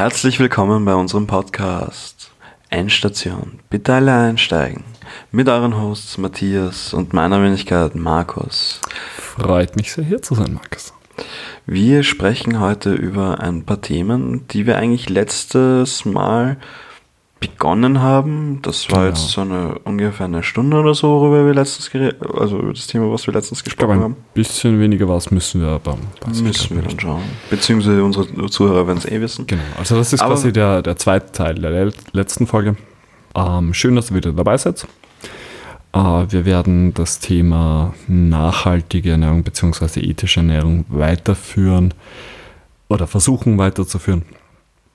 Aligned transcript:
Herzlich 0.00 0.40
willkommen 0.40 0.86
bei 0.86 0.94
unserem 0.94 1.26
Podcast 1.26 2.30
Endstation. 2.70 3.60
Bitte 3.68 3.92
alle 3.92 4.14
einsteigen. 4.14 4.82
Mit 5.30 5.46
euren 5.46 5.78
Hosts 5.78 6.16
Matthias 6.16 6.94
und 6.94 7.12
meiner 7.12 7.42
Wenigkeit 7.42 7.94
Markus. 7.96 8.80
Freut 9.18 9.76
mich 9.76 9.92
sehr, 9.92 10.04
hier 10.04 10.22
zu 10.22 10.34
sein, 10.34 10.54
Markus. 10.54 10.94
Wir 11.66 12.02
sprechen 12.02 12.60
heute 12.60 12.94
über 12.94 13.40
ein 13.40 13.66
paar 13.66 13.82
Themen, 13.82 14.48
die 14.48 14.66
wir 14.66 14.78
eigentlich 14.78 15.10
letztes 15.10 16.06
Mal 16.06 16.56
begonnen 17.40 18.00
haben. 18.02 18.60
Das 18.62 18.90
war 18.90 18.98
Genau. 19.00 19.08
jetzt 19.10 19.28
so 19.30 19.40
eine 19.40 19.78
ungefähr 19.84 20.26
eine 20.26 20.42
Stunde 20.42 20.76
oder 20.78 20.94
so, 20.94 21.08
worüber 21.08 21.46
wir 21.46 21.54
letztens 21.54 21.90
geredet, 21.90 22.18
also 22.38 22.58
über 22.58 22.72
das 22.74 22.86
Thema, 22.86 23.10
was 23.10 23.26
wir 23.26 23.32
letztens 23.34 23.64
gesprochen 23.64 23.92
ein 23.92 24.00
haben. 24.02 24.16
bisschen 24.34 24.78
weniger 24.78 25.08
was 25.08 25.30
müssen 25.30 25.62
wir 25.62 25.68
aber. 25.68 25.96
Müssen 26.28 26.76
wir 26.76 26.82
dann 26.82 27.00
schauen. 27.00 27.22
Beziehungsweise 27.48 28.04
unsere 28.04 28.26
Zuhörer 28.50 28.86
werden 28.86 28.98
es 28.98 29.06
eh 29.06 29.20
wissen. 29.20 29.46
Genau, 29.46 29.62
also 29.78 29.96
das 29.96 30.12
ist 30.12 30.20
Aber- 30.20 30.34
quasi 30.34 30.52
der, 30.52 30.82
der 30.82 30.96
zweite 30.96 31.32
Teil 31.32 31.54
der 31.54 31.70
le- 31.86 31.92
letzten 32.12 32.46
Folge. 32.46 32.76
Ähm, 33.34 33.72
schön, 33.74 33.96
dass 33.96 34.10
ihr 34.10 34.16
wieder 34.16 34.32
dabei 34.32 34.56
seid. 34.58 34.86
Äh, 35.92 35.98
wir 35.98 36.44
werden 36.44 36.92
das 36.94 37.18
Thema 37.20 37.94
nachhaltige 38.06 39.12
Ernährung 39.12 39.42
bzw. 39.44 40.00
ethische 40.00 40.40
Ernährung 40.40 40.84
weiterführen 40.88 41.94
oder 42.88 43.06
versuchen 43.06 43.56
weiterzuführen. 43.58 44.22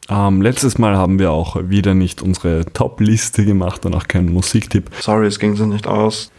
Ähm, 0.10 0.42
letztes 0.42 0.78
Mal 0.78 0.96
haben 0.98 1.18
wir 1.20 1.32
auch 1.32 1.56
wieder 1.64 1.94
nicht 1.94 2.22
unsere 2.22 2.66
Top-Liste 2.74 3.44
gemacht 3.46 3.86
und 3.86 3.96
auch 3.96 4.08
keinen 4.08 4.32
Musiktipp. 4.32 4.92
Sorry, 5.00 5.26
es 5.28 5.40
ging 5.40 5.56
so 5.56 5.66
nicht 5.66 5.88
aus. 5.88 6.32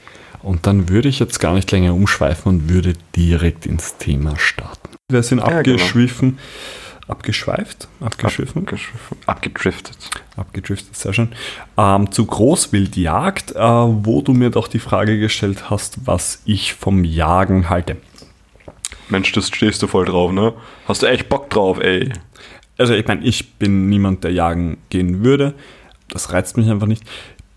Und 0.43 0.66
dann 0.66 0.88
würde 0.88 1.09
ich 1.09 1.19
jetzt 1.19 1.41
gar 1.41 1.55
nicht 1.55 1.71
länger 1.73 1.93
umschweifen 1.95 2.52
und 2.52 2.69
würde 2.69 2.93
direkt 3.16 3.66
ins 3.66 3.97
Thema 3.97 4.38
starten. 4.38 4.91
Wir 5.10 5.23
sind 5.24 5.38
Ja, 5.38 5.47
genau. 5.62 5.77
abgeschwiffen, 5.77 6.38
abgeschweift, 7.09 7.88
abgeschwiffen, 8.01 8.62
Abgeschwiffen- 8.65 9.16
Abgedriftet. 9.27 9.96
abgedriftet, 10.37 10.95
sehr 10.96 11.12
schön, 11.12 11.33
ähm, 11.77 12.12
zu 12.12 12.27
Großwildjagd, 12.27 13.52
äh, 13.57 13.59
wo 13.59 14.23
du 14.23 14.35
mir 14.35 14.51
doch 14.51 14.68
die 14.68 14.79
Frage 14.79 15.18
gestellt 15.18 15.68
hast, 15.71 15.99
was 16.07 16.43
ich 16.45 16.74
vom 16.74 17.02
Jagen 17.02 17.68
halte. 17.68 17.96
Mensch, 19.09 19.33
das 19.33 19.49
stehst 19.49 19.83
du 19.83 19.87
voll 19.88 20.05
drauf, 20.05 20.30
ne? 20.33 20.52
Hast 20.87 21.02
du 21.02 21.07
echt 21.07 21.29
Bock 21.29 21.51
drauf, 21.51 21.79
ey? 21.80 22.12
Also 22.79 22.95
ich 22.95 23.07
meine, 23.07 23.24
ich 23.24 23.55
bin 23.55 23.88
niemand, 23.88 24.24
der 24.24 24.32
jagen 24.32 24.79
gehen 24.91 25.24
würde. 25.24 25.55
Das 26.09 26.32
reizt 26.32 26.57
mich 26.57 26.71
einfach 26.71 26.87
nicht. 26.87 27.05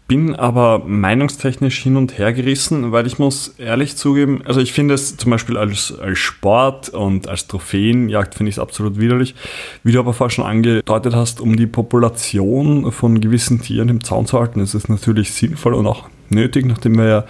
Bin 0.07 0.35
aber 0.35 0.79
meinungstechnisch 0.85 1.83
hin 1.83 1.95
und 1.95 2.17
her 2.17 2.33
gerissen, 2.33 2.91
weil 2.91 3.05
ich 3.05 3.19
muss 3.19 3.53
ehrlich 3.59 3.95
zugeben, 3.95 4.41
also 4.43 4.59
ich 4.59 4.73
finde 4.73 4.95
es 4.95 5.17
zum 5.17 5.29
Beispiel 5.29 5.55
als, 5.55 5.93
als 5.99 6.17
Sport 6.17 6.89
und 6.89 7.27
als 7.27 7.45
Trophäenjagd 7.45 8.33
finde 8.33 8.49
ich 8.49 8.55
es 8.55 8.59
absolut 8.59 8.99
widerlich. 8.99 9.35
Wie 9.83 9.91
du 9.91 9.99
aber 9.99 10.13
vorher 10.13 10.31
schon 10.31 10.45
angedeutet 10.45 11.13
hast, 11.13 11.41
um 11.41 11.55
die 11.55 11.67
Population 11.67 12.91
von 12.91 13.21
gewissen 13.21 13.61
Tieren 13.61 13.89
im 13.89 14.03
Zaun 14.03 14.25
zu 14.25 14.39
halten, 14.39 14.61
ist 14.61 14.73
es 14.73 14.89
natürlich 14.89 15.31
sinnvoll 15.31 15.75
und 15.75 15.85
auch 15.85 16.09
nötig, 16.29 16.65
nachdem 16.65 16.97
wir 16.97 17.05
ja 17.07 17.25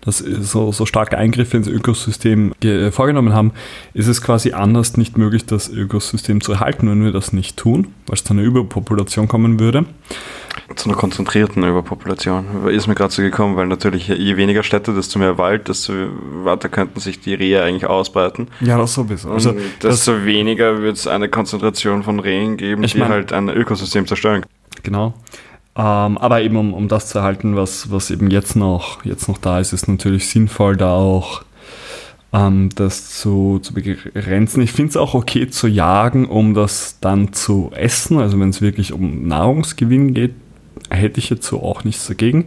das 0.00 0.18
so, 0.18 0.72
so 0.72 0.86
starke 0.86 1.18
Eingriffe 1.18 1.56
ins 1.56 1.66
Ökosystem 1.68 2.54
ge- 2.60 2.90
vorgenommen 2.92 3.32
haben, 3.32 3.52
ist 3.94 4.06
es 4.06 4.22
quasi 4.22 4.52
anders 4.52 4.96
nicht 4.96 5.18
möglich, 5.18 5.44
das 5.46 5.68
Ökosystem 5.68 6.40
zu 6.40 6.52
erhalten, 6.52 6.88
wenn 6.90 7.04
wir 7.04 7.12
das 7.12 7.32
nicht 7.32 7.56
tun, 7.56 7.88
weil 8.06 8.14
es 8.14 8.24
zu 8.24 8.32
einer 8.32 8.42
Überpopulation 8.42 9.28
kommen 9.28 9.58
würde. 9.60 9.84
Zu 10.76 10.88
einer 10.88 10.98
konzentrierten 10.98 11.62
Überpopulation. 11.62 12.68
Ist 12.68 12.86
mir 12.88 12.94
gerade 12.94 13.12
so 13.12 13.22
gekommen, 13.22 13.56
weil 13.56 13.66
natürlich 13.66 14.08
je 14.08 14.36
weniger 14.36 14.62
Städte, 14.62 14.92
desto 14.92 15.18
mehr 15.18 15.38
Wald, 15.38 15.68
desto 15.68 15.92
weiter 16.44 16.68
könnten 16.68 17.00
sich 17.00 17.20
die 17.20 17.34
Rehe 17.34 17.62
eigentlich 17.62 17.86
ausbreiten. 17.86 18.48
Ja, 18.60 18.76
das 18.76 18.94
sowieso. 18.94 19.30
Also, 19.30 19.50
Und 19.50 19.60
das, 19.80 19.96
desto 20.04 20.24
weniger 20.24 20.80
wird 20.82 20.96
es 20.96 21.06
eine 21.06 21.28
Konzentration 21.28 22.02
von 22.02 22.18
Rehen 22.20 22.56
geben, 22.56 22.82
die 22.82 22.98
mein- 22.98 23.08
halt 23.08 23.32
ein 23.32 23.48
Ökosystem 23.48 24.06
zerstören. 24.06 24.44
genau. 24.82 25.14
Ähm, 25.78 26.18
aber 26.18 26.42
eben 26.42 26.56
um, 26.56 26.74
um 26.74 26.88
das 26.88 27.06
zu 27.06 27.18
erhalten, 27.18 27.54
was, 27.54 27.92
was 27.92 28.10
eben 28.10 28.30
jetzt 28.30 28.56
noch, 28.56 29.04
jetzt 29.04 29.28
noch 29.28 29.38
da 29.38 29.60
ist, 29.60 29.72
ist 29.72 29.86
natürlich 29.86 30.28
sinnvoll, 30.28 30.76
da 30.76 30.92
auch 30.92 31.44
ähm, 32.32 32.70
das 32.74 33.20
zu, 33.20 33.60
zu 33.62 33.74
begrenzen. 33.74 34.60
Ich 34.60 34.72
finde 34.72 34.90
es 34.90 34.96
auch 34.96 35.14
okay 35.14 35.48
zu 35.48 35.68
jagen, 35.68 36.26
um 36.26 36.54
das 36.54 36.98
dann 37.00 37.32
zu 37.32 37.70
essen. 37.74 38.18
Also 38.18 38.40
wenn 38.40 38.50
es 38.50 38.60
wirklich 38.60 38.92
um 38.92 39.28
Nahrungsgewinn 39.28 40.14
geht, 40.14 40.34
hätte 40.90 41.20
ich 41.20 41.30
jetzt 41.30 41.46
so 41.46 41.62
auch 41.62 41.84
nichts 41.84 42.08
dagegen. 42.08 42.46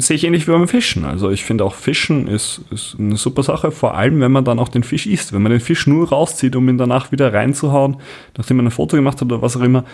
Sehe 0.00 0.16
ich 0.16 0.24
ähnlich 0.24 0.48
wie 0.48 0.52
beim 0.52 0.68
Fischen. 0.68 1.04
Also 1.04 1.30
ich 1.30 1.44
finde 1.44 1.64
auch 1.64 1.74
Fischen 1.74 2.26
ist, 2.26 2.62
ist 2.70 2.96
eine 2.98 3.16
super 3.16 3.44
Sache, 3.44 3.70
vor 3.70 3.94
allem 3.94 4.20
wenn 4.20 4.32
man 4.32 4.44
dann 4.44 4.58
auch 4.58 4.68
den 4.68 4.82
Fisch 4.82 5.06
isst. 5.06 5.32
Wenn 5.32 5.42
man 5.42 5.52
den 5.52 5.60
Fisch 5.60 5.86
nur 5.86 6.08
rauszieht, 6.08 6.56
um 6.56 6.68
ihn 6.68 6.78
danach 6.78 7.12
wieder 7.12 7.32
reinzuhauen, 7.32 7.96
nachdem 8.36 8.58
man 8.58 8.66
ein 8.66 8.72
Foto 8.72 8.96
gemacht 8.96 9.20
hat 9.20 9.26
oder 9.26 9.42
was 9.42 9.56
auch 9.56 9.62
immer, 9.62 9.84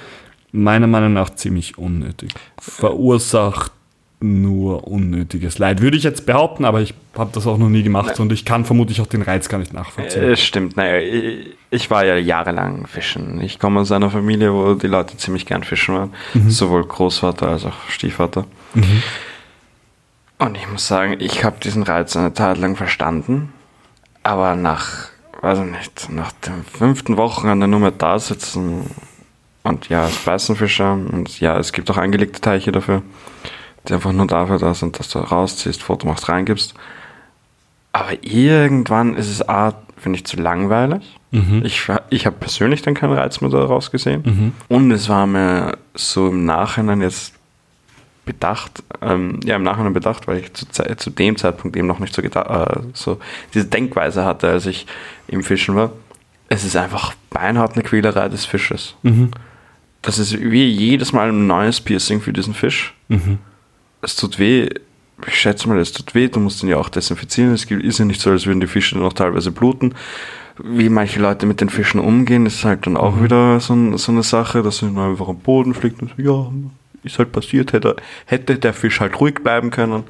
meiner 0.54 0.86
Meinung 0.86 1.12
nach 1.12 1.30
ziemlich 1.30 1.76
unnötig. 1.78 2.32
Verursacht 2.60 3.72
nur 4.20 4.86
unnötiges 4.88 5.58
Leid, 5.58 5.82
würde 5.82 5.98
ich 5.98 6.02
jetzt 6.02 6.24
behaupten, 6.24 6.64
aber 6.64 6.80
ich 6.80 6.94
habe 7.18 7.30
das 7.34 7.46
auch 7.46 7.58
noch 7.58 7.68
nie 7.68 7.82
gemacht 7.82 8.18
und 8.20 8.32
ich 8.32 8.46
kann 8.46 8.64
vermutlich 8.64 9.00
auch 9.02 9.06
den 9.06 9.20
Reiz 9.20 9.48
gar 9.50 9.58
nicht 9.58 9.74
nachvollziehen. 9.74 10.22
Es 10.22 10.40
stimmt, 10.42 10.76
naja, 10.78 10.98
ich- 10.98 11.48
ich 11.70 11.90
war 11.90 12.06
ja 12.06 12.16
jahrelang 12.16 12.86
fischen. 12.86 13.40
Ich 13.42 13.58
komme 13.58 13.80
aus 13.80 13.92
einer 13.92 14.08
Familie, 14.10 14.54
wo 14.54 14.74
die 14.74 14.86
Leute 14.86 15.16
ziemlich 15.18 15.44
gern 15.44 15.62
fischen 15.64 15.94
waren. 15.94 16.12
Sowohl 16.48 16.86
Großvater 16.86 17.48
als 17.48 17.66
auch 17.66 17.74
Stiefvater. 17.90 18.46
Und 20.38 20.56
ich 20.56 20.68
muss 20.70 20.86
sagen, 20.86 21.16
ich 21.18 21.44
habe 21.44 21.56
diesen 21.62 21.82
Reiz 21.82 22.16
eine 22.16 22.32
Zeit 22.32 22.56
lang 22.58 22.76
verstanden, 22.76 23.52
aber 24.22 24.54
nach, 24.56 25.08
weiß 25.42 25.58
ich 25.58 25.64
nicht, 25.78 26.10
nach 26.10 26.32
den 26.32 26.64
fünften 26.64 27.16
Wochen 27.18 27.48
an 27.48 27.60
der 27.60 27.68
Nummer 27.68 27.90
da 27.90 28.18
sitzen 28.18 28.88
und 29.64 29.88
ja, 29.88 30.06
es 30.06 30.16
beißen 30.18 30.54
Fische 30.56 30.90
und 30.92 31.40
ja, 31.40 31.58
es 31.58 31.72
gibt 31.72 31.90
auch 31.90 31.96
eingelegte 31.96 32.40
Teiche 32.40 32.70
dafür, 32.72 33.02
die 33.88 33.94
einfach 33.94 34.12
nur 34.12 34.26
dafür 34.26 34.58
da 34.58 34.72
sind, 34.74 34.98
dass 34.98 35.08
du 35.08 35.18
rausziehst, 35.18 35.82
Foto 35.82 36.06
machst, 36.06 36.28
reingibst. 36.28 36.74
Aber 37.92 38.12
irgendwann 38.22 39.14
ist 39.14 39.28
es 39.30 39.46
A, 39.48 39.74
finde 39.96 40.18
ich, 40.18 40.24
zu 40.26 40.36
langweilig. 40.36 41.18
Ich, 41.64 41.88
war- 41.88 42.02
ich 42.10 42.26
habe 42.26 42.36
persönlich 42.38 42.82
dann 42.82 42.94
keinen 42.94 43.12
Reiz 43.12 43.40
mehr 43.40 43.50
daraus 43.50 43.90
gesehen. 43.90 44.52
Und 44.68 44.90
es 44.90 45.08
war 45.08 45.26
mir 45.26 45.78
so 45.94 46.28
im 46.28 46.44
Nachhinein 46.44 47.00
jetzt 47.00 47.34
bedacht, 48.24 48.82
ähm, 49.02 49.40
ja, 49.44 49.56
im 49.56 49.62
Nachhinein 49.62 49.92
bedacht, 49.92 50.26
weil 50.26 50.38
ich 50.38 50.52
zu, 50.54 50.66
zu 50.96 51.10
dem 51.10 51.36
Zeitpunkt 51.36 51.76
eben 51.76 51.86
noch 51.86 51.98
nicht 51.98 52.14
so, 52.14 52.22
äh, 52.22 52.80
so 52.94 53.18
diese 53.52 53.66
Denkweise 53.66 54.24
hatte, 54.24 54.48
als 54.48 54.66
ich 54.66 54.86
im 55.28 55.42
Fischen 55.42 55.74
war. 55.76 55.90
Es 56.48 56.64
ist 56.64 56.76
einfach 56.76 57.14
beinhart 57.30 57.74
eine 57.74 57.82
Quälerei 57.82 58.28
des 58.28 58.44
Fisches. 58.46 58.94
Das 60.04 60.18
ist 60.18 60.38
wie 60.40 60.66
jedes 60.66 61.12
Mal 61.12 61.30
ein 61.30 61.46
neues 61.46 61.80
Piercing 61.80 62.20
für 62.20 62.32
diesen 62.32 62.54
Fisch. 62.54 62.94
Es 64.02 64.16
tut 64.16 64.38
weh. 64.38 64.68
Ich 65.26 65.40
schätze 65.40 65.68
mal, 65.68 65.78
es 65.78 65.92
tut 65.92 66.14
weh. 66.14 66.28
Du 66.28 66.40
musst 66.40 66.62
ihn 66.62 66.68
ja 66.68 66.76
auch 66.76 66.88
desinfizieren. 66.88 67.52
Es 67.52 67.64
ist 67.64 67.98
ja 67.98 68.04
nicht 68.04 68.20
so, 68.20 68.30
als 68.30 68.46
würden 68.46 68.60
die 68.60 68.66
Fische 68.66 68.98
noch 68.98 69.12
teilweise 69.12 69.50
bluten. 69.50 69.94
Wie 70.62 70.88
manche 70.88 71.20
Leute 71.20 71.46
mit 71.46 71.60
den 71.60 71.68
Fischen 71.68 72.00
umgehen, 72.00 72.46
ist 72.46 72.64
halt 72.64 72.86
dann 72.86 72.96
auch 72.96 73.22
wieder 73.22 73.58
so, 73.60 73.96
so 73.96 74.12
eine 74.12 74.22
Sache, 74.22 74.62
dass 74.62 74.82
nur 74.82 75.04
einfach 75.04 75.28
am 75.28 75.38
Boden 75.38 75.74
fliegt 75.74 76.00
und 76.00 76.12
so, 76.16 76.22
ja, 76.22 76.52
ist 77.04 77.18
halt 77.18 77.32
passiert. 77.32 77.72
Hätte, 77.72 77.96
hätte 78.26 78.56
der 78.58 78.72
Fisch 78.72 79.00
halt 79.00 79.20
ruhig 79.20 79.36
bleiben 79.42 79.70
können, 79.70 80.04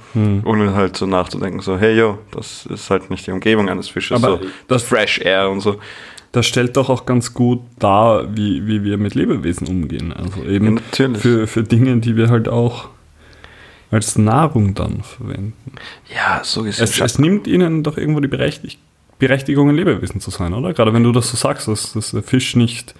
ohne 0.44 0.74
halt 0.74 0.96
so 0.96 1.06
nachzudenken, 1.06 1.60
so, 1.60 1.78
hey, 1.78 1.96
yo, 1.98 2.18
das 2.30 2.66
ist 2.66 2.90
halt 2.90 3.10
nicht 3.10 3.26
die 3.26 3.30
Umgebung 3.32 3.68
eines 3.68 3.88
Fisches. 3.88 4.22
Aber 4.22 4.38
so 4.38 4.46
das- 4.68 4.82
Fresh 4.82 5.18
Air 5.20 5.50
und 5.50 5.60
so. 5.60 5.76
Das 6.32 6.46
stellt 6.46 6.76
doch 6.76 6.90
auch 6.90 7.06
ganz 7.06 7.32
gut 7.32 7.60
dar, 7.78 8.36
wie, 8.36 8.66
wie 8.66 8.82
wir 8.82 8.98
mit 8.98 9.14
Lebewesen 9.14 9.68
umgehen. 9.68 10.12
Also 10.12 10.42
Ja, 10.42 10.50
eben 10.50 10.74
natürlich. 10.74 11.22
für, 11.22 11.46
für 11.46 11.62
Dinge, 11.62 11.98
die 11.98 12.16
wir 12.16 12.28
halt 12.28 12.48
auch 12.48 12.88
als 13.92 14.18
Nahrung 14.18 14.74
dann 14.74 15.02
verwenden. 15.04 15.54
Ja, 16.12 16.40
so 16.42 16.64
gesehen. 16.64 16.82
Es, 16.84 17.00
es 17.00 17.18
nimmt 17.20 17.46
ihnen 17.46 17.84
doch 17.84 17.96
irgendwo 17.96 18.18
die 18.20 18.26
Berechtig 18.28 18.78
Berechtigung, 19.20 19.68
ein 19.68 19.76
Lebewesen 19.76 20.20
zu 20.20 20.32
sein, 20.32 20.52
oder? 20.54 20.74
Gerade 20.74 20.92
wenn 20.92 21.04
du 21.04 21.12
das 21.12 21.30
so 21.30 21.36
sagst, 21.36 21.68
dass, 21.68 21.92
dass 21.92 22.10
der 22.10 22.24
Fisch 22.24 22.56
nicht. 22.56 22.96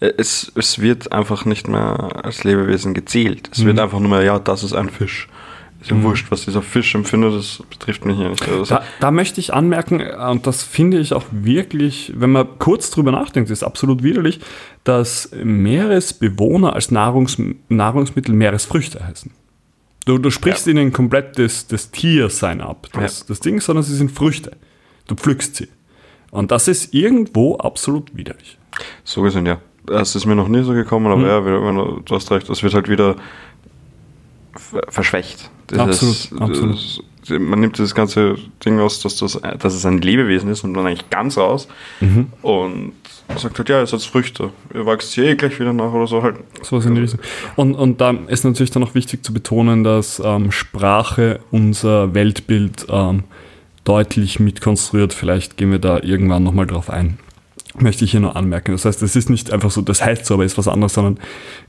Es, 0.00 0.52
es 0.54 0.78
wird 0.80 1.10
einfach 1.12 1.44
nicht 1.46 1.68
mehr 1.68 2.24
als 2.24 2.44
Lebewesen 2.44 2.92
gezählt. 2.92 3.48
Es 3.52 3.64
wird 3.64 3.78
einfach 3.78 3.98
nur 3.98 4.10
mehr, 4.10 4.22
ja, 4.22 4.38
das 4.38 4.62
ist 4.62 4.74
ein 4.74 4.90
Fisch. 4.90 5.28
Ist 5.80 5.90
ja 5.90 6.02
wurscht, 6.02 6.30
was 6.30 6.44
dieser 6.44 6.62
Fisch 6.62 6.94
empfindet, 6.94 7.34
das 7.34 7.62
betrifft 7.70 8.04
mich 8.04 8.18
ja 8.18 8.28
nicht. 8.30 8.46
Also, 8.48 8.64
Da, 8.64 8.82
da 9.00 9.10
möchte 9.10 9.40
ich 9.40 9.52
anmerken, 9.54 10.00
äh, 10.00 10.14
und 10.30 10.46
das 10.46 10.62
finde 10.62 10.98
ich 10.98 11.12
auch 11.12 11.24
wirklich, 11.30 12.12
wenn 12.16 12.30
man 12.30 12.58
kurz 12.58 12.90
drüber 12.90 13.12
nachdenkt, 13.12 13.50
ist 13.50 13.62
absolut 13.62 14.02
widerlich, 14.02 14.40
dass 14.84 15.30
Meeresbewohner 15.86 16.72
als 16.74 16.90
Nahrungs 16.90 17.36
Nahrungsmittel 17.68 18.34
Meeresfrüchte 18.34 19.06
heißen. 19.06 19.30
Du, 20.06 20.18
du 20.18 20.30
sprichst 20.30 20.66
ihnen 20.66 20.92
komplett 20.92 21.38
das, 21.38 21.66
das 21.66 21.90
Tiersein 21.90 22.60
ab, 22.60 22.88
das, 22.92 23.20
Ja. 23.20 23.24
das 23.28 23.40
Ding, 23.40 23.60
sondern 23.60 23.82
sie 23.82 23.96
sind 23.96 24.12
Früchte. 24.12 24.52
Du 25.08 25.14
pflückst 25.14 25.56
sie. 25.56 25.68
Und 26.30 26.50
das 26.52 26.68
ist 26.68 26.94
irgendwo 26.94 27.56
absolut 27.56 28.16
widerlich. 28.16 28.58
so 29.04 29.22
gesehen, 29.22 29.46
ja. 29.46 29.58
Das 29.86 30.14
ist 30.14 30.26
mir 30.26 30.34
noch 30.34 30.48
nie 30.48 30.62
so 30.62 30.72
gekommen, 30.72 31.06
aber 31.06 31.26
ja, 31.26 31.44
wenn 31.44 31.76
du, 31.76 32.02
hast 32.10 32.30
recht, 32.30 32.48
es 32.50 32.62
wird 32.62 32.74
halt 32.74 32.88
wieder 32.88 33.16
verschwächt. 34.88 35.50
Absolut, 35.76 36.40
absolut. 36.40 36.76
Das, 36.76 37.00
man 37.40 37.60
nimmt 37.60 37.78
dieses 37.78 37.94
ganze 37.94 38.36
Ding 38.64 38.78
aus, 38.78 39.00
dass, 39.00 39.16
das, 39.16 39.40
dass 39.58 39.74
es 39.74 39.84
ein 39.84 40.00
Lebewesen 40.00 40.48
ist, 40.50 40.64
und 40.64 40.74
dann 40.74 40.86
eigentlich 40.86 41.10
ganz 41.10 41.36
raus 41.38 41.68
und 42.42 42.92
sagt 43.36 43.58
halt, 43.58 43.68
ja, 43.68 43.82
es 43.82 43.92
hat 43.92 44.02
Früchte. 44.02 44.50
Ihr 44.72 44.86
wächst 44.86 45.12
hier 45.12 45.24
eh 45.24 45.34
gleich 45.34 45.58
wieder 45.58 45.72
nach 45.72 45.92
oder 45.92 46.06
so 46.06 46.22
halt. 46.22 46.36
Sowas 46.62 46.86
in 46.86 46.94
die 46.94 47.00
Richtung. 47.02 47.20
Und, 47.56 47.74
und 47.74 48.00
da 48.00 48.10
ist 48.28 48.44
natürlich 48.44 48.70
dann 48.70 48.84
auch 48.84 48.94
wichtig 48.94 49.24
zu 49.24 49.32
betonen, 49.32 49.82
dass 49.82 50.22
ähm, 50.24 50.52
Sprache 50.52 51.40
unser 51.50 52.14
Weltbild 52.14 52.86
ähm, 52.88 53.24
deutlich 53.84 54.38
mitkonstruiert. 54.38 55.12
Vielleicht 55.12 55.56
gehen 55.56 55.72
wir 55.72 55.80
da 55.80 56.00
irgendwann 56.00 56.44
nochmal 56.44 56.66
drauf 56.66 56.88
ein. 56.88 57.18
Möchte 57.78 58.04
ich 58.04 58.12
hier 58.12 58.20
nur 58.20 58.36
anmerken. 58.36 58.72
Das 58.72 58.84
heißt, 58.84 59.02
es 59.02 59.16
ist 59.16 59.28
nicht 59.28 59.52
einfach 59.52 59.70
so, 59.70 59.82
das 59.82 60.02
heißt 60.02 60.24
so, 60.24 60.34
aber 60.34 60.44
ist 60.44 60.56
was 60.56 60.68
anderes, 60.68 60.94
sondern 60.94 61.18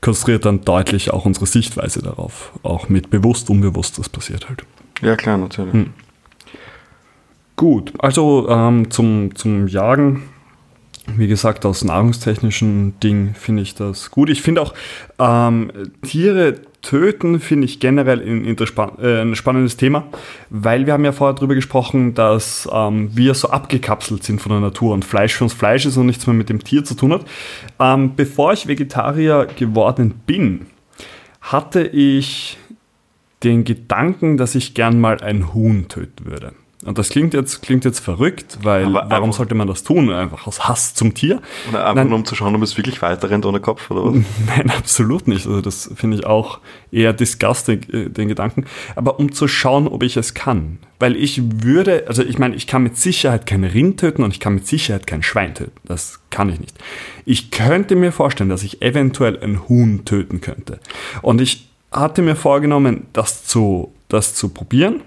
konstruiert 0.01 0.45
dann 0.45 0.61
deutlich 0.61 1.11
auch 1.11 1.25
unsere 1.25 1.45
Sichtweise 1.45 2.01
darauf. 2.01 2.51
Auch 2.63 2.89
mit 2.89 3.09
bewusst, 3.09 3.49
unbewusst, 3.49 3.99
das 3.99 4.09
passiert 4.09 4.47
halt. 4.47 4.63
Ja, 5.01 5.15
klar, 5.15 5.37
natürlich. 5.37 5.73
Hm. 5.73 5.93
Gut, 7.55 7.93
also 7.99 8.47
ähm, 8.49 8.89
zum, 8.91 9.35
zum 9.35 9.67
Jagen 9.67 10.23
wie 11.15 11.27
gesagt, 11.27 11.65
aus 11.65 11.83
nahrungstechnischen 11.83 12.99
Ding 12.99 13.33
finde 13.33 13.61
ich 13.61 13.75
das 13.75 14.11
gut. 14.11 14.29
Ich 14.29 14.41
finde 14.41 14.61
auch 14.61 14.73
ähm, 15.19 15.71
Tiere 16.01 16.55
töten, 16.87 17.41
finde 17.41 17.65
ich 17.65 17.81
generell 17.81 18.21
ein, 18.21 18.45
äh, 18.45 19.21
ein, 19.21 19.35
spannendes 19.35 19.75
Thema, 19.75 20.05
weil 20.49 20.85
wir 20.85 20.93
haben 20.93 21.03
ja 21.03 21.11
vorher 21.11 21.35
darüber 21.35 21.53
gesprochen, 21.53 22.13
dass 22.13 22.67
ähm, 22.71 23.09
wir 23.13 23.33
so 23.33 23.49
abgekapselt 23.49 24.23
sind 24.23 24.41
von 24.41 24.53
der 24.53 24.61
Natur 24.61 24.93
und 24.93 25.03
Fleisch 25.03 25.35
für 25.35 25.43
uns 25.43 25.53
Fleisch 25.53 25.85
ist 25.85 25.97
und 25.97 26.05
nichts 26.05 26.25
mehr 26.27 26.33
mit 26.33 26.47
dem 26.47 26.63
Tier 26.63 26.85
zu 26.85 26.95
tun 26.95 27.11
hat. 27.11 27.25
Ähm, 27.77 28.15
bevor 28.15 28.53
ich 28.53 28.67
Vegetarier 28.67 29.47
geworden 29.57 30.13
bin, 30.25 30.67
hatte 31.41 31.83
ich 31.83 32.57
den 33.43 33.65
Gedanken, 33.65 34.37
dass 34.37 34.55
ich 34.55 34.73
gern 34.73 35.01
mal 35.01 35.19
ein 35.19 35.53
Huhn 35.53 35.89
töten 35.89 36.25
würde. 36.25 36.53
Und 36.87 36.97
das 36.97 37.09
klingt 37.09 37.33
jetzt, 37.33 37.61
klingt 37.61 37.83
jetzt 37.83 37.99
verrückt, 37.99 38.59
weil 38.61 38.85
aber, 38.85 39.09
warum 39.09 39.33
sollte 39.33 39.55
man 39.55 39.67
das 39.67 39.83
tun? 39.83 40.09
Einfach 40.09 40.47
aus 40.47 40.69
Hass 40.69 40.93
zum 40.93 41.13
Tier? 41.13 41.41
Oder 41.67 41.81
einfach 41.81 41.95
Nein, 41.95 42.07
nur 42.07 42.15
um 42.19 42.23
zu 42.25 42.33
schauen, 42.33 42.55
ob 42.55 42.61
es 42.61 42.77
wirklich 42.77 43.01
weiter 43.01 43.29
rennt 43.29 43.45
ohne 43.45 43.59
Kopf 43.59 43.91
oder 43.91 44.05
was? 44.05 44.13
Nein, 44.47 44.71
absolut 44.71 45.27
nicht. 45.27 45.45
Also 45.45 45.59
das 45.59 45.91
finde 45.95 46.15
ich 46.15 46.25
auch 46.25 46.59
eher 46.89 47.11
disgusting, 47.11 47.81
äh, 47.91 48.09
den 48.09 48.29
Gedanken. 48.29 48.63
Aber 48.95 49.19
um 49.19 49.33
zu 49.33 49.49
schauen, 49.49 49.89
ob 49.89 50.01
ich 50.01 50.15
es 50.15 50.33
kann. 50.33 50.77
Weil 50.97 51.17
ich 51.17 51.41
würde, 51.61 52.05
also 52.07 52.23
ich 52.23 52.39
meine, 52.39 52.55
ich 52.55 52.67
kann 52.67 52.83
mit 52.83 52.95
Sicherheit 52.95 53.45
kein 53.45 53.65
Rind 53.65 53.99
töten 53.99 54.23
und 54.23 54.31
ich 54.31 54.39
kann 54.39 54.53
mit 54.53 54.65
Sicherheit 54.65 55.05
kein 55.05 55.23
Schwein 55.23 55.55
töten. 55.55 55.81
Das 55.83 56.21
kann 56.29 56.47
ich 56.47 56.61
nicht. 56.61 56.77
Ich 57.25 57.51
könnte 57.51 57.97
mir 57.97 58.13
vorstellen, 58.13 58.49
dass 58.49 58.63
ich 58.63 58.81
eventuell 58.81 59.37
ein 59.43 59.67
Huhn 59.67 60.05
töten 60.05 60.39
könnte. 60.39 60.79
Und 61.21 61.41
ich 61.41 61.67
hatte 61.91 62.21
mir 62.21 62.37
vorgenommen, 62.37 63.07
das 63.11 63.43
zu, 63.43 63.93
das 64.07 64.35
zu 64.35 64.47
probieren 64.47 65.01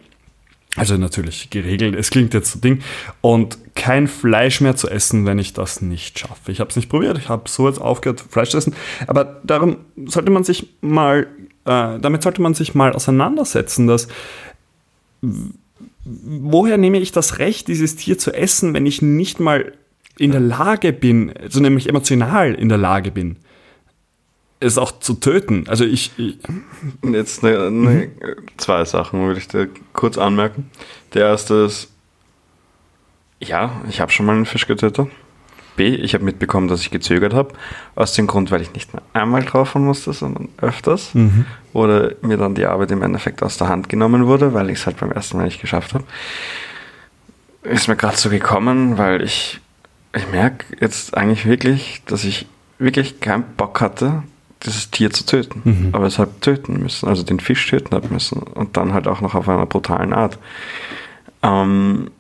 also 0.76 0.96
natürlich 0.96 1.50
geregelt, 1.50 1.96
es 1.96 2.10
klingt 2.10 2.32
jetzt 2.32 2.52
so 2.52 2.60
Ding. 2.60 2.80
Und 3.20 3.58
kein 3.74 4.06
Fleisch 4.06 4.60
mehr 4.60 4.76
zu 4.76 4.88
essen, 4.88 5.26
wenn 5.26 5.38
ich 5.38 5.52
das 5.52 5.82
nicht 5.82 6.18
schaffe. 6.18 6.52
Ich 6.52 6.60
habe 6.60 6.70
es 6.70 6.76
nicht 6.76 6.88
probiert, 6.88 7.18
ich 7.18 7.28
habe 7.28 7.48
so 7.48 7.68
jetzt 7.68 7.80
aufgehört, 7.80 8.24
Fleisch 8.28 8.50
zu 8.50 8.58
essen. 8.58 8.74
Aber 9.06 9.40
darum 9.44 9.78
sollte 10.06 10.30
man 10.30 10.44
sich 10.44 10.68
mal, 10.80 11.26
äh, 11.64 11.98
damit 11.98 12.22
sollte 12.22 12.40
man 12.40 12.54
sich 12.54 12.74
mal 12.74 12.92
auseinandersetzen, 12.92 13.86
dass 13.86 14.08
woher 16.02 16.78
nehme 16.78 16.98
ich 16.98 17.12
das 17.12 17.38
Recht, 17.38 17.68
dieses 17.68 17.96
Tier 17.96 18.16
zu 18.16 18.32
essen, 18.32 18.72
wenn 18.72 18.86
ich 18.86 19.02
nicht 19.02 19.40
mal 19.40 19.72
in 20.18 20.30
der 20.30 20.40
Lage 20.40 20.92
bin, 20.92 21.32
also 21.36 21.60
nämlich 21.60 21.88
emotional 21.88 22.54
in 22.54 22.68
der 22.68 22.78
Lage 22.78 23.10
bin, 23.10 23.36
es 24.60 24.78
auch 24.78 25.00
zu 25.00 25.14
töten. 25.14 25.64
Also 25.68 25.84
ich. 25.84 26.12
ich 26.18 26.38
Jetzt 27.02 27.42
eine, 27.42 27.66
eine, 27.66 27.70
mhm. 27.70 28.10
zwei 28.58 28.84
Sachen 28.84 29.26
würde 29.26 29.40
ich 29.40 29.48
dir 29.48 29.68
kurz 29.92 30.18
anmerken. 30.18 30.70
Der 31.14 31.26
erste 31.26 31.54
ist, 31.54 31.88
ja, 33.40 33.80
ich 33.88 34.00
habe 34.00 34.12
schon 34.12 34.26
mal 34.26 34.36
einen 34.36 34.46
Fisch 34.46 34.66
getötet. 34.66 35.08
B, 35.76 35.94
ich 35.94 36.12
habe 36.14 36.24
mitbekommen, 36.24 36.68
dass 36.68 36.82
ich 36.82 36.90
gezögert 36.90 37.32
habe. 37.32 37.54
Aus 37.94 38.12
dem 38.12 38.26
Grund, 38.26 38.50
weil 38.50 38.60
ich 38.60 38.74
nicht 38.74 38.92
nur 38.92 39.02
einmal 39.14 39.42
drauf 39.42 39.74
musste, 39.74 40.12
sondern 40.12 40.48
öfters. 40.58 41.14
Mhm. 41.14 41.46
Oder 41.72 42.12
mir 42.20 42.36
dann 42.36 42.54
die 42.54 42.66
Arbeit 42.66 42.90
im 42.90 43.02
Endeffekt 43.02 43.42
aus 43.42 43.56
der 43.56 43.68
Hand 43.68 43.88
genommen 43.88 44.26
wurde, 44.26 44.52
weil 44.52 44.68
ich 44.68 44.80
es 44.80 44.86
halt 44.86 44.98
beim 44.98 45.10
ersten 45.10 45.38
Mal 45.38 45.44
nicht 45.44 45.60
geschafft 45.60 45.94
habe. 45.94 46.04
Ist 47.62 47.88
mir 47.88 47.96
gerade 47.96 48.16
so 48.16 48.28
gekommen, 48.28 48.98
weil 48.98 49.22
ich, 49.22 49.60
ich 50.14 50.28
merke 50.30 50.66
jetzt 50.80 51.16
eigentlich 51.16 51.46
wirklich, 51.46 52.02
dass 52.06 52.24
ich 52.24 52.46
wirklich 52.78 53.20
keinen 53.20 53.44
Bock 53.56 53.80
hatte, 53.80 54.22
dieses 54.64 54.90
Tier 54.90 55.10
zu 55.10 55.24
töten. 55.24 55.62
Mhm. 55.64 55.88
Aber 55.92 56.06
es 56.06 56.18
hat 56.18 56.40
töten 56.42 56.80
müssen, 56.82 57.08
also 57.08 57.22
den 57.22 57.40
Fisch 57.40 57.66
töten 57.68 57.94
hat 57.94 58.10
müssen. 58.10 58.38
Und 58.38 58.76
dann 58.76 58.92
halt 58.92 59.08
auch 59.08 59.20
noch 59.20 59.34
auf 59.34 59.48
einer 59.48 59.66
brutalen 59.66 60.12
Art. 60.12 60.38
Ähm, 61.42 62.10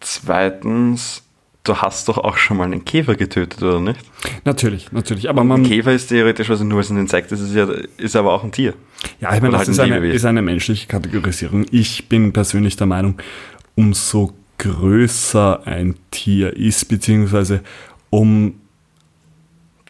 zweitens, 0.00 1.22
du 1.64 1.76
hast 1.76 2.08
doch 2.08 2.18
auch 2.18 2.36
schon 2.36 2.58
mal 2.58 2.64
einen 2.64 2.84
Käfer 2.84 3.14
getötet, 3.14 3.62
oder 3.62 3.80
nicht? 3.80 4.00
Natürlich, 4.44 4.92
natürlich. 4.92 5.28
Aber 5.28 5.44
man, 5.44 5.62
ein 5.62 5.66
Käfer 5.68 5.92
ist 5.92 6.08
theoretisch 6.08 6.50
also 6.50 6.64
nur 6.64 6.82
ein 6.82 6.96
Insekt, 6.98 7.32
das 7.32 7.40
ist, 7.40 7.54
ja, 7.54 7.68
ist 7.96 8.16
aber 8.16 8.32
auch 8.32 8.44
ein 8.44 8.52
Tier. 8.52 8.74
Ja, 9.20 9.34
ich 9.34 9.40
meine, 9.40 9.52
das 9.52 9.60
halt 9.60 9.68
ist, 9.68 9.80
ein 9.80 9.92
eine, 9.92 10.12
ist 10.12 10.24
eine 10.24 10.42
menschliche 10.42 10.86
Kategorisierung. 10.86 11.66
Ich 11.70 12.08
bin 12.08 12.32
persönlich 12.32 12.76
der 12.76 12.86
Meinung, 12.86 13.16
umso 13.74 14.34
größer 14.58 15.66
ein 15.66 15.94
Tier 16.10 16.56
ist, 16.56 16.88
beziehungsweise 16.88 17.60
um 18.10 18.54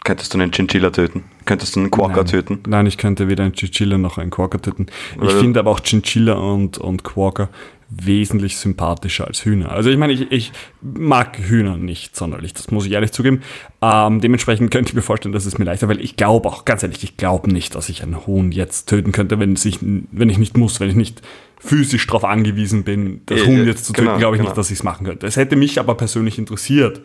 Könntest 0.04 0.32
du 0.32 0.38
einen 0.38 0.52
Chinchilla 0.52 0.90
töten? 0.90 1.24
Könntest 1.48 1.76
du 1.76 1.80
einen 1.80 1.90
Quokka 1.90 2.16
Nein. 2.16 2.26
töten? 2.26 2.58
Nein, 2.66 2.84
ich 2.84 2.98
könnte 2.98 3.26
weder 3.28 3.42
einen 3.44 3.54
Chinchilla 3.54 3.96
noch 3.96 4.18
einen 4.18 4.30
Quokka 4.30 4.58
töten. 4.58 4.84
Ich 5.22 5.32
finde 5.32 5.60
aber 5.60 5.70
auch 5.70 5.80
Chinchilla 5.82 6.34
und, 6.34 6.76
und 6.76 7.04
Quokka 7.04 7.48
wesentlich 7.88 8.58
sympathischer 8.58 9.26
als 9.26 9.46
Hühner. 9.46 9.72
Also 9.72 9.88
ich 9.88 9.96
meine, 9.96 10.12
ich, 10.12 10.30
ich 10.30 10.52
mag 10.82 11.38
Hühner 11.38 11.78
nicht 11.78 12.14
sonderlich, 12.14 12.52
das 12.52 12.70
muss 12.70 12.84
ich 12.84 12.92
ehrlich 12.92 13.12
zugeben. 13.12 13.40
Ähm, 13.80 14.20
dementsprechend 14.20 14.70
könnte 14.70 14.90
ich 14.90 14.94
mir 14.94 15.00
vorstellen, 15.00 15.32
dass 15.32 15.46
es 15.46 15.56
mir 15.56 15.64
leichter, 15.64 15.88
weil 15.88 16.02
ich 16.02 16.16
glaube 16.16 16.48
auch, 16.48 16.66
ganz 16.66 16.82
ehrlich, 16.82 17.02
ich 17.02 17.16
glaube 17.16 17.50
nicht, 17.50 17.74
dass 17.74 17.88
ich 17.88 18.02
einen 18.02 18.26
Huhn 18.26 18.52
jetzt 18.52 18.90
töten 18.90 19.12
könnte, 19.12 19.40
wenn, 19.40 19.56
sich, 19.56 19.78
wenn 19.80 20.28
ich 20.28 20.36
nicht 20.36 20.58
muss, 20.58 20.80
wenn 20.80 20.90
ich 20.90 20.96
nicht 20.96 21.22
physisch 21.58 22.06
darauf 22.06 22.26
angewiesen 22.26 22.84
bin, 22.84 23.22
das 23.24 23.40
äh, 23.40 23.46
Huhn 23.46 23.66
jetzt 23.66 23.86
zu 23.86 23.94
töten, 23.94 24.08
genau, 24.08 24.18
glaube 24.18 24.36
ich 24.36 24.40
genau. 24.40 24.50
nicht, 24.50 24.58
dass 24.58 24.70
ich 24.70 24.80
es 24.80 24.82
machen 24.82 25.06
könnte. 25.06 25.26
Es 25.26 25.38
hätte 25.38 25.56
mich 25.56 25.80
aber 25.80 25.94
persönlich 25.94 26.38
interessiert, 26.38 27.00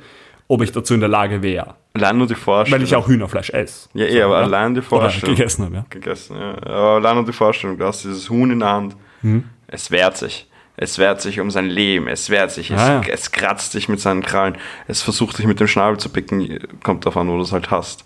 ob 0.53 0.61
ich 0.61 0.71
dazu 0.71 0.93
in 0.93 0.99
der 0.99 1.09
Lage 1.09 1.41
wäre. 1.41 1.75
Allein 1.93 2.17
nur 2.17 2.27
die 2.27 2.35
Vorstellung. 2.35 2.81
Weil 2.81 2.87
ich 2.87 2.95
auch 2.95 3.07
Hühnerfleisch 3.07 3.49
esse. 3.49 3.89
Ja, 3.93 4.05
eh, 4.05 4.21
aber 4.21 4.37
allein 4.37 4.75
die 4.75 4.81
Vorstellung. 4.81 5.33
Oder 5.33 5.39
gegessen 5.39 5.65
habe, 5.65 5.75
ja. 5.75 5.85
Gegessen, 5.89 6.37
ja. 6.37 6.53
Aber 6.61 6.95
allein 6.95 7.15
nur 7.15 7.25
die 7.25 7.33
Vorstellung, 7.33 7.77
du 7.77 7.85
hast 7.85 8.03
dieses 8.03 8.29
Huhn 8.29 8.51
in 8.51 8.59
der 8.59 8.69
Hand. 8.69 8.95
Mhm. 9.23 9.45
Es 9.67 9.89
wehrt 9.89 10.17
sich. 10.17 10.47
Es 10.77 10.99
wehrt 10.99 11.21
sich 11.21 11.39
um 11.39 11.49
sein 11.49 11.65
Leben. 11.65 12.07
Es 12.07 12.29
wehrt 12.29 12.51
sich. 12.51 12.69
Es, 12.69 12.79
ah, 12.79 13.01
ja. 13.01 13.01
es 13.07 13.31
kratzt 13.31 13.71
sich 13.71 13.89
mit 13.89 13.99
seinen 13.99 14.21
Krallen. 14.21 14.57
Es 14.87 15.01
versucht 15.01 15.39
dich 15.39 15.47
mit 15.47 15.59
dem 15.59 15.67
Schnabel 15.67 15.97
zu 15.97 16.09
picken. 16.09 16.59
Kommt 16.83 17.05
davon, 17.05 17.27
wo 17.29 17.37
du 17.37 17.43
es 17.43 17.51
halt 17.51 17.71
hast. 17.71 18.05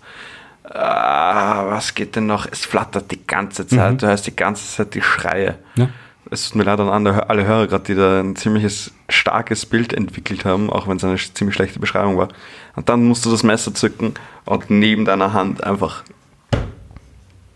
Ah, 0.64 1.66
was 1.70 1.94
geht 1.94 2.16
denn 2.16 2.26
noch? 2.26 2.46
Es 2.50 2.64
flattert 2.64 3.10
die 3.10 3.26
ganze 3.26 3.66
Zeit. 3.66 3.92
Mhm. 3.92 3.98
Du 3.98 4.06
hörst 4.06 4.26
die 4.26 4.36
ganze 4.36 4.66
Zeit 4.66 4.94
die 4.94 5.02
Schreie. 5.02 5.58
Ja 5.76 5.88
es 6.30 6.48
tut 6.48 6.56
mir 6.56 6.64
leid 6.64 6.80
an 6.80 6.88
alle 6.88 7.46
Hörer 7.46 7.66
gerade, 7.66 7.84
die 7.84 7.94
da 7.94 8.20
ein 8.20 8.36
ziemliches 8.36 8.92
starkes 9.08 9.66
Bild 9.66 9.92
entwickelt 9.92 10.44
haben, 10.44 10.70
auch 10.70 10.88
wenn 10.88 10.96
es 10.96 11.04
eine 11.04 11.16
ziemlich 11.16 11.54
schlechte 11.54 11.78
Beschreibung 11.78 12.16
war. 12.16 12.28
Und 12.76 12.88
dann 12.88 13.04
musst 13.04 13.24
du 13.24 13.30
das 13.30 13.42
Messer 13.42 13.74
zücken 13.74 14.14
und 14.44 14.70
neben 14.70 15.04
deiner 15.04 15.32
Hand 15.32 15.64
einfach 15.64 16.02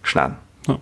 schneiden. 0.02 0.36
Ja. 0.66 0.78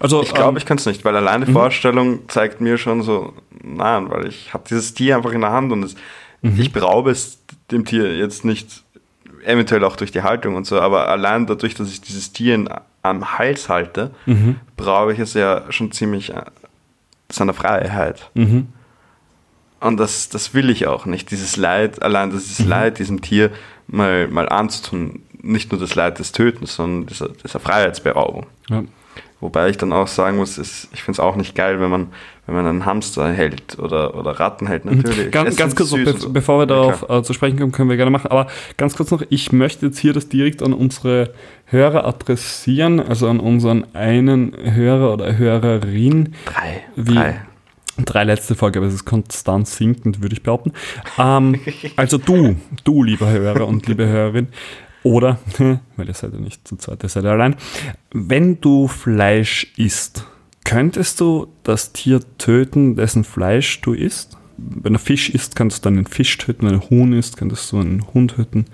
Also, 0.00 0.22
ich 0.22 0.32
glaube, 0.32 0.50
ähm, 0.50 0.56
ich 0.56 0.66
kann 0.66 0.78
es 0.78 0.86
nicht, 0.86 1.04
weil 1.04 1.16
alleine 1.16 1.44
die 1.44 1.50
mhm. 1.50 1.56
Vorstellung 1.56 2.28
zeigt 2.28 2.60
mir 2.60 2.78
schon 2.78 3.02
so, 3.02 3.34
nein, 3.62 4.10
weil 4.10 4.26
ich 4.26 4.54
habe 4.54 4.64
dieses 4.68 4.94
Tier 4.94 5.16
einfach 5.16 5.32
in 5.32 5.42
der 5.42 5.52
Hand 5.52 5.72
und 5.72 5.82
es, 5.82 5.94
mhm. 6.42 6.58
ich 6.58 6.72
beraube 6.72 7.10
es 7.10 7.38
dem 7.70 7.84
Tier 7.84 8.16
jetzt 8.16 8.44
nicht, 8.44 8.82
eventuell 9.44 9.84
auch 9.84 9.96
durch 9.96 10.10
die 10.10 10.22
Haltung 10.22 10.56
und 10.56 10.66
so, 10.66 10.80
aber 10.80 11.08
allein 11.08 11.46
dadurch, 11.46 11.74
dass 11.74 11.90
ich 11.90 12.00
dieses 12.00 12.32
Tier 12.32 12.54
in, 12.54 12.68
am 13.02 13.38
Hals 13.38 13.68
halte, 13.68 14.10
mhm. 14.24 14.56
brauche 14.76 15.12
ich 15.12 15.18
es 15.18 15.34
ja 15.34 15.64
schon 15.70 15.92
ziemlich 15.92 16.30
äh, 16.34 16.42
seiner 17.30 17.54
Freiheit. 17.54 18.30
Mhm. 18.34 18.68
Und 19.80 19.98
das, 19.98 20.28
das 20.28 20.54
will 20.54 20.70
ich 20.70 20.86
auch 20.86 21.06
nicht. 21.06 21.30
Dieses 21.30 21.56
Leid, 21.56 22.02
allein 22.02 22.30
dieses 22.30 22.60
mhm. 22.60 22.68
Leid 22.68 22.98
diesem 22.98 23.20
Tier 23.20 23.50
mal, 23.86 24.28
mal 24.28 24.48
anzutun, 24.48 25.22
nicht 25.42 25.70
nur 25.70 25.80
das 25.80 25.94
Leid 25.94 26.18
des 26.18 26.32
Tötens, 26.32 26.74
sondern 26.76 27.06
dieser, 27.06 27.28
dieser 27.28 27.60
Freiheitsberaubung. 27.60 28.46
Ja. 28.68 28.84
Wobei 29.38 29.68
ich 29.68 29.76
dann 29.76 29.92
auch 29.92 30.06
sagen 30.06 30.38
muss, 30.38 30.56
ist, 30.56 30.88
ich 30.94 31.02
finde 31.02 31.16
es 31.16 31.20
auch 31.20 31.36
nicht 31.36 31.54
geil, 31.54 31.78
wenn 31.78 31.90
man, 31.90 32.08
wenn 32.46 32.54
man 32.54 32.66
einen 32.66 32.86
Hamster 32.86 33.30
hält 33.30 33.78
oder, 33.78 34.16
oder 34.16 34.32
Ratten 34.40 34.66
hält, 34.66 34.86
natürlich. 34.86 35.30
Ganz, 35.30 35.56
ganz 35.56 35.76
kurz, 35.76 35.90
noch, 35.90 35.98
be 35.98 36.16
so. 36.16 36.30
bevor 36.30 36.60
wir 36.60 36.66
darauf 36.66 37.04
ja, 37.06 37.18
äh, 37.18 37.22
zu 37.22 37.34
sprechen 37.34 37.58
kommen, 37.58 37.70
können 37.70 37.90
wir 37.90 37.96
gerne 37.98 38.10
machen. 38.10 38.30
Aber 38.30 38.46
ganz 38.78 38.96
kurz 38.96 39.10
noch, 39.10 39.22
ich 39.28 39.52
möchte 39.52 39.86
jetzt 39.86 39.98
hier 39.98 40.14
das 40.14 40.30
direkt 40.30 40.62
an 40.62 40.72
unsere 40.72 41.34
Hörer 41.66 42.06
adressieren, 42.06 42.98
also 42.98 43.28
an 43.28 43.38
unseren 43.38 43.84
einen 43.94 44.56
Hörer 44.56 45.12
oder 45.12 45.36
Hörerin. 45.36 46.34
Drei. 46.46 46.82
Wie, 46.96 47.14
drei. 47.14 47.40
Drei 48.04 48.24
letzte 48.24 48.54
Folge, 48.54 48.78
aber 48.78 48.88
es 48.88 48.94
ist 48.94 49.04
konstant 49.06 49.66
sinkend, 49.68 50.22
würde 50.22 50.34
ich 50.34 50.42
behaupten. 50.42 50.72
Ähm, 51.18 51.60
also 51.96 52.18
du, 52.18 52.56
du, 52.84 53.02
lieber 53.02 53.30
Hörer 53.30 53.66
und 53.66 53.86
liebe 53.86 54.06
Hörerin, 54.06 54.48
oder, 55.06 55.38
weil 55.96 56.08
ihr 56.08 56.14
seid 56.14 56.32
ja 56.32 56.38
nicht 56.38 56.66
zu 56.66 56.76
zweit, 56.76 57.02
ihr 57.02 57.08
seid 57.08 57.24
ja 57.24 57.32
allein, 57.32 57.56
wenn 58.12 58.60
du 58.60 58.88
Fleisch 58.88 59.72
isst, 59.76 60.24
Könntest 60.66 61.20
du 61.20 61.46
das 61.62 61.92
Tier 61.92 62.20
töten, 62.38 62.96
dessen 62.96 63.22
Fleisch 63.22 63.80
du 63.82 63.92
isst? 63.92 64.36
Wenn 64.56 64.94
du 64.94 64.98
Fisch 64.98 65.30
isst, 65.30 65.54
könntest 65.54 65.84
du 65.84 65.90
einen 65.90 66.06
Fisch 66.06 66.36
töten. 66.38 66.66
Wenn 66.66 66.80
du 66.80 66.90
Huhn 66.90 67.12
isst, 67.12 67.36
könntest 67.36 67.70
du 67.70 67.78
einen 67.78 68.04
Hund 68.12 68.34
töten. 68.34 68.64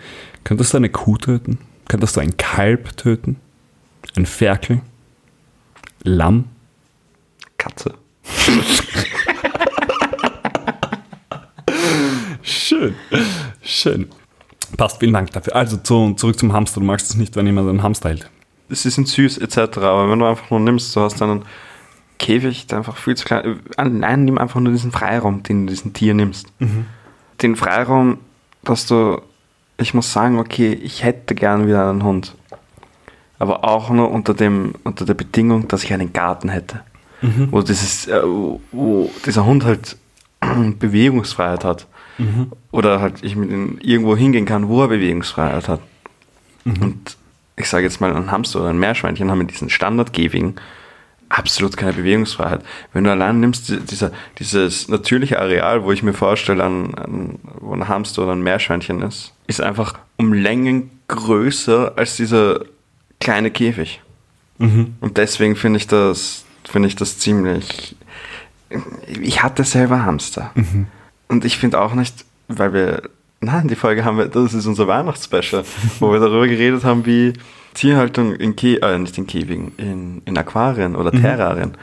Könntest 0.42 0.72
du 0.72 0.78
eine 0.78 0.88
Kuh 0.88 1.18
töten? 1.18 1.58
Könntest 1.88 2.16
du 2.16 2.20
ein 2.20 2.38
Kalb 2.38 2.96
töten? 2.96 3.36
Ein 4.16 4.24
Ferkel? 4.24 4.80
Lamm? 6.02 6.46
Katze. 7.58 7.92
Schön. 12.42 12.94
Schön. 13.60 14.08
Passt, 14.76 15.00
vielen 15.00 15.12
Dank 15.12 15.30
dafür. 15.32 15.54
Also 15.56 15.76
zu, 15.76 16.14
zurück 16.14 16.38
zum 16.38 16.52
Hamster. 16.52 16.80
Du 16.80 16.86
magst 16.86 17.10
es 17.10 17.16
nicht, 17.16 17.36
wenn 17.36 17.46
jemand 17.46 17.68
einen 17.68 17.82
Hamster 17.82 18.10
hält. 18.10 18.30
Sie 18.68 18.90
sind 18.90 19.08
süß 19.08 19.38
etc. 19.38 19.78
Aber 19.78 20.10
wenn 20.10 20.18
du 20.18 20.26
einfach 20.26 20.50
nur 20.50 20.60
nimmst, 20.60 20.94
du 20.96 21.00
hast 21.00 21.20
einen 21.20 21.44
Käfig, 22.18 22.66
der 22.68 22.78
einfach 22.78 22.96
viel 22.96 23.16
zu 23.16 23.24
klein 23.24 23.60
Nein, 23.76 24.24
nimm 24.24 24.38
einfach 24.38 24.60
nur 24.60 24.72
diesen 24.72 24.92
Freiraum, 24.92 25.42
den 25.42 25.66
du 25.66 25.72
diesen 25.72 25.92
Tier 25.92 26.14
nimmst. 26.14 26.46
Den 27.42 27.56
Freiraum, 27.56 28.18
dass 28.62 28.86
du, 28.86 29.20
ich 29.76 29.92
muss 29.92 30.12
sagen, 30.12 30.38
okay, 30.38 30.72
ich 30.72 31.02
hätte 31.02 31.34
gern 31.34 31.66
wieder 31.66 31.90
einen 31.90 32.04
Hund. 32.04 32.34
Aber 33.38 33.64
auch 33.64 33.90
nur 33.90 34.10
unter, 34.10 34.34
dem, 34.34 34.74
unter 34.84 35.04
der 35.04 35.14
Bedingung, 35.14 35.66
dass 35.66 35.82
ich 35.82 35.92
einen 35.92 36.12
Garten 36.12 36.48
hätte. 36.48 36.80
Wo, 37.50 37.62
dieses, 37.62 38.08
äh, 38.08 38.22
wo 38.72 39.10
dieser 39.26 39.44
Hund 39.44 39.64
halt 39.64 39.96
Bewegungsfreiheit 40.78 41.64
hat. 41.64 41.86
Oder 42.70 43.00
halt 43.00 43.22
ich 43.22 43.34
mit 43.36 43.50
ihm 43.50 43.78
irgendwo 43.82 44.16
hingehen 44.16 44.44
kann, 44.46 44.68
wo 44.68 44.82
er 44.82 44.88
Bewegungsfreiheit 44.88 45.68
hat. 45.68 45.80
Und 46.64 47.16
ich 47.56 47.68
sage 47.68 47.84
jetzt 47.84 48.00
mal, 48.00 48.14
ein 48.14 48.30
Hamster 48.30 48.60
oder 48.60 48.70
ein 48.70 48.78
Meerschweinchen 48.78 49.30
haben 49.30 49.40
in 49.40 49.46
diesen 49.48 49.68
Standardkäfigen 49.70 50.54
absolut 51.28 51.76
keine 51.76 51.94
Bewegungsfreiheit. 51.94 52.62
Wenn 52.92 53.04
du 53.04 53.10
allein 53.10 53.40
nimmst, 53.40 53.68
die- 53.70 53.80
dieser, 53.80 54.12
dieses 54.38 54.88
natürliche 54.88 55.40
Areal, 55.40 55.82
wo 55.82 55.90
ich 55.90 56.02
mir 56.02 56.12
vorstelle, 56.12 56.62
an, 56.62 56.94
an, 56.94 57.38
wo 57.60 57.72
ein 57.72 57.88
Hamster 57.88 58.22
oder 58.24 58.32
ein 58.32 58.42
Meerschweinchen 58.42 59.00
ist, 59.02 59.32
ist 59.46 59.60
einfach 59.62 59.98
um 60.18 60.32
Längen 60.32 60.90
größer 61.08 61.94
als 61.96 62.16
dieser 62.16 62.60
kleine 63.20 63.50
Käfig. 63.50 64.02
Und 65.00 65.16
deswegen 65.16 65.56
finde 65.56 65.78
ich 65.78 65.86
das, 65.88 66.44
finde 66.68 66.88
ich 66.88 66.96
das 66.96 67.18
ziemlich. 67.18 67.96
Ich 69.20 69.42
hatte 69.42 69.64
selber 69.64 70.04
Hamster. 70.04 70.52
Und 71.32 71.44
ich 71.44 71.56
finde 71.58 71.80
auch 71.80 71.94
nicht, 71.94 72.24
weil 72.48 72.72
wir, 72.74 73.02
nein, 73.40 73.66
die 73.68 73.74
Folge 73.74 74.04
haben 74.04 74.18
wir, 74.18 74.26
das 74.26 74.54
ist 74.54 74.66
unser 74.66 74.86
Weihnachtsspecial, 74.86 75.64
wo 75.98 76.12
wir 76.12 76.20
darüber 76.20 76.46
geredet 76.46 76.84
haben, 76.84 77.06
wie 77.06 77.32
Tierhaltung 77.74 78.34
in 78.34 78.54
Kä 78.54 78.76
äh, 78.76 78.98
nicht 78.98 79.16
in 79.18 79.26
Käfigen, 79.26 79.72
in, 79.78 80.22
in 80.26 80.36
Aquarien 80.36 80.94
oder 80.94 81.10
Terrarien. 81.10 81.76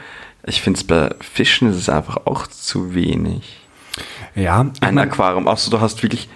Ich 0.46 0.62
finde 0.62 0.77
es 0.77 0.84
bei 0.86 1.10
Fischen 1.20 1.70
ist 1.70 1.77
es 1.77 1.89
einfach 1.89 2.18
auch 2.25 2.48
zu 2.48 2.94
wenig. 2.94 3.58
Ja, 4.36 4.60
Ein 4.82 4.96
mein- 4.96 5.00
Aquarium, 5.10 5.48
außer 5.48 5.72
du 5.72 5.82
hast 5.82 6.01
wirklich, 6.03 6.29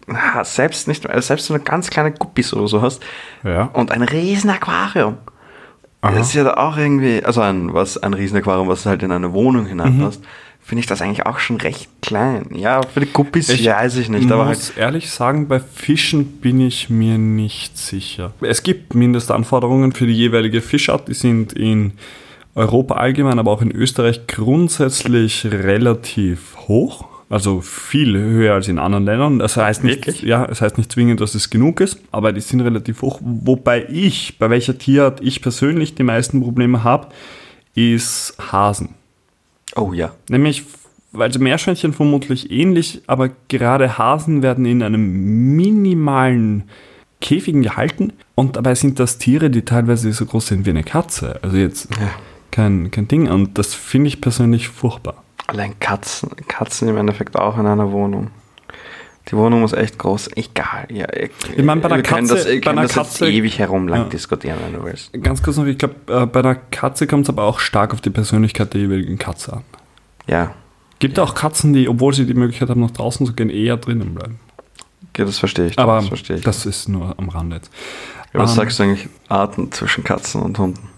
selbst 0.43 0.87
nicht, 0.87 1.07
also 1.07 1.25
selbst 1.27 1.45
so 1.45 1.53
eine 1.53 1.63
ganz 1.63 1.89
kleine 1.89 2.11
Guppis 2.11 2.51
oder 2.53 2.67
so 2.67 2.81
hast 2.81 3.01
Ja. 3.43 3.65
und 3.73 3.91
ein 3.91 4.01
riesen 4.01 4.49
Aquarium. 4.49 5.17
Aha. 6.01 6.11
Das 6.13 6.29
ist 6.29 6.33
ja 6.33 6.43
da 6.43 6.55
auch 6.55 6.75
irgendwie, 6.75 7.23
also 7.23 7.39
ein, 7.41 7.73
was, 7.73 7.97
ein 7.97 8.13
riesen 8.13 8.37
Aquarium, 8.37 8.67
was 8.67 8.85
halt 8.85 9.03
in 9.03 9.11
eine 9.11 9.31
Wohnung 9.33 9.67
hineinpasst, 9.67 10.19
Mhm. 10.21 10.25
Finde 10.63 10.79
ich 10.79 10.85
das 10.85 11.01
eigentlich 11.01 11.25
auch 11.25 11.39
schon 11.39 11.57
recht 11.57 11.89
klein. 12.01 12.47
Ja, 12.55 12.81
für 12.81 13.01
die 13.01 13.11
Guppis 13.11 13.49
Ich 13.49 13.65
weiß 13.65 13.97
ich 13.97 14.09
nicht, 14.09 14.31
aber 14.31 14.45
muss 14.45 14.69
halt, 14.69 14.77
ehrlich 14.77 15.09
sagen, 15.11 15.47
bei 15.47 15.59
Fischen 15.59 16.39
bin 16.39 16.61
ich 16.61 16.89
mir 16.89 17.17
nicht 17.17 17.77
sicher. 17.77 18.33
Es 18.41 18.63
gibt 18.63 18.95
Mindestanforderungen 18.95 19.91
für 19.91 20.07
die 20.07 20.13
jeweilige 20.13 20.61
Fischart, 20.61 21.07
die 21.09 21.13
sind 21.13 21.53
in 21.53 21.93
Europa 22.55 22.95
allgemein, 22.95 23.39
aber 23.39 23.51
auch 23.51 23.61
in 23.61 23.71
Österreich 23.71 24.27
grundsätzlich 24.27 25.45
relativ 25.45 26.55
hoch. 26.67 27.05
Also 27.29 27.61
viel 27.61 28.15
höher 28.15 28.53
als 28.53 28.67
in 28.67 28.77
anderen 28.77 29.05
Ländern. 29.05 29.39
Das 29.39 29.57
heißt 29.57 29.83
nicht, 29.83 30.05
Wirklich? 30.05 30.21
ja, 30.21 30.45
es 30.45 30.61
heißt 30.61 30.77
nicht 30.77 30.91
zwingend, 30.91 31.19
dass 31.19 31.33
es 31.33 31.49
genug 31.49 31.81
ist, 31.81 31.99
aber 32.11 32.31
die 32.31 32.41
sind 32.41 32.61
relativ 32.61 33.01
hoch. 33.01 33.19
Wobei 33.23 33.87
ich, 33.89 34.37
bei 34.37 34.51
welcher 34.51 34.77
Tierart 34.77 35.19
ich 35.21 35.41
persönlich 35.41 35.95
die 35.95 36.03
meisten 36.03 36.41
Probleme 36.41 36.83
habe, 36.83 37.07
ist 37.73 38.35
Hasen. 38.51 38.89
Oh 39.75 39.93
ja. 39.93 40.11
Nämlich, 40.29 40.63
weil 41.11 41.29
die 41.29 41.39
Meerschweinchen 41.39 41.93
vermutlich 41.93 42.51
ähnlich, 42.51 43.01
aber 43.07 43.29
gerade 43.47 43.97
Hasen 43.97 44.41
werden 44.41 44.65
in 44.65 44.81
einem 44.83 45.55
minimalen 45.55 46.63
Käfigen 47.21 47.61
gehalten 47.61 48.13
und 48.35 48.55
dabei 48.57 48.75
sind 48.75 48.99
das 48.99 49.17
Tiere, 49.17 49.49
die 49.49 49.63
teilweise 49.63 50.11
so 50.11 50.25
groß 50.25 50.47
sind 50.47 50.65
wie 50.65 50.71
eine 50.71 50.83
Katze. 50.83 51.39
Also 51.41 51.57
jetzt 51.57 51.87
Ja. 51.99 52.09
kein, 52.51 52.91
kein 52.91 53.07
Ding 53.07 53.29
und 53.29 53.57
das 53.57 53.73
finde 53.73 54.09
ich 54.09 54.19
persönlich 54.21 54.67
furchtbar. 54.69 55.23
Allein 55.47 55.77
Katzen, 55.79 56.29
Katzen 56.47 56.87
im 56.89 56.97
Endeffekt 56.97 57.37
auch 57.37 57.57
in 57.57 57.65
einer 57.65 57.91
Wohnung. 57.91 58.31
Die 59.29 59.37
Wohnung 59.37 59.61
muss 59.61 59.71
echt 59.73 59.97
groß, 59.97 60.31
egal. 60.35 60.87
Ja, 60.91 61.05
ich, 61.13 61.31
Ich 61.55 61.63
meine, 61.63 61.79
bei 61.81 62.01
können 62.01 62.27
Katze- 62.27 62.35
das, 62.35 62.61
bei 62.61 62.71
einer 62.71 62.87
Katze- 62.87 63.29
ewig 63.29 63.57
herum 63.57 63.87
lang 63.87 64.01
Ja. 64.01 64.09
diskutieren, 64.09 64.57
wenn 64.65 64.73
du 64.73 64.83
willst. 64.85 65.11
Ganz 65.23 65.41
kurz 65.41 65.55
noch, 65.57 65.65
ich 65.65 65.77
glaube, 65.77 65.95
äh, 66.07 66.25
bei 66.25 66.39
einer 66.41 66.55
Katze 66.55 67.07
kommt 67.07 67.23
es 67.23 67.29
aber 67.29 67.43
auch 67.43 67.59
stark 67.59 67.93
auf 67.93 68.01
die 68.01 68.09
Persönlichkeit 68.09 68.73
der 68.73 68.81
jeweiligen 68.81 69.17
Katze 69.17 69.53
an. 69.53 69.63
Ja, 70.27 70.53
Gibt 70.99 71.19
auch 71.19 71.35
Katzen, 71.35 71.73
die, 71.73 71.89
obwohl 71.89 72.13
sie 72.13 72.25
die 72.25 72.33
Möglichkeit 72.33 72.69
haben, 72.69 72.79
nach 72.79 72.91
draußen 72.91 73.25
zu 73.25 73.33
gehen, 73.33 73.49
eher 73.49 73.75
drinnen 73.75 74.13
bleiben. 74.15 74.39
okay, 75.09 75.25
das 75.25 75.37
verstehe 75.37 75.67
ich. 75.67 75.77
Aber 75.79 75.95
das 75.97 76.07
verstehe 76.07 76.37
ich. 76.37 76.43
das 76.43 76.65
ist 76.65 76.87
nur 76.87 77.13
am 77.17 77.27
Rande 77.29 77.57
jetzt. 77.57 77.71
Ja, 78.33 78.39
was 78.39 78.51
Ähm, 78.51 78.55
sagst 78.57 78.79
du 78.79 78.83
eigentlich 78.83 79.09
Arten 79.27 79.71
zwischen 79.73 80.03
Katzen 80.05 80.41
und 80.41 80.57
Hunden? 80.59 80.89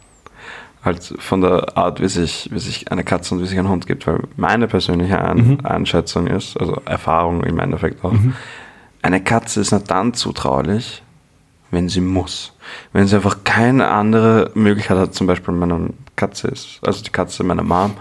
Halt 0.86 1.15
von 1.18 1.42
der 1.42 1.75
Art, 1.77 2.00
wie 2.00 2.08
sich, 2.08 2.48
wie 2.51 2.60
sich 2.60 2.92
eine 2.92 3.04
Katze 3.04 3.34
und 3.36 3.42
wie 3.42 3.48
sich 3.48 3.58
ein 3.58 3.68
Hund 3.68 3.88
gibt, 3.88 4.06
weil 4.06 4.20
meine 4.38 4.68
persönliche 4.68 5.20
Ein 5.20 5.38
Mhm. 5.38 5.58
Einschätzung 5.65 6.27
ist, 6.27 6.58
also 6.58 6.80
Erfahrung 6.86 7.44
im 7.44 7.60
Endeffekt 7.60 8.06
auch, 8.06 8.13
eine 9.01 9.22
Katze 9.24 9.62
ist 9.62 9.72
nur 9.72 9.82
dann 9.82 10.13
zutraulich, 10.13 11.01
wenn 11.72 11.89
sie 11.89 12.01
muss. 12.01 12.54
Wenn 12.94 13.08
sie 13.08 13.15
einfach 13.15 13.39
keine 13.44 13.88
andere 13.89 14.51
Möglichkeit 14.54 14.98
hat, 14.98 15.15
zum 15.15 15.25
Beispiel 15.27 15.54
meine 15.56 15.89
Katze 16.15 16.48
ist, 16.50 16.80
also 16.84 17.04
die 17.04 17.10
Katze 17.12 17.44
meiner 17.44 17.63
Mom, 17.63 17.94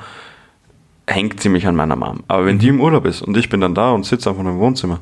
hängt 1.07 1.41
ziemlich 1.41 1.67
an 1.67 1.77
meiner 1.77 1.97
Mom. 1.97 2.23
Aber 2.29 2.47
wenn 2.47 2.59
die 2.59 2.69
im 2.69 2.81
Urlaub 2.81 3.07
ist 3.07 3.23
und 3.23 3.37
ich 3.37 3.49
bin 3.49 3.61
dann 3.61 3.75
da 3.75 3.91
und 3.93 4.05
sitze 4.07 4.29
einfach 4.31 4.43
im 4.45 4.59
Wohnzimmer, 4.59 5.01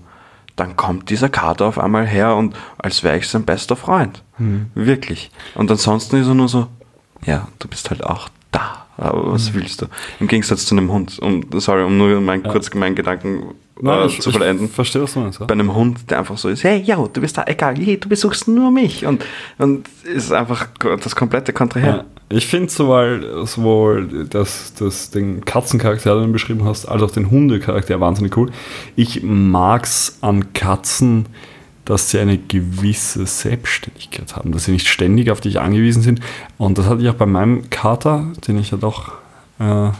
dann 0.56 0.76
kommt 0.76 1.10
dieser 1.10 1.28
Kater 1.28 1.66
auf 1.66 1.78
einmal 1.78 2.06
her 2.06 2.36
und 2.36 2.54
als 2.78 3.02
wäre 3.02 3.16
ich 3.16 3.28
sein 3.28 3.44
bester 3.44 3.74
Freund. 3.74 4.22
Wirklich. 4.74 5.30
Und 5.54 5.70
ansonsten 5.70 6.16
ist 6.16 6.28
er 6.28 6.34
nur 6.34 6.48
so, 6.48 6.66
ja, 7.24 7.48
du 7.58 7.68
bist 7.68 7.90
halt 7.90 8.04
auch 8.04 8.28
da. 8.50 8.86
Aber 8.98 9.32
was 9.32 9.54
willst 9.54 9.82
du? 9.82 9.86
Im 10.20 10.28
Gegensatz 10.28 10.66
zu 10.66 10.74
einem 10.76 10.92
Hund. 10.92 11.18
Um, 11.20 11.44
sorry, 11.54 11.82
um 11.82 11.96
nur 11.96 12.20
mein, 12.20 12.42
kurz 12.42 12.72
meinen 12.74 12.94
Gedanken 12.94 13.54
äh, 13.82 14.06
ich, 14.06 14.20
zu 14.20 14.30
vollenden. 14.30 14.66
Ich 14.66 14.72
verstehe, 14.72 15.02
was 15.02 15.14
du 15.14 15.20
meinst. 15.20 15.40
Ja? 15.40 15.46
Bei 15.46 15.54
einem 15.54 15.74
Hund, 15.74 16.10
der 16.10 16.18
einfach 16.18 16.36
so 16.36 16.48
ist, 16.48 16.62
hey, 16.62 16.80
yo, 16.82 17.08
du 17.12 17.20
bist 17.20 17.36
da, 17.38 17.44
egal, 17.46 17.76
hey, 17.76 17.98
du 17.98 18.08
besuchst 18.08 18.48
nur 18.48 18.70
mich. 18.70 19.06
Und, 19.06 19.24
und 19.58 19.88
ist 20.04 20.32
einfach 20.32 20.68
das 21.02 21.16
komplette 21.16 21.52
Kontrahär. 21.52 21.88
Ja, 21.88 22.04
ich 22.28 22.46
finde 22.46 22.70
sowohl, 22.70 23.46
sowohl 23.46 24.26
das, 24.28 24.74
das, 24.74 25.10
den 25.10 25.44
Katzencharakter, 25.44 26.14
den 26.16 26.26
du 26.26 26.32
beschrieben 26.32 26.64
hast, 26.64 26.86
als 26.86 27.02
auch 27.02 27.10
den 27.10 27.30
Hundecharakter 27.30 27.98
wahnsinnig 28.00 28.36
cool. 28.36 28.50
Ich 28.94 29.22
mag's 29.22 30.18
an 30.20 30.52
Katzen, 30.52 31.26
dass 31.84 32.10
sie 32.10 32.18
eine 32.20 32.38
gewisse 32.38 33.26
Selbstständigkeit 33.26 34.36
haben, 34.36 34.52
dass 34.52 34.64
sie 34.66 34.72
nicht 34.72 34.86
ständig 34.88 35.30
auf 35.30 35.40
dich 35.40 35.58
angewiesen 35.60 36.02
sind. 36.02 36.20
Und 36.58 36.78
das 36.78 36.86
hatte 36.86 37.02
ich 37.02 37.08
auch 37.08 37.14
bei 37.14 37.26
meinem 37.26 37.68
Kater, 37.70 38.26
den 38.46 38.58
ich 38.58 38.70
ja 38.70 38.78
doch 38.78 39.12
äh, 39.58 39.64
ein 39.64 39.92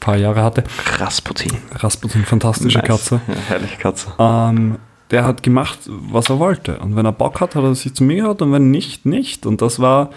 paar 0.00 0.16
Jahre 0.16 0.42
hatte. 0.44 0.62
Rasputin. 0.98 1.56
Rasputin, 1.72 2.24
fantastische 2.24 2.78
Nice. 2.78 2.86
Katze. 2.86 3.20
Ja, 3.26 3.34
herrliche 3.48 3.76
Katze. 3.78 4.12
Ähm, 4.18 4.76
der 5.10 5.24
hat 5.24 5.42
gemacht, 5.42 5.78
was 5.88 6.28
er 6.30 6.38
wollte. 6.38 6.78
Und 6.78 6.94
wenn 6.94 7.04
er 7.06 7.12
Bock 7.12 7.40
hat, 7.40 7.54
hat 7.56 7.64
er 7.64 7.74
sich 7.74 7.94
zu 7.94 8.04
mir 8.04 8.16
gehört 8.22 8.42
und 8.42 8.52
wenn 8.52 8.70
nicht, 8.70 9.04
nicht. 9.06 9.44
Und 9.46 9.60
das 9.62 9.80
war. 9.80 10.10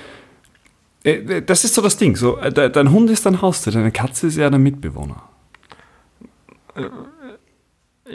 äh, 1.03 1.41
Das 1.41 1.63
ist 1.63 1.73
so 1.73 1.81
das 1.81 1.97
Ding. 1.97 2.15
So, 2.15 2.37
äh, 2.37 2.51
de- 2.51 2.69
dein 2.69 2.91
Hund 2.91 3.09
ist 3.09 3.25
dein 3.25 3.41
Haustier, 3.41 3.73
deine 3.73 3.91
Katze 3.91 4.27
ist 4.27 4.35
ja 4.37 4.49
dein 4.49 4.61
Mitbewohner. 4.61 5.23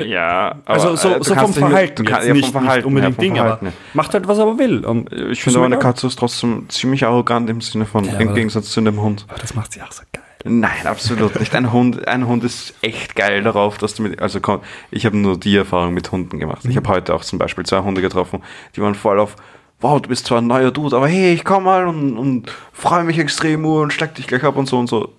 Ja, 0.05 0.57
aber 0.65 0.71
Also 0.75 0.97
so, 0.97 1.09
äh, 1.15 1.23
so 1.25 1.35
vom 1.35 1.53
Verhalten, 1.55 2.03
jetzt 2.05 2.13
kannst- 2.13 2.29
ja, 2.29 2.35
nicht, 2.35 2.45
vom 2.53 2.63
Verhalten, 2.63 2.93
nicht 2.95 3.05
unbedingt 3.07 3.17
ja, 3.17 3.21
Ding, 3.23 3.33
aber 3.39 3.59
Verhalten, 3.59 3.67
ja. 3.67 3.73
macht 3.95 4.15
halt, 4.15 4.29
was 4.29 4.39
er 4.39 4.59
will. 4.59 4.85
Und 4.85 5.13
Ich 5.13 5.43
finde 5.43 5.59
aber 5.59 5.67
eine. 5.67 5.79
Katze 5.79 6.07
ist 6.07 6.19
trotzdem 6.19 6.67
ziemlich 6.69 7.05
arrogant 7.07 7.49
im 7.51 7.61
Sinne 7.61 7.87
von, 7.87 8.05
Ja, 8.05 8.13
im 8.19 8.29
aber- 8.29 8.35
Gegensatz 8.37 8.71
zu 8.71 8.81
einem 8.81 9.01
Hund. 9.01 9.25
Aber 9.29 9.39
das 9.39 9.55
macht 9.55 9.73
sie 9.73 9.83
auch 9.83 9.93
so 9.93 10.03
geil. 10.13 10.23
Nein, 10.45 10.71
absolut 10.87 11.41
nicht. 11.41 11.55
Ein 11.57 11.73
Hund, 11.73 12.07
ein 12.07 12.27
Hund 12.29 12.45
ist 12.45 12.75
echt 12.83 13.17
geil 13.17 13.43
darauf, 13.43 13.79
dass 13.79 13.95
du 13.95 14.03
mit, 14.05 14.21
also 14.23 14.39
komm, 14.41 14.61
ich 14.93 15.05
habe 15.05 15.17
nur 15.17 15.39
die 15.41 15.57
Erfahrung 15.57 15.93
mit 15.93 16.13
Hunden 16.13 16.39
gemacht. 16.39 16.65
Ich 16.69 16.77
habe 16.77 16.89
heute 16.89 17.15
auch 17.15 17.25
zum 17.25 17.39
Beispiel 17.41 17.65
zwei 17.67 17.81
Hunde 17.81 18.01
getroffen, 18.01 18.43
die 18.77 18.81
waren 18.83 18.95
voll 18.95 19.19
auf, 19.19 19.35
wow, 19.81 20.01
du 20.01 20.09
bist 20.09 20.27
zwar 20.27 20.39
ein 20.39 20.47
neuer 20.47 20.71
Dude, 20.71 20.95
aber 20.95 21.09
hey, 21.09 21.33
ich 21.35 21.45
komm 21.45 21.65
mal 21.65 21.89
und, 21.89 22.17
und 22.17 22.53
freue 22.73 23.03
mich 23.03 23.19
extrem 23.19 23.65
und 23.65 23.93
schlag 23.93 24.15
dich 24.15 24.29
gleich 24.29 24.45
ab 24.45 24.57
und 24.57 24.67
so 24.69 24.79
und 24.79 24.87
so. 24.89 25.13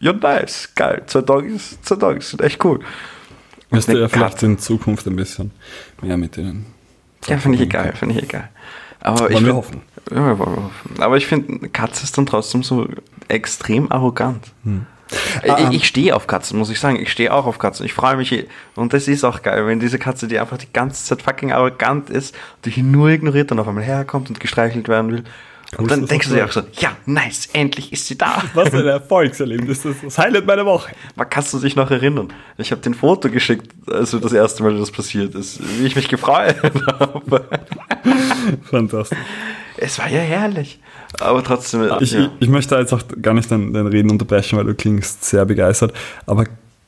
Ja, 0.00 0.12
nice, 0.12 0.68
geil. 0.74 1.02
Zwei 1.06 1.22
Dogs, 1.22 1.80
zwei 1.82 1.96
Dogs 1.96 2.30
sind 2.30 2.42
echt 2.42 2.62
cool. 2.64 2.80
Du 3.70 3.76
ja 3.98 4.08
vielleicht 4.08 4.42
in 4.42 4.58
Zukunft 4.58 5.06
ein 5.06 5.16
bisschen 5.16 5.50
mehr 6.02 6.16
mit 6.16 6.36
denen. 6.36 6.66
Ja, 7.26 7.38
finde 7.38 7.56
ich 7.58 7.64
egal, 7.64 7.94
finde 7.94 8.14
ich 8.16 8.22
egal. 8.22 8.48
Aber 9.00 9.28
ich 9.30 9.34
Wollen 9.36 9.46
wir 9.46 9.52
find- 9.52 9.54
hoffen. 9.54 9.80
Ja, 10.10 10.26
wir 10.26 10.38
wollen 10.38 10.56
hoffen. 10.56 11.02
Aber 11.02 11.16
ich 11.16 11.26
finde, 11.26 11.68
Katze 11.68 12.04
ist 12.04 12.16
dann 12.16 12.26
trotzdem 12.26 12.62
so, 12.62 12.88
extrem 13.28 13.92
arrogant. 13.92 14.44
Hm. 14.64 14.86
Ich, 15.42 15.50
Ah, 15.50 15.70
ich 15.70 15.86
stehe 15.86 16.14
auf 16.14 16.26
Katzen, 16.26 16.58
muss 16.58 16.68
ich 16.70 16.78
sagen. 16.80 16.96
Ich 17.00 17.10
stehe 17.10 17.32
auch 17.32 17.46
auf 17.46 17.58
Katzen. 17.58 17.86
Ich 17.86 17.94
freue 17.94 18.16
mich. 18.16 18.46
Und 18.74 18.92
das 18.92 19.08
ist 19.08 19.24
auch 19.24 19.42
geil, 19.42 19.66
wenn 19.66 19.80
diese 19.80 19.98
Katze, 19.98 20.28
die 20.28 20.38
einfach 20.38 20.58
die 20.58 20.70
ganze 20.72 21.02
Zeit 21.04 21.22
fucking 21.22 21.50
arrogant 21.52 22.10
ist, 22.10 22.34
dich 22.66 22.76
nur 22.78 23.08
ignoriert 23.08 23.50
und 23.52 23.58
auf 23.58 23.66
einmal 23.68 23.84
herkommt 23.84 24.28
und 24.28 24.38
gestreichelt 24.40 24.88
werden 24.88 25.10
will. 25.12 25.24
Und 25.76 25.90
dann 25.90 26.06
denkst 26.06 26.28
du 26.28 26.34
dir 26.34 26.46
auch 26.46 26.52
so, 26.52 26.62
ja, 26.78 26.96
nice, 27.04 27.48
endlich 27.52 27.92
ist 27.92 28.06
sie 28.06 28.16
da. 28.16 28.42
Was 28.54 28.72
ein 28.72 28.86
Erfolgserlebnis. 28.86 29.82
Das 29.82 29.96
ist 29.96 30.04
das 30.04 30.18
Highlight 30.18 30.46
meiner 30.46 30.64
Woche. 30.64 30.92
Man 31.14 31.28
kannst 31.28 31.52
du 31.52 31.58
dich 31.58 31.76
noch 31.76 31.90
erinnern? 31.90 32.32
Ich 32.56 32.70
habe 32.70 32.80
den 32.80 32.94
Foto 32.94 33.28
geschickt, 33.28 33.70
also 33.86 34.18
das 34.18 34.32
erste 34.32 34.62
Mal, 34.62 34.78
das 34.78 34.90
passiert 34.90 35.34
ist, 35.34 35.60
wie 35.78 35.86
ich 35.86 35.94
mich 35.94 36.08
gefreut 36.08 36.56
habe. 36.98 37.44
Fantastisch. 38.64 39.18
Es 39.76 39.98
war 39.98 40.08
ja 40.08 40.20
herrlich. 40.20 40.80
Aber 41.20 41.44
trotzdem, 41.44 41.88
Ich, 42.00 42.12
ja. 42.12 42.20
ich, 42.24 42.30
ich 42.40 42.48
möchte 42.48 42.74
jetzt 42.76 42.92
auch 42.92 43.02
gar 43.20 43.34
nicht 43.34 43.50
dein, 43.50 43.72
dein 43.72 43.86
Reden 43.86 44.10
unterbrechen, 44.10 44.58
weil 44.58 44.64
du 44.64 44.74
klingst 44.74 45.24
sehr 45.24 45.44
begeistert. 45.44 45.92
Aber 46.26 46.44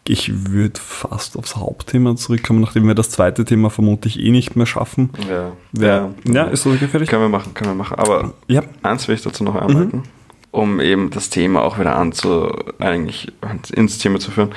ich 0.09 0.51
würde 0.51 0.81
fast 0.81 1.37
aufs 1.37 1.57
Hauptthema 1.57 2.17
zurückkommen, 2.17 2.61
nachdem 2.61 2.87
wir 2.87 2.95
das 2.95 3.11
zweite 3.11 3.45
Thema 3.45 3.71
vermutlich 3.71 4.19
eh 4.19 4.31
nicht 4.31 4.57
mehr 4.57 4.67
schaffen. 4.67 5.11
ja. 5.29 5.53
Wer, 5.73 6.15
ja, 6.25 6.45
ist 6.45 6.67
das 6.67 6.79
gefährlich? 6.81 7.09
Können 7.09 7.23
wir 7.23 7.29
machen, 7.29 7.55
können 7.55 7.71
wir 7.71 7.75
machen. 7.75 7.99
Aber 7.99 8.33
Ja. 8.49 8.63
eins 8.83 9.07
will 9.09 9.15
ich 9.15 9.23
dazu 9.23 9.45
noch 9.45 9.55
anmerken, 9.55 10.05
um 10.51 10.81
eben 10.81 11.11
das 11.11 11.31
Thema 11.31 11.63
auch 11.63 11.79
wieder 11.79 11.97
anzu, 11.97 12.51
eigentlich 12.79 13.33
ins 13.73 13.99
Thema 13.99 14.19
zu 14.19 14.31
führen, 14.31 14.51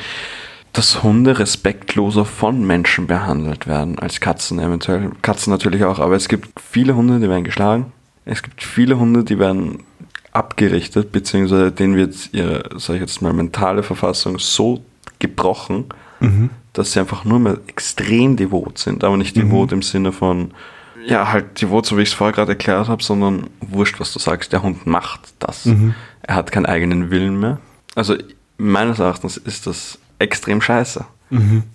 dass 0.71 1.03
Hunde 1.03 1.37
respektloser 1.37 2.25
von 2.25 2.65
Menschen 2.65 3.05
behandelt 3.05 3.67
werden 3.67 3.99
als 3.99 4.19
Katzen 4.19 4.57
eventuell. 4.59 5.11
Katzen 5.21 5.51
natürlich 5.51 5.83
auch, 5.83 5.99
aber 5.99 6.15
es 6.15 6.27
gibt 6.27 6.49
viele 6.59 6.95
Hunde, 6.95 7.19
die 7.19 7.29
werden 7.29 7.43
geschlagen. 7.43 7.91
Es 8.25 8.41
gibt 8.41 8.63
viele 8.63 8.97
Hunde, 8.97 9.23
die 9.23 9.37
werden 9.37 9.83
abgerichtet, 10.31 11.11
beziehungsweise 11.11 11.71
denen 11.71 11.95
wird 11.95 12.15
ihre, 12.31 12.63
sag 12.77 12.95
ich 12.95 13.01
jetzt 13.01 13.21
mal, 13.21 13.33
mentale 13.33 13.83
Verfassung 13.83 14.39
so 14.39 14.83
gebrochen, 15.23 15.85
dass 16.73 16.91
sie 16.93 16.99
einfach 16.99 17.25
nur 17.25 17.39
mehr 17.39 17.57
extrem 17.67 18.35
devot 18.37 18.77
sind, 18.77 19.03
aber 19.03 19.17
nicht 19.17 19.35
devot 19.35 19.71
im 19.71 19.81
Sinne 19.81 20.11
von, 20.11 20.51
ja, 21.05 21.31
halt 21.31 21.61
devot, 21.61 21.85
so 21.85 21.97
wie 21.97 22.01
ich 22.03 22.09
es 22.09 22.13
vorher 22.15 22.33
gerade 22.33 22.51
erklärt 22.51 22.87
habe, 22.87 23.03
sondern 23.03 23.47
wurscht, 23.59 23.99
was 23.99 24.13
du 24.13 24.19
sagst, 24.19 24.53
der 24.53 24.61
Hund 24.63 24.85
macht 24.87 25.33
das. 25.39 25.65
Er 26.21 26.35
hat 26.35 26.51
keinen 26.51 26.65
eigenen 26.65 27.09
Willen 27.11 27.39
mehr. 27.39 27.57
Also 27.95 28.15
meines 28.57 28.99
Erachtens 28.99 29.35
ist 29.37 29.67
das 29.67 29.97
extrem 30.19 30.61
scheiße. 30.61 31.03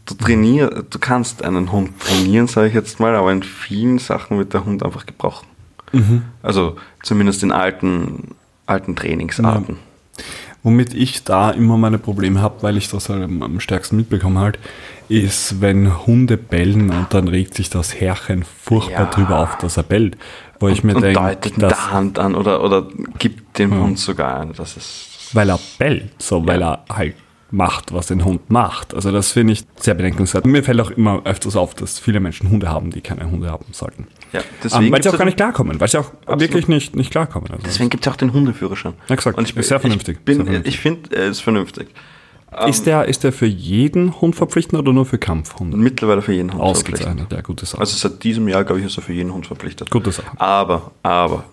Du 0.06 0.14
trainier, 0.14 0.84
du 0.88 0.98
kannst 0.98 1.42
einen 1.44 1.72
Hund 1.72 1.98
trainieren, 2.00 2.46
sage 2.46 2.68
ich 2.68 2.74
jetzt 2.74 3.00
mal, 3.00 3.14
aber 3.16 3.32
in 3.32 3.42
vielen 3.42 3.98
Sachen 3.98 4.38
wird 4.38 4.54
der 4.54 4.64
Hund 4.64 4.82
einfach 4.84 5.04
gebrochen. 5.04 5.46
Also 6.42 6.76
zumindest 7.02 7.42
in 7.42 7.50
alten, 7.52 8.34
alten 8.66 8.94
Trainingsarten. 8.96 9.76
Womit 10.62 10.92
ich 10.92 11.22
da 11.24 11.50
immer 11.50 11.76
meine 11.76 11.98
Probleme 11.98 12.40
habe, 12.42 12.62
weil 12.62 12.76
ich 12.76 12.88
das 12.90 13.08
halt 13.08 13.22
am, 13.22 13.60
stärksten 13.60 13.96
mitbekomme 13.96 14.40
halt, 14.40 14.58
ist, 15.08 15.60
wenn 15.60 16.06
Hunde 16.06 16.36
bellen 16.36 16.90
und 16.90 17.06
dann 17.14 17.28
regt 17.28 17.54
sich 17.54 17.70
das 17.70 17.98
Herrchen 18.00 18.44
furchtbar 18.44 19.04
Ja. 19.04 19.10
drüber 19.10 19.38
auf, 19.38 19.56
dass 19.58 19.76
er 19.76 19.84
bellt. 19.84 20.16
Wo 20.60 20.68
ich 20.68 20.82
mir 20.82 20.96
und 20.96 21.02
denke, 21.02 21.20
deutet 21.20 21.62
dass, 21.62 21.72
der 21.72 21.92
Hand 21.92 22.18
an 22.18 22.34
oder, 22.34 22.64
oder 22.64 22.86
gibt 23.18 23.58
dem 23.58 23.78
Hund 23.80 23.98
sogar 23.98 24.40
eine. 24.40 24.52
Das 24.52 24.76
ist. 24.76 25.30
weil 25.32 25.48
er 25.50 25.60
bellt, 25.78 26.20
so 26.20 26.44
weil 26.46 26.62
er 26.62 26.84
halt 26.88 27.14
macht, 27.50 27.92
was 27.94 28.10
ein 28.10 28.24
Hund 28.24 28.50
macht. 28.50 28.92
Also 28.94 29.10
das 29.10 29.32
finde 29.32 29.54
ich 29.54 29.64
sehr 29.76 29.94
bedenkenswert. 29.94 30.44
Mir 30.46 30.62
fällt 30.62 30.80
auch 30.80 30.90
immer 30.90 31.22
öfters 31.24 31.56
auf, 31.56 31.74
dass 31.74 31.98
viele 31.98 32.20
Menschen 32.20 32.50
Hunde 32.50 32.68
haben, 32.68 32.90
die 32.90 33.00
keine 33.00 33.30
Hunde 33.30 33.50
haben 33.50 33.64
sollten. 33.72 34.06
Ja, 34.32 34.40
Ähm, 34.40 34.46
deswegen 34.62 34.92
weil 34.92 35.02
sie 35.02 35.08
auch 35.08 35.12
gar 35.12 35.20
ja- 35.20 35.24
nicht 35.26 35.36
klarkommen, 35.38 35.80
weil 35.80 35.88
sie 35.88 35.98
auch 35.98 36.12
wirklich 36.26 36.68
nicht, 36.68 36.94
nicht 36.94 37.10
klarkommen. 37.10 37.50
Also 37.50 37.62
Deswegen 37.64 37.88
gibt 37.90 38.02
es 38.02 38.06
ja 38.06 38.12
auch 38.12 38.16
den 38.16 38.32
Hundeführerschein. 38.34 38.92
Exakt. 39.08 39.38
Und 39.38 39.48
ich 39.48 39.54
bin, 39.54 39.62
sehr 39.64 39.80
vernünftig. 39.80 40.18
Ich, 40.18 40.24
bin- 40.24 40.36
Sehr 40.36 40.44
vernünftig. 40.44 40.74
ich 40.74 40.80
finde, 40.80 41.16
er 41.16 41.26
ist 41.28 41.40
vernünftig. 41.40 41.88
ist, 42.66 42.84
der, 42.86 43.06
ist 43.06 43.24
der 43.24 43.32
für 43.32 43.46
jeden 43.46 44.20
Hund 44.20 44.36
verpflichtend 44.36 44.78
oder 44.80 44.92
nur 44.92 45.06
für 45.06 45.16
Kampfhunde? 45.18 45.76
Mittlerweile 45.78 46.20
für 46.20 46.34
jeden 46.34 46.52
Hund 46.52 46.60
verpflichtend. 46.62 46.96
Ausgezeichnet, 47.08 47.32
ja, 47.32 47.40
gute 47.40 47.64
Sache. 47.64 47.80
Also 47.80 47.96
seit 47.96 48.22
diesem 48.24 48.46
Jahr, 48.48 48.64
glaube 48.64 48.80
ich, 48.80 48.86
ist 48.86 48.96
er 48.98 49.02
für 49.02 49.12
jeden 49.14 49.32
Hund 49.32 49.46
verpflichtet. 49.46 49.90
Gute 49.90 50.12
Sache. 50.12 50.28
Aber, 50.38 50.90
aber, 51.02 51.44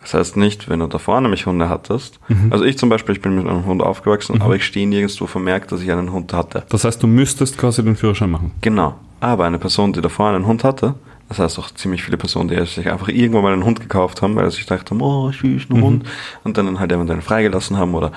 das 0.00 0.14
heißt 0.14 0.36
nicht, 0.36 0.68
wenn 0.68 0.80
du 0.80 0.86
davor 0.86 1.20
nämlich 1.20 1.46
Hunde 1.46 1.68
hattest. 1.68 2.18
Mhm. 2.28 2.52
Also 2.52 2.64
ich 2.64 2.78
zum 2.78 2.88
Beispiel, 2.88 3.14
ich 3.14 3.20
bin 3.20 3.34
mit 3.36 3.46
einem 3.46 3.66
Hund 3.66 3.82
aufgewachsen, 3.82 4.40
aber 4.40 4.56
ich 4.56 4.64
stehe 4.64 4.86
nirgendwo 4.88 5.26
vermerkt, 5.26 5.72
dass 5.72 5.82
ich 5.82 5.90
einen 5.92 6.12
Hund 6.12 6.32
hatte. 6.32 6.64
Das 6.70 6.84
heißt, 6.84 7.02
du 7.02 7.06
müsstest 7.06 7.58
quasi 7.58 7.82
den 7.84 7.96
Führerschein 7.96 8.30
machen. 8.30 8.52
Genau. 8.62 8.94
Aber 9.20 9.44
eine 9.44 9.58
Person, 9.58 9.92
die 9.92 10.00
davor 10.00 10.30
einen 10.30 10.46
Hund 10.46 10.64
hatte, 10.64 10.94
das 11.28 11.38
heißt 11.38 11.58
auch 11.58 11.70
ziemlich 11.72 12.02
viele 12.02 12.16
Personen, 12.16 12.48
die 12.48 12.56
sich 12.66 12.90
einfach 12.90 13.08
irgendwann 13.08 13.42
mal 13.42 13.52
einen 13.52 13.64
Hund 13.64 13.78
gekauft 13.80 14.22
haben, 14.22 14.34
weil 14.36 14.50
sie 14.50 14.56
sich 14.56 14.66
gedacht 14.66 14.90
haben, 14.90 15.00
oh, 15.02 15.30
süß, 15.30 15.68
Mhm. 15.68 15.76
ein 15.76 15.82
Hund, 15.82 16.04
und 16.44 16.56
dann 16.56 16.80
halt 16.80 16.90
eventuell 16.90 17.20
freigelassen 17.20 17.76
haben 17.76 17.94
oder 17.94 18.10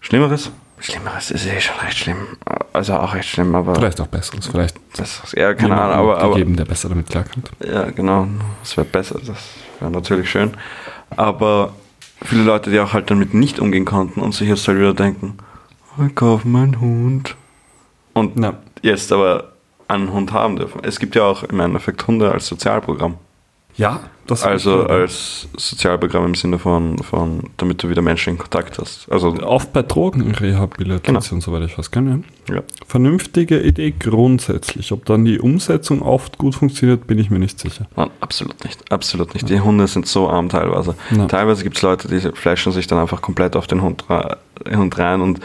Schlimmeres. 0.00 0.50
Schlimmeres 0.78 1.30
ist 1.30 1.46
eh 1.46 1.60
schon 1.60 1.76
recht 1.78 1.98
schlimm. 1.98 2.16
Also 2.72 2.94
auch 2.94 3.14
recht 3.14 3.28
schlimm, 3.28 3.54
aber 3.54 3.74
Vielleicht 3.74 4.00
auch 4.00 4.06
besseres. 4.08 4.46
Vielleicht 4.48 4.76
ist 4.98 5.32
eher 5.34 5.54
keine 5.54 5.76
Ahnung, 5.80 5.96
aber, 5.96 6.18
aber 6.18 6.34
gegeben, 6.34 6.56
der 6.56 6.64
besser 6.64 6.88
damit 6.88 7.08
klarkommt. 7.08 7.50
ja, 7.64 7.90
genau, 7.90 8.26
das 8.60 8.76
wäre 8.76 8.86
besser, 8.86 9.18
das 9.24 9.38
wäre 9.80 9.90
natürlich 9.90 10.28
schön. 10.30 10.52
Aber 11.16 11.72
viele 12.24 12.42
Leute, 12.42 12.70
die 12.70 12.80
auch 12.80 12.92
halt 12.92 13.10
damit 13.10 13.32
nicht 13.34 13.60
umgehen 13.60 13.84
konnten 13.84 14.20
und 14.20 14.34
sich 14.34 14.48
jetzt 14.48 14.66
halt 14.68 14.78
wieder 14.78 14.94
denken, 14.94 15.38
"Oh, 15.98 16.04
ich 16.06 16.14
kaufe 16.14 16.46
meinen 16.48 16.80
Hund. 16.80 17.36
Und 18.12 18.38
Ja. 18.42 18.54
jetzt 18.82 19.12
aber 19.12 19.52
einen 19.88 20.12
Hund 20.12 20.32
haben 20.32 20.56
dürfen. 20.56 20.80
Es 20.84 20.98
gibt 20.98 21.14
ja 21.14 21.22
auch 21.24 21.44
im 21.44 21.60
Endeffekt 21.60 22.06
Hunde 22.06 22.30
als 22.32 22.46
Sozialprogramm. 22.46 23.16
Ja, 23.76 24.00
das 24.26 24.44
Also 24.44 24.84
als 24.86 25.48
Sozialprogramm 25.56 26.26
im 26.26 26.34
Sinne 26.34 26.58
von, 26.58 26.98
von 26.98 27.50
damit 27.56 27.82
du 27.82 27.90
wieder 27.90 28.02
Menschen 28.02 28.30
in 28.30 28.38
Kontakt 28.38 28.78
hast. 28.78 29.10
Also 29.10 29.34
Oft 29.42 29.72
bei 29.72 29.82
Drogenrehabilitation, 29.82 31.20
Genau. 31.40 31.40
soweit 31.40 31.62
ich 31.68 31.76
weiß, 31.76 31.90
kann 31.90 32.24
ja. 32.48 32.62
Vernünftige 32.86 33.60
Idee 33.60 33.92
grundsätzlich. 33.98 34.92
Ob 34.92 35.04
dann 35.06 35.24
die 35.24 35.40
Umsetzung 35.40 36.02
oft 36.02 36.38
gut 36.38 36.54
funktioniert, 36.54 37.06
bin 37.06 37.18
ich 37.18 37.30
mir 37.30 37.38
nicht 37.38 37.58
sicher. 37.58 37.86
Nein, 37.96 38.10
absolut 38.20 38.62
nicht. 38.64 38.90
Absolut 38.92 39.34
nicht. 39.34 39.48
Die 39.48 39.60
Hunde 39.60 39.86
sind 39.88 40.06
so 40.06 40.28
arm 40.28 40.48
teilweise. 40.48 40.94
Ja. 41.10 41.26
Teilweise 41.26 41.64
gibt 41.64 41.76
es 41.76 41.82
Leute, 41.82 42.08
die 42.08 42.20
flashen 42.20 42.72
sich 42.72 42.86
dann 42.86 42.98
einfach 42.98 43.20
komplett 43.20 43.56
auf 43.56 43.66
den 43.66 43.82
Hund, 43.82 44.04
Hund 44.74 44.98
rein 44.98 45.20
und 45.20 45.40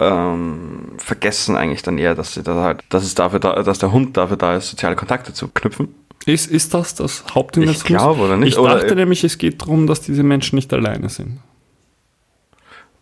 ähm, 0.00 0.92
vergessen 0.98 1.56
eigentlich 1.56 1.82
dann 1.82 1.98
eher, 1.98 2.14
dass 2.14 2.34
sie 2.34 2.42
da 2.42 2.62
halt, 2.62 2.80
dass 2.88 3.04
es 3.04 3.14
dafür 3.14 3.40
da, 3.40 3.62
dass 3.62 3.78
der 3.78 3.92
Hund 3.92 4.16
dafür 4.16 4.36
da 4.36 4.56
ist, 4.56 4.70
soziale 4.70 4.96
Kontakte 4.96 5.32
zu 5.32 5.48
knüpfen. 5.48 5.88
Ist, 6.28 6.50
ist 6.50 6.74
das 6.74 6.94
das 6.94 7.24
Hauptding 7.34 7.64
Ich 7.68 7.84
glaube, 7.84 8.20
oder 8.22 8.36
nicht? 8.36 8.50
Ich 8.54 8.58
Oder- 8.58 8.74
dachte 8.80 8.94
nämlich, 8.94 9.24
es 9.24 9.38
geht 9.38 9.62
darum, 9.62 9.86
dass 9.86 10.00
diese 10.02 10.22
Menschen 10.22 10.56
nicht 10.56 10.72
alleine 10.72 11.08
sind. 11.08 11.38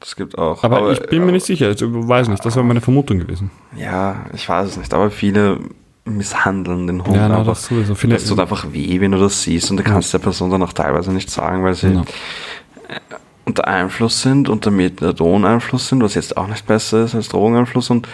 Das 0.00 0.14
gibt 0.14 0.36
auch. 0.38 0.62
Aber, 0.62 0.92
ich 0.92 1.00
bin 1.06 1.24
mir 1.24 1.32
nicht 1.32 1.46
sicher, 1.46 1.70
ich 1.70 1.80
weiß 1.82 2.28
nicht, 2.28 2.44
das 2.44 2.54
wäre 2.54 2.64
meine 2.64 2.80
Vermutung 2.80 3.18
gewesen. 3.18 3.50
Ja, 3.76 4.26
ich 4.34 4.48
weiß 4.48 4.68
es 4.68 4.76
nicht, 4.76 4.92
aber 4.94 5.10
viele 5.10 5.58
misshandeln 6.04 6.86
den 6.86 7.04
Hund 7.04 7.16
Ja, 7.16 7.28
na, 7.28 7.38
einfach. 7.38 7.54
das 7.54 7.64
sowieso. 7.66 7.94
Viele- 7.96 8.14
das 8.14 8.26
tut 8.26 8.38
einfach 8.38 8.72
weh, 8.72 9.00
wenn 9.00 9.10
du 9.10 9.18
das 9.18 9.42
siehst 9.42 9.70
und 9.70 9.78
du 9.78 9.82
kannst 9.82 10.12
der 10.14 10.18
Person 10.20 10.50
dann 10.50 10.62
auch 10.62 10.72
teilweise 10.72 11.12
nicht 11.12 11.30
sagen, 11.30 11.64
weil 11.64 11.74
sie 11.74 11.88
Ja. 11.88 12.02
äh, 12.02 13.00
unter 13.44 13.66
Einfluss 13.66 14.22
sind, 14.22 14.48
unter 14.48 14.70
Methadon-Einfluss 14.70 15.88
sind, 15.88 16.02
was 16.02 16.14
jetzt 16.14 16.36
auch 16.36 16.46
nicht 16.46 16.66
besser 16.66 17.04
ist 17.04 17.14
als 17.16 17.28
Drogeneinfluss 17.28 17.90
und 17.90 18.06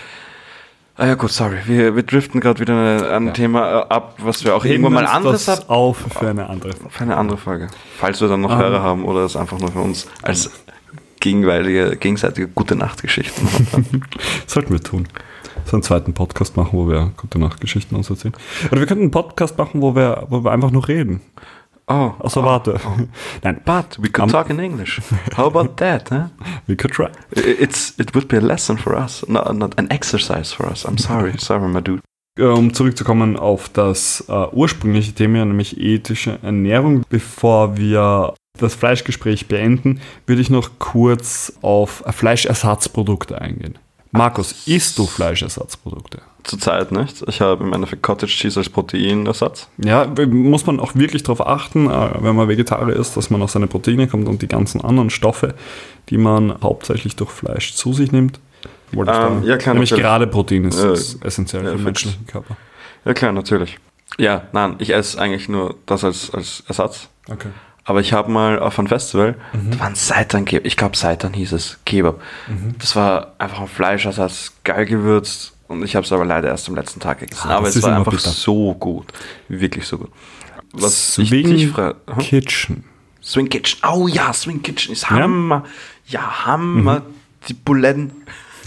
Ah 0.97 1.07
ja 1.07 1.15
gut, 1.15 1.31
sorry, 1.33 1.57
wir, 1.67 1.97
wir 1.97 2.03
driften 2.03 2.41
gerade 2.41 2.61
wieder 2.61 2.75
ein, 2.75 3.29
ein 3.29 3.35
Thema 3.35 3.81
äh, 3.81 3.85
ab, 3.89 4.15
was 4.19 4.45
wir 4.45 4.55
auch 4.55 4.65
irgendwann 4.65 4.93
mal 4.93 5.23
das 5.23 5.49
ab 5.49 5.65
auf 5.69 5.97
für 5.97 6.29
eine 6.29 6.49
andere 6.51 6.73
Folge. 6.73 6.91
für 6.91 7.03
eine 7.05 7.17
andere 7.17 7.39
Folge. 7.39 7.69
Falls 7.99 8.21
wir 8.21 8.29
dann 8.29 8.43
noch 8.43 8.51
Ah. 8.51 8.59
Hörer 8.59 8.83
haben 8.83 9.05
oder 9.07 9.21
es 9.25 9.35
einfach 9.35 9.59
nur 9.59 9.73
für 9.73 9.81
uns 9.81 10.07
als 10.21 10.51
gegenseitige, 11.21 11.97
gegenseitige 11.97 12.49
gute 12.49 12.77
Nachtgeschichten 12.77 13.49
haben. 13.73 14.03
Sollten 14.47 14.73
wir 14.73 14.81
tun. 14.83 15.09
So 15.65 15.77
einen 15.77 15.83
zweiten 15.83 16.13
Podcast 16.13 16.57
machen, 16.57 16.71
wo 16.73 16.89
wir 16.89 17.13
gute 17.17 17.39
Nachtgeschichten 17.39 17.97
uns 17.97 18.11
erzählen. 18.11 18.35
Oder 18.71 18.81
wir 18.81 18.87
könnten 18.87 19.05
einen 19.05 19.11
Podcast 19.13 19.57
machen, 19.57 19.81
wo 19.81 19.95
wir, 19.95 20.27
wo 20.29 20.45
wir 20.45 20.51
einfach 20.51 20.71
nur 20.73 20.89
reden. 20.89 21.21
Oh, 21.89 22.13
Außer 22.21 22.43
warte. 22.45 22.81
Nein, 23.43 23.61
but 23.65 23.99
we 23.99 24.09
could 24.09 24.23
Am- 24.23 24.29
talk 24.31 24.51
in 24.51 24.59
English. 24.59 25.01
How 25.37 25.47
about 25.47 25.75
that, 25.77 26.11
huh? 26.11 26.29
we 26.67 26.77
could 26.77 26.93
try. 26.93 27.11
It's 27.33 27.95
it 27.99 28.15
would 28.15 28.29
be 28.29 28.37
a 28.37 28.41
lesson 28.41 28.79
for 28.79 28.97
us, 28.97 29.25
not, 29.29 29.53
not 29.55 29.79
an 29.79 29.91
exercise 29.91 30.53
for 30.55 30.71
us. 30.71 30.85
I'm 30.87 30.99
sorry, 30.99 31.35
sorry, 31.39 31.69
my 31.69 31.81
dude. 31.81 32.03
Um 32.41 32.73
zurückzukommen 32.73 33.37
auf 33.37 33.69
das 33.69 34.25
äh, 34.29 34.33
ursprüngliche 34.53 35.13
Thema, 35.13 35.45
nämlich 35.45 35.79
ethische 35.79 36.39
Ernährung, 36.43 37.03
bevor 37.11 37.77
wir 37.77 38.35
das 38.59 38.75
Fleischgespräch 38.75 39.49
beenden, 39.49 40.01
würde 40.27 40.41
ich 40.41 40.49
noch 40.51 40.79
kurz 40.79 41.53
auf 41.63 42.03
Fleischersatzprodukte 42.07 43.41
eingehen. 43.41 43.79
Markus, 44.13 44.67
isst 44.67 44.99
du 44.99 45.07
Fleischersatzprodukte? 45.07 46.23
Zurzeit 46.45 46.91
nicht. 46.93 47.23
Ich 47.29 47.41
habe 47.41 47.63
im 47.65 47.73
Endeffekt 47.73 48.03
Cottage 48.03 48.33
Cheese 48.33 48.59
als 48.61 48.69
Proteinersatz. 48.69 49.69
Ja, 49.79 50.07
muss 50.27 50.67
man 50.67 50.81
auch 50.81 50.95
wirklich 50.95 51.23
darauf 51.23 51.47
achten, 51.47 51.89
äh, 51.89 52.11
wenn 52.21 52.35
man 52.35 52.49
Vegetarier 52.49 52.97
ist, 52.97 53.17
dass 53.17 53.31
man 53.31 53.43
auf 53.43 53.51
seine 53.51 53.67
Proteine 53.69 54.09
kommt 54.09 54.27
und 54.29 54.43
die 54.43 54.49
ganzen 54.49 54.81
anderen 54.81 55.11
Stoffe, 55.11 55.55
die 56.09 56.19
man 56.19 56.61
hauptsächlich 56.63 57.15
durch 57.17 57.31
Fleisch 57.31 57.75
zu 57.75 57.93
sich 57.93 58.11
nimmt. 58.11 58.41
Ähm, 58.93 59.05
da- 59.07 59.41
ja, 59.45 59.57
klar, 59.57 59.75
Nämlich 59.75 59.91
natürlich. 59.93 60.03
gerade 60.05 60.27
Protein 60.27 60.65
ist, 60.65 60.83
Äh, 60.83 60.93
ist 60.93 61.25
essentiell 61.25 61.65
ja, 61.65 61.71
für 61.71 61.77
den 61.77 61.85
menschlichen 61.85 62.27
Körper. 62.27 62.57
Ja 63.05 63.15
klar, 63.15 63.33
natürlich. 63.33 63.79
Ja, 64.19 64.43
nein, 64.53 64.75
ich 64.79 64.93
esse 64.93 65.19
eigentlich 65.21 65.49
nur 65.49 65.77
das 65.87 66.05
als, 66.05 66.33
als 66.35 66.63
Ersatz. 66.69 67.09
Okay. 67.31 67.49
Aber 67.85 68.01
ich 68.01 68.13
habe 68.13 68.31
mal 68.31 68.59
auf 68.61 68.79
einem 68.79 68.87
Festival, 68.89 69.35
da 69.53 69.81
waren 69.81 69.95
Seitan, 69.97 70.45
ich 70.47 70.77
glaube 70.77 70.97
Seitan 70.97 71.33
hieß 71.33 71.53
es, 71.53 71.79
Kebab. 71.85 72.21
Das 72.79 72.95
war 72.95 73.33
einfach 73.39 73.61
ein 73.63 73.67
Fleischersatz, 73.67 74.53
geil 74.63 74.87
gewürzt 74.87 75.52
und 75.73 75.83
ich 75.85 75.97
habe 75.97 76.05
es 76.05 76.13
aber 76.13 76.25
leider 76.25 76.49
erst 76.49 76.69
am 76.69 76.75
letzten 76.75 77.01
Tag 77.01 77.21
gegessen. 77.21 77.49
Ah, 77.49 77.57
aber 77.57 77.69
es 77.69 77.77
ist 77.77 77.83
war 77.83 77.97
einfach 77.97 78.13
bitter. 78.13 78.31
so 78.31 78.75
gut, 78.75 79.07
wirklich 79.49 79.87
so 79.87 79.99
gut. 79.99 80.11
Was 80.73 81.19
ich 81.19 81.29
Swing 81.29 81.69
frage, 81.73 81.97
hm? 82.07 82.19
Kitchen. 82.19 82.85
Swing 83.23 83.49
Kitchen, 83.49 83.81
oh 83.89 84.09
ja, 84.09 84.33
Swing 84.33 84.63
Kitchen 84.63 84.93
ist 84.93 85.11
Hammer. 85.11 85.65
Ja, 86.07 86.47
Hammer. 86.47 87.03
Die 87.49 87.55
Buletten. 87.55 88.13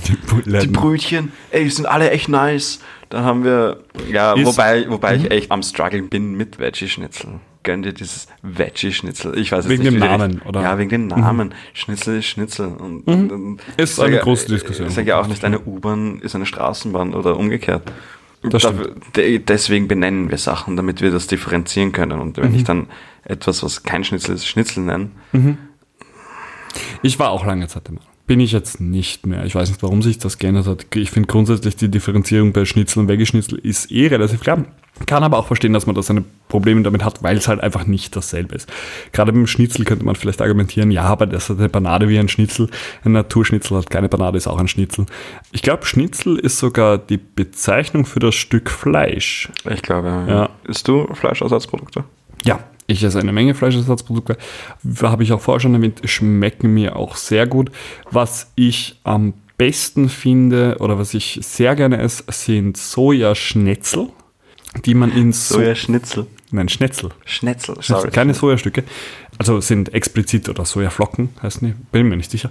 Die 0.07 0.67
Brötchen, 0.67 1.31
ey, 1.51 1.63
die 1.63 1.69
sind 1.69 1.85
alle 1.87 2.11
echt 2.11 2.27
nice. 2.29 2.79
Dann 3.09 3.23
haben 3.23 3.43
wir, 3.43 3.83
ja, 4.11 4.33
Ist- 4.33 4.45
wobei, 4.45 4.89
wobei 4.89 5.15
ich 5.15 5.31
echt 5.31 5.51
am 5.51 5.63
struggeln 5.63 6.09
bin 6.09 6.33
mit 6.35 6.59
Veggie-Schnitzel. 6.59 7.39
Gönn 7.65 7.81
dir 7.83 7.91
dieses 7.91 8.27
Veggie-Schnitzel. 8.43 9.37
Ich 9.37 9.51
weiß 9.51 9.67
Wegen 9.67 9.83
nicht, 9.83 9.91
dem 9.91 9.95
wie 9.97 10.01
die 10.01 10.07
Namen, 10.07 10.41
oder? 10.43 10.61
Ja, 10.61 10.77
wegen 10.77 10.89
dem 10.89 11.07
Namen. 11.07 11.53
Schnitzel 11.73 12.19
ist 12.19 12.27
Schnitzel. 12.27 12.67
Und, 12.67 13.01
und, 13.07 13.59
Ist 13.75 13.97
ich 13.97 14.03
eine 14.05 14.15
ja- 14.15 14.21
große 14.21 14.47
Diskussion. 14.47 14.87
Ich 14.87 14.93
sage 14.93 15.09
ja 15.09 15.19
auch 15.19 15.27
nicht, 15.27 15.43
eine 15.43 15.59
U-Bahn 15.59 16.19
ist 16.21 16.35
eine 16.35 16.45
Straßenbahn 16.45 17.13
oder 17.13 17.35
umgekehrt. 17.37 17.91
De- 19.15 19.39
Deswegen 19.39 19.87
benennen 19.87 20.29
wir 20.29 20.37
Sachen, 20.37 20.77
damit 20.77 21.01
wir 21.01 21.09
das 21.11 21.27
differenzieren 21.27 21.91
können. 21.91 22.21
Und 22.21 22.37
wenn 22.37 22.53
ich 22.53 22.61
Mhm. 22.61 22.65
dann 22.65 22.87
etwas, 23.23 23.63
was 23.63 23.83
kein 23.83 24.03
Schnitzel 24.03 24.35
ist, 24.35 24.45
Schnitzel 24.47 24.83
nenne, 24.83 25.09
Ich 27.01 27.17
war 27.19 27.31
auch 27.31 27.45
lange 27.45 27.67
Zeit 27.67 27.87
der 27.87 27.95
Meinung. 27.95 28.09
Bin 28.27 28.39
ich 28.39 28.51
jetzt 28.53 28.81
nicht 28.81 29.27
mehr. 29.27 29.45
Ich 29.45 29.53
weiß 29.53 29.69
nicht, 29.69 29.83
warum 29.83 30.01
sich 30.01 30.17
das 30.17 30.39
geändert 30.39 30.65
hat. 30.65 30.85
Ich 30.95 31.11
finde 31.11 31.27
grundsätzlich 31.27 31.75
die 31.75 31.89
Differenzierung 31.89 32.53
bei 32.53 32.65
Schnitzel 32.65 32.99
und 32.99 33.07
Veggie-Schnitzel 33.07 33.59
ist 33.59 33.91
eh 33.91 34.07
relativ 34.07 34.39
klar. 34.41 34.65
Kann 35.05 35.23
aber 35.23 35.37
auch 35.37 35.45
verstehen, 35.47 35.73
dass 35.73 35.85
man 35.85 35.93
da 35.95 36.01
seine 36.01 36.23
Probleme 36.47 36.81
damit 36.81 37.03
hat, 37.03 37.21
weil 37.21 37.35
es 37.37 37.47
halt 37.49 37.59
einfach 37.59 37.85
nicht 37.85 38.15
dasselbe 38.15 38.55
ist. 38.55 38.71
Gerade 39.11 39.33
beim 39.33 39.45
Schnitzel 39.45 39.83
könnte 39.85 40.05
man 40.05 40.15
vielleicht 40.15 40.41
argumentieren, 40.41 40.89
ja, 40.89 41.03
aber 41.03 41.25
das 41.27 41.49
hat 41.49 41.59
eine 41.59 41.67
Banade 41.69 42.07
wie 42.07 42.17
ein 42.17 42.29
Schnitzel. 42.29 42.69
Ein 43.03 43.11
Naturschnitzel 43.11 43.77
hat 43.77 43.89
keine 43.89 44.07
Banade, 44.09 44.37
ist 44.37 44.47
auch 44.47 44.57
ein 44.57 44.69
Schnitzel. 44.69 45.05
Ich 45.51 45.61
glaube, 45.61 45.85
Schnitzel 45.85 46.39
ist 46.39 46.57
sogar 46.57 46.97
die 46.97 47.17
Bezeichnung 47.17 48.05
für 48.05 48.19
das 48.19 48.35
Stück 48.35 48.71
Fleisch. 48.71 49.49
ich 49.69 49.81
glaube, 49.81 50.07
Ja. 50.27 50.49
isst 50.67 50.87
du 50.87 51.07
Fleischersatzprodukte? 51.13 52.05
Ja, 52.45 52.59
ich 52.87 53.03
esse 53.03 53.19
eine 53.19 53.33
Menge 53.33 53.55
Fleischersatzprodukte. 53.55 54.37
Habe 55.01 55.23
ich 55.23 55.33
auch 55.33 55.41
vorher 55.41 55.59
schon 55.59 55.73
erwähnt, 55.73 56.01
schmecken 56.05 56.73
mir 56.73 56.95
auch 56.95 57.15
sehr 57.15 57.47
gut. 57.47 57.71
Was 58.11 58.51
ich 58.55 58.99
am 59.03 59.33
besten 59.57 60.09
finde 60.09 60.77
oder 60.79 60.99
was 60.99 61.13
ich 61.13 61.39
sehr 61.41 61.75
gerne 61.75 61.97
esse, 61.97 62.23
sind 62.27 62.77
Sojaschnitzel, 62.77 64.09
die 64.85 64.93
man 64.93 65.11
in 65.11 65.33
so 65.33 65.55
Sojaschnitzel. 65.55 66.27
Nein, 66.55 66.69
Schnitzel. 66.69 67.09
Schnitzel, 67.25 67.75
Schnitzel, 67.75 67.95
sorry. 67.95 68.11
keine 68.11 68.33
Sojastücke. 68.33 68.83
Also 69.37 69.59
sind 69.59 69.93
explizit 69.93 70.47
oder 70.47 70.63
Sojaflocken, 70.63 71.29
heißen 71.43 71.67
die, 71.67 71.73
bin 71.91 72.07
mir 72.07 72.15
nicht 72.15 72.31
sicher. 72.31 72.49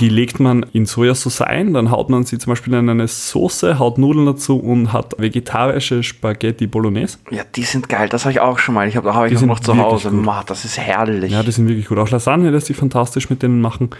Die 0.00 0.08
legt 0.08 0.40
man 0.40 0.66
in 0.72 0.84
Sojasauce 0.84 1.42
ein, 1.42 1.74
dann 1.74 1.92
haut 1.92 2.10
man 2.10 2.24
sie 2.24 2.38
zum 2.38 2.50
Beispiel 2.50 2.74
in 2.74 2.88
eine 2.88 3.06
Soße, 3.06 3.78
haut 3.78 3.98
Nudeln 3.98 4.26
dazu 4.26 4.58
und 4.58 4.92
hat 4.92 5.14
vegetarische 5.18 6.02
Spaghetti 6.02 6.66
Bolognese. 6.66 7.18
Ja, 7.30 7.44
die 7.44 7.62
sind 7.62 7.88
geil. 7.88 8.08
Das 8.08 8.24
habe 8.24 8.32
ich 8.32 8.40
auch 8.40 8.58
schon 8.58 8.74
mal. 8.74 8.88
Ich 8.88 8.96
habe 8.96 9.14
hab 9.14 9.30
ich 9.30 9.38
auch 9.38 9.42
noch 9.42 9.60
zu 9.60 9.78
Hause. 9.78 10.10
Ma, 10.10 10.42
das 10.44 10.64
ist 10.64 10.76
herrlich. 10.76 11.30
Ja, 11.30 11.44
die 11.44 11.52
sind 11.52 11.68
wirklich 11.68 11.86
gut. 11.86 11.98
Auch 11.98 12.10
Lasagne 12.10 12.50
lässt 12.50 12.66
sich 12.66 12.76
fantastisch 12.76 13.30
mit 13.30 13.44
denen 13.44 13.60
machen. 13.60 13.90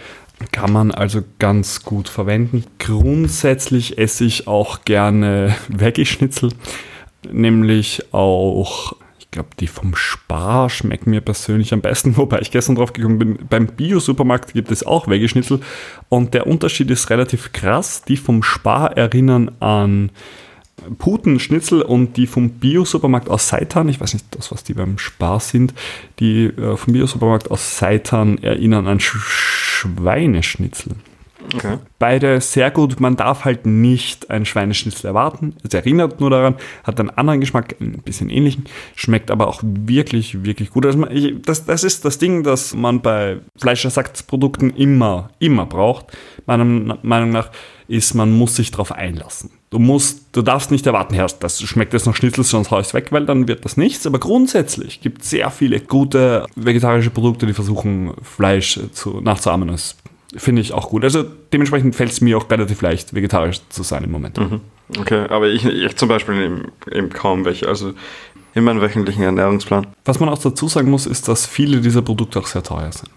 Kann 0.50 0.72
man 0.72 0.90
also 0.90 1.22
ganz 1.38 1.84
gut 1.84 2.08
verwenden. 2.08 2.64
Grundsätzlich 2.78 3.96
esse 3.98 4.24
ich 4.24 4.48
auch 4.48 4.84
gerne 4.84 5.54
Veggie-Schnitzel. 5.68 6.50
Nämlich 7.30 8.12
auch, 8.12 8.94
ich 9.28 9.32
glaube, 9.32 9.50
die 9.60 9.66
vom 9.66 9.94
Spar 9.94 10.70
schmecken 10.70 11.10
mir 11.10 11.20
persönlich 11.20 11.74
am 11.74 11.82
besten. 11.82 12.16
Wobei 12.16 12.40
ich 12.40 12.50
gestern 12.50 12.76
drauf 12.76 12.94
gekommen 12.94 13.18
bin, 13.18 13.38
beim 13.50 13.66
Bio-Supermarkt 13.66 14.54
gibt 14.54 14.70
es 14.70 14.86
auch 14.86 15.06
Veggie-Schnitzel. 15.06 15.60
Und 16.08 16.32
der 16.32 16.46
Unterschied 16.46 16.90
ist 16.90 17.10
relativ 17.10 17.52
krass. 17.52 18.02
Die 18.08 18.16
vom 18.16 18.42
Spar 18.42 18.96
erinnern 18.96 19.50
an 19.60 20.10
Putenschnitzel 20.96 21.82
und 21.82 22.16
die 22.16 22.26
vom 22.26 22.48
Bio-Supermarkt 22.52 23.28
aus 23.28 23.48
Seitan, 23.48 23.90
ich 23.90 24.00
weiß 24.00 24.14
nicht, 24.14 24.26
das, 24.30 24.50
was 24.50 24.64
die 24.64 24.72
beim 24.72 24.96
Spar 24.96 25.40
sind, 25.40 25.74
die 26.20 26.46
äh, 26.46 26.78
vom 26.78 26.94
Bio-Supermarkt 26.94 27.50
aus 27.50 27.76
Seitan 27.76 28.38
erinnern 28.38 28.86
an 28.86 28.98
Sch 28.98 29.14
Schweineschnitzel. 29.18 30.94
Okay. 31.54 31.78
Beide 31.98 32.40
sehr 32.40 32.70
gut, 32.70 33.00
man 33.00 33.16
darf 33.16 33.44
halt 33.44 33.66
nicht 33.66 34.30
ein 34.30 34.44
Schweineschnitzel 34.44 35.06
erwarten. 35.06 35.54
Es 35.62 35.74
erinnert 35.74 36.20
nur 36.20 36.30
daran, 36.30 36.56
hat 36.84 37.00
einen 37.00 37.10
anderen 37.10 37.40
Geschmack, 37.40 37.76
ein 37.80 38.02
bisschen 38.04 38.30
ähnlichen, 38.30 38.64
schmeckt 38.94 39.30
aber 39.30 39.48
auch 39.48 39.60
wirklich, 39.62 40.44
wirklich 40.44 40.70
gut. 40.70 40.86
Also 40.86 41.06
ich, 41.08 41.40
das, 41.42 41.64
das 41.66 41.84
ist 41.84 42.04
das 42.04 42.18
Ding, 42.18 42.42
das 42.42 42.74
man 42.74 43.02
bei 43.02 43.38
Fleischersatzprodukten 43.56 44.70
immer, 44.76 45.30
immer 45.38 45.66
braucht. 45.66 46.06
Meiner 46.46 46.64
Meinung 47.02 47.30
nach 47.30 47.50
ist, 47.88 48.14
man 48.14 48.30
muss 48.30 48.54
sich 48.54 48.70
darauf 48.70 48.92
einlassen. 48.92 49.50
Du 49.70 49.78
musst, 49.78 50.26
du 50.32 50.42
darfst 50.42 50.70
nicht 50.70 50.86
erwarten, 50.86 51.14
Herr, 51.14 51.26
das 51.40 51.60
schmeckt 51.62 51.92
jetzt 51.92 52.06
noch 52.06 52.14
Schnitzel, 52.14 52.44
sonst 52.44 52.70
hau 52.70 52.80
ich's 52.80 52.94
weg, 52.94 53.12
weil 53.12 53.26
dann 53.26 53.48
wird 53.48 53.64
das 53.64 53.76
nichts. 53.76 54.06
Aber 54.06 54.18
grundsätzlich 54.18 55.00
gibt 55.00 55.22
es 55.22 55.30
sehr 55.30 55.50
viele 55.50 55.80
gute 55.80 56.46
vegetarische 56.54 57.10
Produkte, 57.10 57.46
die 57.46 57.52
versuchen, 57.52 58.12
Fleisch 58.22 58.78
zu, 58.92 59.20
nachzuahmen. 59.20 59.68
Das 59.68 59.96
finde 60.36 60.60
ich 60.62 60.72
auch 60.72 60.90
gut. 60.90 61.04
Also 61.04 61.24
dementsprechend 61.52 61.94
fällt 61.96 62.10
es 62.12 62.20
mir 62.20 62.36
auch 62.36 62.50
relativ 62.50 62.82
leicht, 62.82 63.14
vegetarisch 63.14 63.60
zu 63.68 63.82
sein 63.82 64.04
im 64.04 64.10
Moment. 64.10 64.38
Okay, 64.98 65.26
aber 65.28 65.48
ich, 65.48 65.64
ich 65.64 65.96
zum 65.96 66.08
Beispiel 66.08 66.34
eben, 66.42 66.72
eben 66.90 67.10
kaum 67.10 67.44
welche. 67.44 67.68
Also 67.68 67.92
in 68.54 68.64
meinem 68.64 68.80
wöchentlichen 68.80 69.22
Ernährungsplan. 69.22 69.86
Was 70.04 70.18
man 70.20 70.28
auch 70.28 70.38
dazu 70.38 70.68
sagen 70.68 70.90
muss, 70.90 71.06
ist, 71.06 71.28
dass 71.28 71.46
viele 71.46 71.80
dieser 71.80 72.02
Produkte 72.02 72.38
auch 72.40 72.46
sehr 72.46 72.62
teuer 72.62 72.90
sind. 72.92 73.10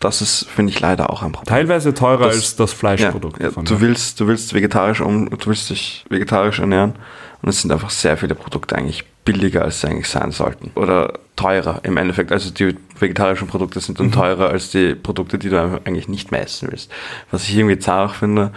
Das 0.00 0.20
ist, 0.22 0.46
finde 0.48 0.72
ich, 0.72 0.80
leider 0.80 1.10
auch 1.10 1.22
ein 1.22 1.32
Problem. 1.32 1.48
Teilweise 1.48 1.94
teurer 1.94 2.26
Das- 2.26 2.36
als 2.36 2.56
das 2.56 2.72
Ja, 2.72 2.76
Fleischprodukt. 2.78 3.38
ja, 3.40 3.46
davon, 3.46 3.64
du 3.64 3.74
ja. 3.74 3.80
willst, 3.80 4.20
du 4.20 4.26
willst 4.26 4.52
vegetarisch 4.54 5.00
um, 5.00 5.30
du 5.30 5.46
willst 5.46 5.70
dich 5.70 6.04
vegetarisch 6.08 6.58
ernähren 6.58 6.94
und 7.42 7.48
es 7.48 7.62
sind 7.62 7.70
einfach 7.72 7.90
sehr 7.90 8.16
viele 8.16 8.34
Produkte 8.34 8.76
eigentlich 8.76 9.04
billiger, 9.24 9.62
als 9.62 9.80
sie 9.80 9.88
eigentlich 9.88 10.08
sein 10.08 10.32
sollten. 10.32 10.70
Oder 10.74 11.18
teurer 11.36 11.80
im 11.82 11.96
Endeffekt. 11.96 12.30
Also 12.32 12.50
die 12.50 12.76
vegetarischen 12.98 13.48
Produkte 13.48 13.80
sind 13.80 13.98
Mhm. 13.98 14.10
dann 14.10 14.12
teurer 14.12 14.50
als 14.50 14.70
die 14.70 14.94
Produkte, 14.94 15.38
die 15.38 15.48
du 15.48 15.80
eigentlich 15.84 16.08
nicht 16.08 16.30
mehr 16.30 16.42
essen 16.42 16.68
willst. 16.70 16.90
Was 17.30 17.48
ich 17.48 17.56
irgendwie 17.56 17.78
zart 17.78 18.12
finde, 18.12 18.52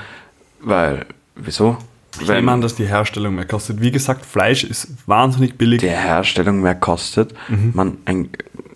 weil, 0.60 1.06
wieso? 1.36 1.77
Ich 2.19 2.27
nehme 2.27 2.51
an, 2.51 2.62
dass 2.62 2.75
die 2.75 2.86
Herstellung 2.88 3.36
mehr 3.36 3.45
kostet. 3.45 3.80
Wie 3.82 3.91
gesagt, 3.91 4.25
Fleisch 4.25 4.63
ist 4.63 4.88
wahnsinnig 5.08 5.58
billig. 5.58 5.80
die 5.82 5.89
Herstellung 5.89 6.62
mehr 6.62 6.75
kostet. 6.75 7.34
Mhm. 7.47 7.71
Man, 7.75 7.97
ein, 8.06 8.30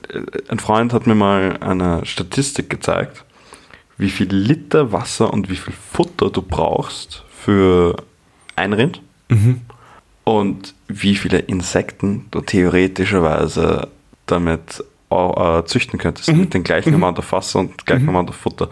äh, 0.10 0.20
ein 0.50 0.60
Freund 0.60 0.94
hat 0.94 1.08
mir 1.08 1.16
mal 1.16 1.58
eine 1.60 2.06
Statistik 2.06 2.70
gezeigt, 2.70 3.24
wie 3.98 4.10
viel 4.10 4.34
Liter 4.34 4.92
Wasser 4.92 5.34
und 5.34 5.50
wie 5.50 5.56
viel 5.56 5.74
Futter 5.92 6.30
du 6.30 6.42
brauchst 6.42 7.24
für 7.32 7.96
ein 8.56 8.74
Rind 8.74 9.02
Mhm. 9.30 9.62
Und 10.40 10.74
wie 10.88 11.16
viele 11.16 11.40
Insekten 11.40 12.26
du 12.32 12.42
theoretischerweise 12.42 13.88
damit 14.26 14.84
auch, 15.10 15.60
äh, 15.60 15.66
züchten 15.66 16.00
könntest 16.00 16.32
Mhm. 16.32 16.40
mit 16.40 16.54
dem 16.54 16.64
gleichen 16.64 16.94
Amount 16.94 17.20
of 17.20 17.32
Wasser 17.32 17.60
und 17.60 17.86
gleichen 17.86 18.08
Amount 18.10 18.30
of 18.30 18.36
Futter. 18.36 18.70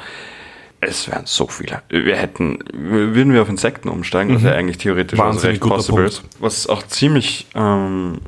Es 0.82 1.10
wären 1.10 1.24
so 1.26 1.48
viele. 1.48 1.82
Wir 1.90 2.16
hätten, 2.16 2.60
würden 2.74 3.34
wir 3.34 3.42
auf 3.42 3.50
Insekten 3.50 3.90
umsteigen, 3.90 4.34
was 4.36 4.44
ja 4.44 4.54
eigentlich 4.54 4.78
theoretisch 4.78 5.20
also 5.20 5.40
Mhm. 5.40 5.46
Recht 5.52 5.62
possible 5.62 6.06
ist. 6.06 6.24
Was 6.40 6.68
auch 6.68 6.84
ziemlich 6.84 7.48
ähm, 7.56 8.20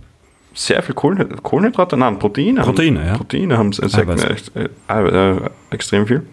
sehr 0.53 0.83
viel 0.83 0.93
Kohlenhydrate, 0.95 1.41
Kohlenhydrate, 1.41 1.95
nein, 1.95 2.19
Proteine. 2.19 2.61
Proteine, 2.61 2.99
haben, 2.99 3.07
ja. 3.07 3.15
Proteine 3.17 3.57
haben 3.57 3.71
Insekten 3.71 4.19
echt, 4.19 4.51
äh, 4.57 4.67
äh, 4.89 5.49
extrem 5.69 6.05
viel. 6.07 6.23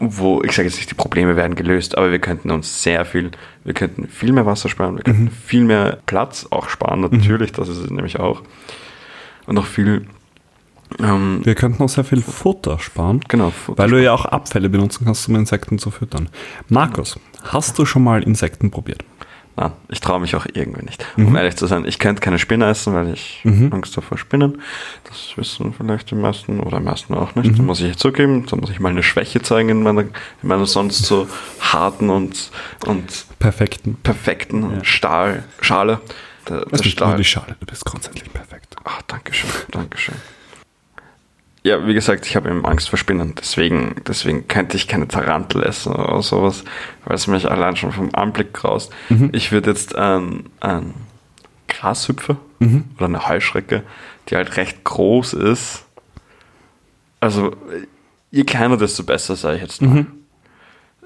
Wo, 0.00 0.42
ich 0.42 0.52
sage 0.52 0.68
jetzt 0.68 0.76
nicht, 0.76 0.90
die 0.90 0.94
Probleme 0.94 1.34
werden 1.36 1.56
gelöst, 1.56 1.98
aber 1.98 2.10
wir 2.12 2.20
könnten 2.20 2.50
uns 2.52 2.82
sehr 2.82 3.04
viel, 3.04 3.32
wir 3.64 3.74
könnten 3.74 4.06
viel 4.08 4.32
mehr 4.32 4.46
Wasser 4.46 4.68
sparen, 4.68 4.94
wir 4.96 5.00
Mhm. 5.00 5.04
könnten 5.04 5.30
viel 5.30 5.64
mehr 5.64 5.98
Platz 6.06 6.46
auch 6.50 6.68
sparen, 6.68 7.00
natürlich, 7.00 7.52
das 7.52 7.68
ist 7.68 7.78
es 7.78 7.90
nämlich 7.90 8.20
auch. 8.20 8.42
Und 9.46 9.56
noch 9.56 9.66
viel, 9.66 10.06
ähm, 11.00 11.40
Wir 11.44 11.54
könnten 11.54 11.82
auch 11.82 11.88
sehr 11.88 12.04
viel 12.04 12.22
Futter 12.22 12.78
sparen. 12.78 13.20
genau, 13.28 13.50
Futter 13.50 13.82
Weil 13.82 13.90
du 13.90 14.02
ja 14.02 14.12
auch 14.12 14.24
Abfälle 14.24 14.68
benutzen 14.68 15.04
kannst, 15.04 15.28
um 15.28 15.34
Insekten 15.34 15.78
zu 15.78 15.90
füttern. 15.90 16.28
Markus, 16.68 17.18
hast 17.42 17.78
du 17.78 17.84
schon 17.84 18.04
mal 18.04 18.22
Insekten 18.22 18.70
probiert? 18.70 19.04
Nein, 19.60 19.72
ich 19.88 20.00
traue 20.00 20.20
mich 20.20 20.36
auch 20.36 20.46
irgendwie 20.52 20.84
nicht. 20.84 21.04
Mhm. 21.16 21.28
Um 21.28 21.36
ehrlich 21.36 21.56
zu 21.56 21.66
sein, 21.66 21.84
ich 21.84 21.98
könnte 21.98 22.20
keine 22.22 22.38
Spinne 22.38 22.68
essen, 22.68 22.94
weil 22.94 23.12
ich 23.12 23.42
Angst 23.72 23.96
habe 23.96 24.06
vor 24.06 24.16
Spinnen. 24.16 24.62
Das 25.04 25.36
wissen 25.36 25.74
vielleicht 25.76 26.10
die 26.12 26.14
meisten 26.14 26.60
oder 26.60 26.78
die 26.78 26.84
meisten 26.84 27.14
auch 27.14 27.34
nicht. 27.34 27.50
Mhm. 27.52 27.56
Da 27.56 27.62
muss 27.64 27.80
ich 27.80 27.96
zugeben, 27.96 28.46
da 28.46 28.54
muss 28.56 28.70
ich 28.70 28.78
mal 28.78 28.90
eine 28.90 29.02
Schwäche 29.02 29.42
zeigen 29.42 29.68
in 29.70 29.82
meiner, 29.82 30.02
in 30.02 30.10
meiner 30.42 30.66
sonst 30.66 31.04
so 31.06 31.26
harten 31.60 32.08
und, 32.10 32.50
und 32.86 33.26
Perfekten. 33.40 33.96
perfekten 33.96 34.84
Stahl, 34.84 35.42
Schale. 35.60 36.00
Der, 36.48 36.58
der 36.60 36.66
Das 36.66 36.80
ist 36.80 36.86
nicht 36.86 37.00
nur 37.00 37.08
Stahl. 37.08 37.16
die 37.18 37.24
Schale, 37.24 37.56
du 37.58 37.66
bist 37.66 37.84
grundsätzlich 37.84 38.32
perfekt. 38.32 38.76
Ach, 38.84 39.02
Dankeschön, 39.08 39.50
Dankeschön. 39.72 40.14
Ja, 41.68 41.86
wie 41.86 41.94
gesagt, 41.94 42.24
ich 42.26 42.34
habe 42.34 42.48
eben 42.48 42.64
Angst 42.64 42.88
vor 42.88 42.98
Spinnen. 42.98 43.34
Deswegen, 43.38 43.96
deswegen 44.06 44.48
könnte 44.48 44.76
ich 44.76 44.88
keine 44.88 45.06
Tarantel 45.06 45.62
essen 45.62 45.92
oder 45.94 46.22
sowas, 46.22 46.64
weil 47.04 47.14
es 47.14 47.26
mich 47.26 47.50
allein 47.50 47.76
schon 47.76 47.92
vom 47.92 48.08
Anblick 48.14 48.54
graust. 48.54 48.90
Ich 49.32 49.52
würde 49.52 49.70
jetzt 49.70 49.94
ein, 49.94 50.46
ein 50.60 50.94
Grashüpfer 51.68 52.36
oder 52.96 53.06
eine 53.06 53.28
Heuschrecke, 53.28 53.82
die 54.28 54.36
halt 54.36 54.56
recht 54.56 54.82
groß 54.84 55.34
ist, 55.34 55.84
Also, 57.20 57.54
je 58.30 58.44
kleiner, 58.44 58.76
desto 58.76 59.02
besser, 59.02 59.36
sage 59.36 59.56
ich 59.56 59.62
jetzt 59.62 59.82
mal. 59.82 60.06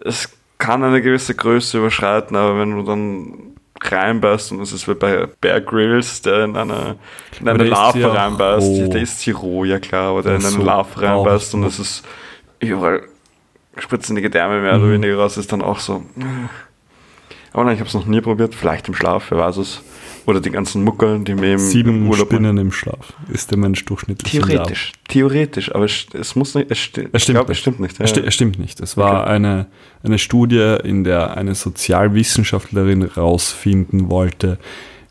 Es 0.05 0.29
kann 0.59 0.85
eine 0.85 1.03
gewisse 1.03 1.35
Größe 1.35 1.79
überschreiten, 1.79 2.37
aber 2.37 2.59
wenn 2.59 2.70
du 2.77 2.83
dann 2.85 3.35
reinbeißt 3.90 4.53
und 4.53 4.61
es 4.61 4.73
ist 4.73 4.87
wie 4.88 4.95
bei 4.95 5.27
Bear 5.40 5.61
Grylls, 5.61 6.23
der 6.23 6.45
in 6.45 6.57
eine, 6.57 6.97
in 7.40 7.49
eine 7.49 7.64
Larve 7.64 7.99
ja 8.01 8.09
reinbeißt, 8.12 8.66
roh. 8.66 8.88
der 8.88 9.03
ist 9.03 9.21
hier 9.23 9.37
roh, 9.37 9.64
ja 9.64 9.79
klar, 9.79 10.11
aber 10.11 10.23
der 10.23 10.37
in 10.37 10.40
eine 10.42 10.51
so, 10.51 10.62
Larve 10.62 11.03
reinbeißt 11.03 11.55
und 11.55 11.64
es 11.64 11.79
ist 11.79 12.05
überall 12.61 13.03
spritzen 13.79 14.14
die 14.16 14.23
Gedärme 14.23 14.61
mehr 14.61 14.77
Mhm. 14.77 14.83
oder 14.85 14.92
weniger 14.92 15.16
raus, 15.16 15.37
ist 15.38 15.51
dann 15.53 15.62
auch 15.62 15.79
so. 15.79 16.03
Aber 17.53 17.64
nein, 17.64 17.75
ich 17.75 17.81
habe 17.81 17.88
es 17.88 17.95
noch 17.95 18.07
nie 18.07 18.21
probiert, 18.21 18.55
vielleicht 18.55 18.87
im 18.88 18.95
Schlaf, 18.95 19.31
wer 19.31 19.38
weiß 19.38 19.57
es. 19.59 19.83
Oder 20.26 20.40
die 20.40 20.50
ganzen 20.50 20.85
Muckeln, 20.85 21.24
die 21.24 21.35
mir 21.35 21.54
im, 21.54 21.58
Sieben 21.58 21.90
im 22.02 22.08
Urlaub 22.08 22.28
Spinnen 22.28 22.56
im 22.58 22.70
Schlaf 22.72 23.12
ist 23.28 23.50
der 23.50 23.58
Mensch 23.58 23.85
durchschnittlich. 23.85 24.35
im 24.35 24.40
Jahr. 24.40 24.48
Theoretisch, 24.48 24.92
theoretisch, 25.08 25.74
aber 25.74 25.85
es, 25.85 26.06
es 26.12 26.37
muss 26.37 26.54
nicht, 26.54 26.70
es, 26.70 26.78
sti 26.78 27.08
Es 27.12 27.22
stimmt 27.22 27.37
glaub, 27.37 27.48
nicht. 27.48 27.56
es 27.56 27.61
stimmt 27.61 27.80
nicht. 27.80 28.00
Es, 28.00 28.11
sti 28.11 28.20
es 28.20 28.35
stimmt 28.35 28.58
nicht. 28.58 28.80
Es 28.80 28.96
war 28.96 29.26
eine, 29.26 29.66
eine 30.02 30.18
Studie, 30.18 30.76
in 30.85 31.04
der 31.04 31.37
eine 31.37 31.54
Sozialwissenschaftlerin 31.54 33.02
rausfinden 33.02 34.11
wollte, 34.11 34.58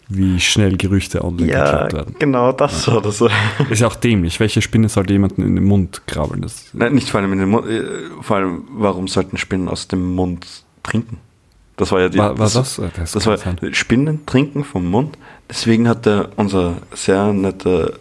wie 0.07 0.39
schnell 0.39 0.75
Gerüchte 0.77 1.23
online 1.23 1.51
ja, 1.51 1.63
geklappt 1.63 1.93
werden. 1.93 2.15
genau 2.19 2.51
das 2.51 2.87
war 2.87 3.01
das. 3.01 3.21
Ist 3.69 3.79
ja 3.79 3.87
auch 3.87 3.95
dämlich. 3.95 4.39
Welche 4.39 4.61
Spinne 4.61 4.89
sollte 4.89 5.13
jemanden 5.13 5.41
in 5.41 5.55
den 5.55 5.63
Mund 5.63 6.01
krabbeln? 6.05 6.41
Das, 6.41 6.65
Nein, 6.73 6.93
nicht 6.93 7.09
vor 7.09 7.21
allem 7.21 7.31
in 7.33 7.39
den 7.39 7.49
Mund, 7.49 7.67
äh, 7.67 7.83
vor 8.21 8.37
allem, 8.37 8.63
warum 8.71 9.07
sollten 9.07 9.37
Spinnen 9.37 9.69
aus 9.69 9.87
dem 9.87 10.13
Mund 10.15 10.45
trinken? 10.83 11.17
Das 11.81 11.91
war 11.91 11.99
ja 11.99 12.09
die. 12.09 12.17
war, 12.19 12.37
war 12.37 12.47
das? 12.49 12.79
Das, 12.95 13.11
Das 13.11 13.25
war 13.25 13.37
sein. 13.37 13.57
Spinnen 13.73 14.23
trinken 14.27 14.63
vom 14.63 14.85
Mund. 14.89 15.17
Deswegen 15.49 15.87
hat 15.89 16.05
der, 16.05 16.29
unser 16.35 16.75
sehr 16.93 17.33
netter 17.33 17.93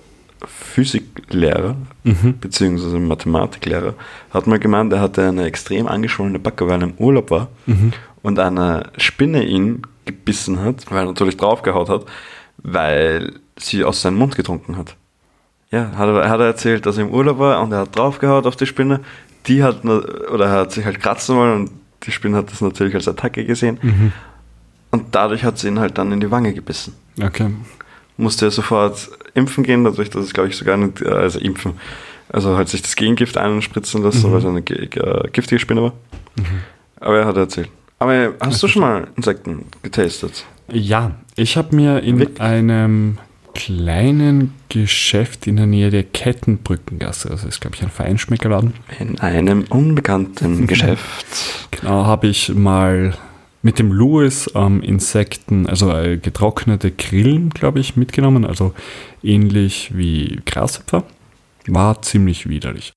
Physiklehrer, 0.71 1.77
Mhm. 2.05 2.39
beziehungsweise 2.41 2.99
Mathematiklehrer, 2.99 3.95
hat 4.33 4.47
mal 4.47 4.59
gemeint, 4.59 4.93
er 4.93 5.01
hatte 5.01 5.27
eine 5.29 5.45
extrem 5.45 5.87
angeschwollene 5.87 6.39
Backe, 6.39 6.67
weil 6.69 6.81
er 6.81 6.89
im 6.89 6.95
Urlaub 6.99 7.31
war 7.31 7.49
Mhm. 7.67 7.93
und 8.23 8.39
eine 8.39 8.85
Spinne 8.99 9.45
ihn 9.45 9.83
gebissen 10.05 10.61
hat, 10.61 10.91
weil 10.91 10.99
er 11.01 11.05
natürlich 11.07 11.37
draufgehaut 11.37 11.89
hat, 11.89 12.05
weil 12.59 13.35
sie 13.59 13.85
aus 13.85 14.03
seinem 14.03 14.17
Mund 14.19 14.37
getrunken 14.37 14.77
hat. 14.77 14.95
Ja, 15.71 15.93
hat 15.97 16.09
er, 16.09 16.29
hat 16.29 16.41
er 16.41 16.47
erzählt, 16.47 16.85
dass 16.87 16.97
er 16.99 17.05
im 17.05 17.11
Urlaub 17.11 17.39
war 17.39 17.63
und 17.63 17.73
er 17.73 17.81
hat 17.81 17.97
draufgehaut 17.97 18.47
auf 18.47 18.57
die 18.57 18.67
Spinne. 18.67 19.01
Die 19.47 19.63
hat, 19.63 19.85
oder 19.85 20.47
er 20.47 20.51
hat 20.53 20.73
sich 20.73 20.85
halt 20.85 21.01
kratzen 21.01 21.37
wollen 21.37 21.61
und 21.61 21.71
die 22.05 22.11
Spinne 22.13 22.37
hat 22.39 22.51
das 22.51 22.61
natürlich 22.61 22.95
als 22.95 23.09
Attacke 23.09 23.45
gesehen. 23.45 23.79
Mhm. 23.83 24.13
Und 24.91 25.15
dadurch 25.15 25.45
hat 25.45 25.59
sie 25.59 25.69
ihn 25.69 25.79
halt 25.79 25.99
dann 25.99 26.11
in 26.13 26.21
die 26.21 26.31
Wange 26.31 26.53
gebissen. 26.53 26.95
Okay. 27.23 27.49
Musste 28.17 28.47
er 28.47 28.51
sofort 28.51 29.09
impfen 29.35 29.65
gehen, 29.65 29.85
dadurch, 29.85 30.11
dass 30.11 30.25
es, 30.25 30.33
glaube 30.35 30.49
ich, 30.49 30.57
sogar 30.57 30.77
nicht, 30.77 31.01
äh, 31.03 31.09
also 31.09 31.39
impfen, 31.39 31.75
also 32.29 32.57
halt 32.57 32.69
sich 32.69 32.83
das 32.83 32.97
Gegengift 32.97 33.37
einspritzen 33.39 34.03
lassen, 34.03 34.29
Mhm. 34.29 34.33
weil 34.33 34.39
es 34.41 34.45
eine 34.47 34.63
ge- 34.63 34.89
giftige 35.33 35.59
Spinne 35.59 35.83
war. 35.83 35.93
Aber 37.01 37.19
er 37.19 37.27
hat 37.27 37.37
erzählt. 37.37 37.71
Aber 37.99 38.35
hast 38.41 38.63
du 38.63 38.69
schon 38.69 38.83
mal 38.83 39.07
Insekten 39.17 39.67
getastet? 39.83 40.45
Ja, 40.73 41.13
ich 41.37 41.57
habe 41.57 41.75
mir 41.77 42.01
in 42.03 42.19
Wirklich? 42.19 42.41
einem 42.41 43.19
kleinen 43.55 44.55
Geschäft 44.69 45.47
in 45.47 45.57
der 45.57 45.67
Nähe 45.67 45.91
der 45.91 46.05
Kettenbrückengasse, 46.05 47.31
also 47.31 47.49
ist 47.49 47.61
glaube 47.61 47.77
ich 47.77 47.83
ein 47.83 47.91
Feinschmeckerladen, 47.91 48.75
In 48.99 49.19
einem 49.21 49.65
unbekannten 49.69 50.67
Geschäft. 50.67 51.27
genau, 51.71 52.05
habe 52.05 52.27
ich 52.29 52.55
mal 52.55 53.15
mit 53.63 53.79
dem 53.79 53.93
Louis 53.93 54.51
ähm, 54.55 54.83
Insekten, 54.83 55.67
also 55.67 55.93
äh, 55.93 56.17
getrocknete 56.17 56.91
Grillen, 56.91 57.51
glaube 57.51 57.81
ich, 57.81 57.97
mitgenommen, 57.97 58.45
also 58.47 58.73
ähnlich 59.23 59.91
wie 59.95 60.41
Grashüpfer. 60.47 61.05
War 61.67 62.01
ziemlich 62.03 62.49
widerlich. 62.49 62.93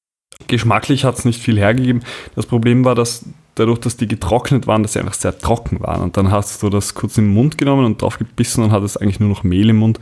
Geschmacklich 0.47 1.03
hat 1.03 1.17
es 1.17 1.25
nicht 1.25 1.41
viel 1.41 1.57
hergegeben. 1.57 2.01
Das 2.35 2.45
Problem 2.45 2.85
war, 2.85 2.95
dass 2.95 3.25
dadurch, 3.55 3.79
dass 3.79 3.97
die 3.97 4.07
getrocknet 4.07 4.67
waren, 4.67 4.83
dass 4.83 4.93
sie 4.93 4.99
einfach 4.99 5.13
sehr 5.13 5.37
trocken 5.37 5.79
waren. 5.81 6.01
Und 6.01 6.17
dann 6.17 6.31
hast 6.31 6.63
du 6.63 6.69
das 6.69 6.95
kurz 6.95 7.17
in 7.17 7.25
den 7.25 7.33
Mund 7.33 7.57
genommen 7.57 7.85
und 7.85 8.01
drauf 8.01 8.17
gebissen 8.17 8.63
und 8.63 8.71
hattest 8.71 9.01
eigentlich 9.01 9.19
nur 9.19 9.29
noch 9.29 9.43
Mehl 9.43 9.69
im 9.69 9.77
Mund. 9.77 9.99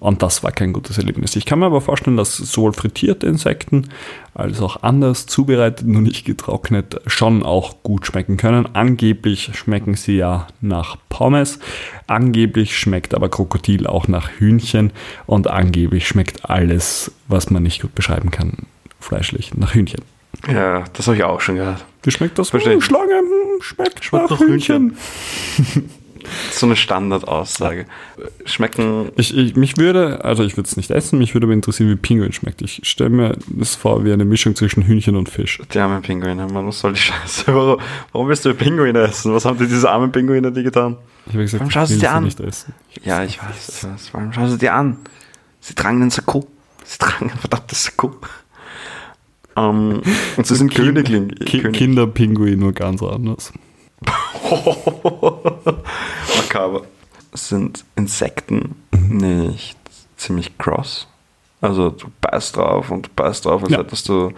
Und 0.00 0.22
das 0.22 0.42
war 0.42 0.52
kein 0.52 0.72
gutes 0.72 0.98
Erlebnis. 0.98 1.36
Ich 1.36 1.44
kann 1.44 1.58
mir 1.58 1.66
aber 1.66 1.80
vorstellen, 1.80 2.16
dass 2.16 2.36
sowohl 2.36 2.72
frittierte 2.72 3.26
Insekten 3.26 3.88
als 4.34 4.60
auch 4.60 4.82
anders 4.82 5.26
zubereitet, 5.26 5.86
nur 5.86 6.02
nicht 6.02 6.24
getrocknet, 6.24 7.00
schon 7.06 7.42
auch 7.42 7.82
gut 7.82 8.06
schmecken 8.06 8.36
können. 8.36 8.68
Angeblich 8.74 9.50
schmecken 9.54 9.94
sie 9.94 10.16
ja 10.16 10.46
nach 10.60 10.96
Pommes. 11.08 11.58
Angeblich 12.06 12.78
schmeckt 12.78 13.14
aber 13.14 13.28
Krokodil 13.28 13.86
auch 13.86 14.08
nach 14.08 14.30
Hühnchen. 14.30 14.92
Und 15.26 15.48
angeblich 15.48 16.06
schmeckt 16.06 16.48
alles, 16.48 17.12
was 17.26 17.50
man 17.50 17.62
nicht 17.62 17.82
gut 17.82 17.94
beschreiben 17.94 18.30
kann, 18.30 18.66
fleischlich 19.00 19.54
nach 19.54 19.74
Hühnchen. 19.74 20.02
Ja, 20.46 20.84
das 20.92 21.06
habe 21.06 21.16
ich 21.16 21.24
auch 21.24 21.40
schon 21.40 21.56
gehört. 21.56 21.84
Wie 22.02 22.10
schmeckt 22.10 22.38
das? 22.38 22.50
Verstehe. 22.50 22.74
Hm, 22.74 22.80
Schlange 22.80 23.18
hm, 23.18 23.60
schmeckt, 23.60 24.04
Schmeckt 24.04 24.30
nach 24.30 24.38
nach 24.38 24.46
Hühnchen. 24.46 24.96
So 26.50 26.66
eine 26.66 26.76
Standardaussage. 26.76 27.86
Schmecken. 28.44 29.10
Ich, 29.16 29.36
ich, 29.36 29.56
mich 29.56 29.76
würde, 29.76 30.24
also 30.24 30.42
ich 30.44 30.56
würde 30.56 30.68
es 30.68 30.76
nicht 30.76 30.90
essen, 30.90 31.18
mich 31.18 31.34
würde 31.34 31.46
aber 31.46 31.54
interessieren, 31.54 31.90
wie 31.90 31.96
Pinguin 31.96 32.32
schmeckt. 32.32 32.62
Ich 32.62 32.80
stelle 32.84 33.10
mir 33.10 33.36
das 33.48 33.74
vor 33.74 34.04
wie 34.04 34.12
eine 34.12 34.24
Mischung 34.24 34.54
zwischen 34.56 34.82
Hühnchen 34.84 35.16
und 35.16 35.28
Fisch. 35.28 35.60
Die 35.72 35.78
armen 35.78 36.02
Pinguine, 36.02 36.46
Mann, 36.46 36.66
was 36.66 36.80
soll 36.80 36.92
die 36.92 37.00
Scheiße? 37.00 37.44
Warum, 37.54 37.80
warum 38.12 38.28
willst 38.28 38.44
du 38.44 38.54
Pinguine 38.54 39.00
essen? 39.00 39.32
Was 39.34 39.44
haben 39.44 39.58
die 39.58 39.66
diese 39.66 39.90
armen 39.90 40.12
Pinguine 40.12 40.50
dir 40.52 40.62
getan? 40.62 40.96
Ich 41.26 41.34
habe 41.34 41.42
gesagt, 41.44 41.60
Warum 41.60 41.68
ich 41.68 41.74
schaust 41.74 41.90
du 41.90 41.94
will 41.94 42.00
dir 42.00 42.08
sie 42.08 42.14
an? 42.14 42.24
nicht 42.24 42.40
essen. 42.40 42.74
Ja, 43.04 43.22
ich 43.24 43.38
weiß, 43.42 43.68
ich 43.68 43.84
weiß. 43.84 44.08
Warum 44.12 44.32
schaust 44.32 44.54
du 44.54 44.56
dir 44.58 44.74
an? 44.74 44.96
Sie 45.60 45.74
tragen 45.74 46.00
den 46.00 46.10
Sakko. 46.10 46.46
Sie 46.84 46.98
tragen 46.98 47.30
ein 47.30 47.38
verdammtes 47.38 47.84
Sakko. 47.84 48.16
Ähm, 49.56 50.02
und 50.36 50.46
sie 50.46 50.54
sind 50.54 50.72
Königling. 50.74 51.28
Ki 51.30 51.60
König. 51.60 51.76
Kinderpinguin 51.78 52.58
nur 52.58 52.72
ganz 52.72 53.02
anders. 53.02 53.52
Makaber. 56.36 56.82
Sind 57.32 57.84
Insekten 57.96 58.76
Mhm. 58.92 59.16
nicht 59.18 59.76
ziemlich 60.16 60.56
cross? 60.58 61.06
Also 61.60 61.90
du 61.90 62.06
beißt 62.20 62.56
drauf 62.56 62.90
und 62.90 63.06
du 63.06 63.10
beißt 63.16 63.44
drauf, 63.44 63.62
als 63.64 63.72
Ja. 63.72 63.78
hättest 63.78 64.08
du 64.08 64.28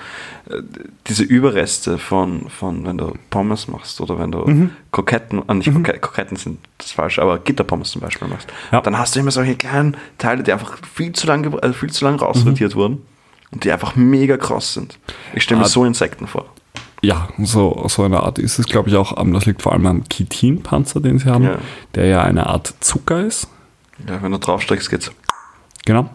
äh, 0.48 0.62
diese 1.06 1.22
Überreste 1.22 1.98
von, 1.98 2.48
von, 2.48 2.84
wenn 2.86 2.96
du 2.96 3.12
Pommes 3.28 3.68
machst 3.68 4.00
oder 4.00 4.18
wenn 4.18 4.32
du 4.32 4.38
Mhm. 4.38 4.70
Kroketten, 4.90 5.42
äh, 5.48 5.54
nicht 5.54 5.70
Kroketten, 5.70 6.00
Kroketten 6.00 6.36
sind 6.38 6.58
das 6.78 6.92
falsch, 6.92 7.18
aber 7.18 7.38
Gitterpommes 7.38 7.90
zum 7.90 8.00
Beispiel 8.00 8.26
machst. 8.26 8.48
Ja. 8.72 8.80
Dann 8.80 8.98
hast 8.98 9.14
du 9.14 9.20
immer 9.20 9.30
solche 9.30 9.54
kleinen 9.54 9.98
Teile, 10.16 10.42
die 10.42 10.52
einfach 10.52 10.78
viel 10.94 11.12
zu 11.12 11.26
lang, 11.26 11.44
äh, 11.62 11.72
viel 11.74 11.90
zu 11.90 12.04
lang 12.06 12.14
Mhm. 12.14 12.20
rausrotiert 12.20 12.74
wurden 12.74 13.06
und 13.52 13.64
die 13.64 13.70
einfach 13.70 13.96
mega 13.96 14.38
kross 14.38 14.72
sind. 14.72 14.98
Ich 15.34 15.42
stelle 15.42 15.60
mir 15.60 15.66
Ah. 15.66 15.68
so 15.68 15.84
Insekten 15.84 16.26
vor. 16.26 16.46
Ja, 17.02 17.28
so, 17.38 17.84
so 17.88 18.02
eine 18.02 18.20
Art 18.22 18.38
ist 18.38 18.58
es, 18.58 18.66
glaube 18.66 18.90
ich, 18.90 18.96
auch. 18.96 19.14
Das 19.32 19.46
liegt 19.46 19.62
vor 19.62 19.72
allem 19.72 19.86
am 19.86 20.04
Chitinpanzer, 20.12 21.00
den 21.00 21.18
sie 21.18 21.30
haben, 21.30 21.44
Ja. 21.44 21.58
der 21.94 22.06
ja 22.06 22.22
eine 22.22 22.46
Art 22.46 22.74
Zucker 22.80 23.24
ist. 23.24 23.48
Ja, 24.08 24.22
wenn 24.22 24.32
du 24.32 24.38
draufsteigst, 24.38 24.90
geht's. 24.90 25.10
Genau. 25.86 26.10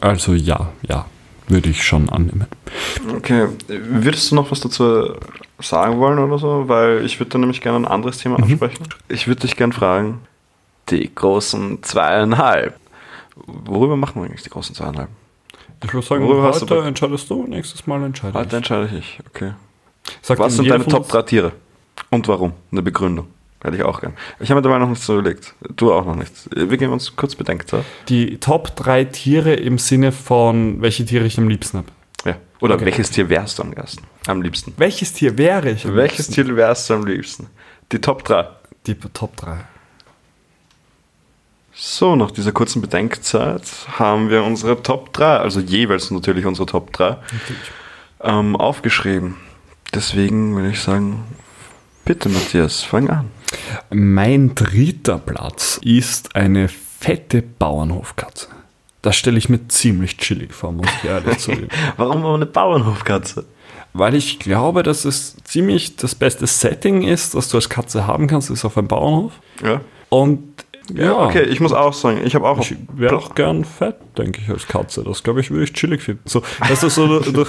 Also 0.00 0.32
ja, 0.32 0.70
ja, 0.82 1.04
würde 1.48 1.68
ich 1.68 1.82
schon 1.84 2.08
annehmen. 2.08 2.46
Okay, 3.14 3.48
würdest 3.68 4.30
du 4.30 4.34
noch 4.36 4.50
was 4.50 4.60
dazu 4.60 5.14
sagen 5.58 5.98
wollen 5.98 6.18
oder 6.18 6.38
so? 6.38 6.64
Weil 6.68 7.04
ich 7.04 7.20
würde 7.20 7.30
da 7.30 7.38
nämlich 7.38 7.60
gerne 7.60 7.78
ein 7.78 7.84
anderes 7.86 8.18
Thema 8.18 8.38
Mhm. 8.38 8.44
ansprechen. 8.44 8.84
Ich 9.08 9.26
würde 9.28 9.42
dich 9.42 9.56
gerne 9.56 9.74
fragen, 9.74 10.20
die 10.88 11.14
großen 11.14 11.82
zweieinhalb. 11.82 12.78
Worüber 13.36 13.96
machen 13.96 14.22
wir 14.22 14.26
eigentlich 14.28 14.42
die 14.42 14.50
großen 14.50 14.74
zweieinhalb? 14.74 15.08
Ich 15.84 15.92
würde 15.92 16.06
sagen, 16.06 16.24
Worüber 16.26 16.44
hast 16.44 16.62
du 16.62 16.74
heute 16.74 16.86
entscheidest 16.88 17.28
du, 17.30 17.46
nächstes 17.46 17.86
Mal 17.86 18.02
entscheide 18.02 18.34
Heute 18.38 18.48
ich. 18.48 18.54
entscheide 18.54 18.96
ich. 18.98 19.18
Okay. 19.28 19.52
Sagt 20.22 20.40
Was 20.40 20.56
sind 20.56 20.68
deine 20.68 20.84
Top 20.86 21.00
uns- 21.02 21.08
3 21.08 21.22
Tiere? 21.22 21.52
Und 22.10 22.26
warum? 22.28 22.52
Eine 22.72 22.82
Begründung. 22.82 23.28
Hätte 23.62 23.76
ich 23.76 23.82
auch 23.82 24.00
gern. 24.00 24.14
Ich 24.38 24.50
habe 24.50 24.60
mir 24.60 24.62
dabei 24.62 24.78
noch 24.78 24.88
nichts 24.88 25.06
überlegt. 25.08 25.54
Du 25.76 25.92
auch 25.92 26.06
noch 26.06 26.16
nichts. 26.16 26.48
Wir 26.54 26.76
geben 26.78 26.92
uns 26.92 27.14
kurz 27.14 27.34
Bedenkzeit. 27.34 27.84
Die 28.08 28.38
Top 28.38 28.74
3 28.76 29.04
Tiere 29.04 29.52
im 29.54 29.76
Sinne 29.78 30.12
von, 30.12 30.80
welche 30.80 31.04
Tiere 31.04 31.26
ich 31.26 31.36
am 31.38 31.46
liebsten 31.48 31.78
habe. 31.78 31.88
Ja. 32.24 32.36
Oder 32.60 32.76
Okay. 32.76 32.86
welches 32.86 33.10
Tier 33.10 33.28
wärst 33.28 33.58
du 33.58 33.62
am 33.62 33.72
ersten? 33.74 34.02
Am 34.26 34.40
liebsten. 34.40 34.72
Welches 34.78 35.12
Tier 35.12 35.36
wäre 35.36 35.70
ich? 35.72 35.84
am 35.84 35.94
Welches 35.94 36.28
liebsten? 36.28 36.46
Tier 36.46 36.56
wärst 36.56 36.88
du 36.88 36.94
am 36.94 37.04
liebsten? 37.04 37.48
Die 37.92 38.00
Top 38.00 38.24
3. 38.24 38.46
Die 38.86 38.94
Top 38.94 39.36
3. 39.36 39.58
So, 41.72 42.16
nach 42.16 42.30
dieser 42.30 42.52
kurzen 42.52 42.82
Bedenkzeit 42.82 43.62
haben 43.98 44.28
wir 44.28 44.42
unsere 44.42 44.82
Top 44.82 45.12
3, 45.12 45.36
also 45.38 45.60
jeweils 45.60 46.10
natürlich 46.10 46.44
unsere 46.44 46.66
Top 46.66 46.92
3, 46.92 47.16
ähm, 48.22 48.56
aufgeschrieben. 48.56 49.36
Deswegen 49.94 50.54
würde 50.54 50.70
ich 50.70 50.80
sagen, 50.80 51.24
bitte 52.04 52.28
Matthias, 52.28 52.82
fang 52.82 53.10
an. 53.10 53.30
Mein 53.90 54.54
dritter 54.54 55.18
Platz 55.18 55.80
ist 55.82 56.36
eine 56.36 56.68
fette 56.68 57.42
Bauernhofkatze. 57.42 58.48
Das 59.02 59.16
stelle 59.16 59.38
ich 59.38 59.48
mir 59.48 59.66
ziemlich 59.68 60.18
chillig 60.18 60.52
vor, 60.52 60.72
muss 60.72 60.86
ich 61.02 61.08
ehrlich 61.08 61.38
zugeben. 61.38 61.68
Warum 61.96 62.18
aber 62.18 62.34
eine 62.34 62.46
Bauernhofkatze? 62.46 63.46
Weil 63.92 64.14
ich 64.14 64.38
glaube, 64.38 64.82
dass 64.82 65.04
es 65.04 65.36
ziemlich 65.42 65.96
das 65.96 66.14
beste 66.14 66.46
Setting 66.46 67.02
ist, 67.02 67.34
das 67.34 67.48
du 67.48 67.56
als 67.56 67.68
Katze 67.68 68.06
haben 68.06 68.28
kannst, 68.28 68.50
ist 68.50 68.64
auf 68.64 68.78
einem 68.78 68.86
Bauernhof. 68.86 69.32
Ja. 69.64 69.80
Und 70.10 70.64
Ja, 70.94 71.26
okay, 71.26 71.42
ich 71.44 71.60
muss 71.60 71.72
auch 71.72 71.92
sagen, 71.92 72.20
ich 72.24 72.34
habe 72.34 72.46
auch. 72.48 72.58
Ich 72.60 72.74
wäre 72.94 73.16
auch 73.16 73.34
gern 73.34 73.64
fett, 73.64 73.96
denke 74.18 74.40
ich, 74.42 74.48
als 74.50 74.66
Katze. 74.66 75.02
Das 75.04 75.22
glaube 75.22 75.40
ich, 75.40 75.50
würde 75.50 75.64
ich 75.64 75.72
chillig 75.72 76.02
finden. 76.02 76.22
So, 76.26 76.42
weißt 76.60 76.82
du, 76.82 76.88
so, 76.88 77.20
du, 77.20 77.44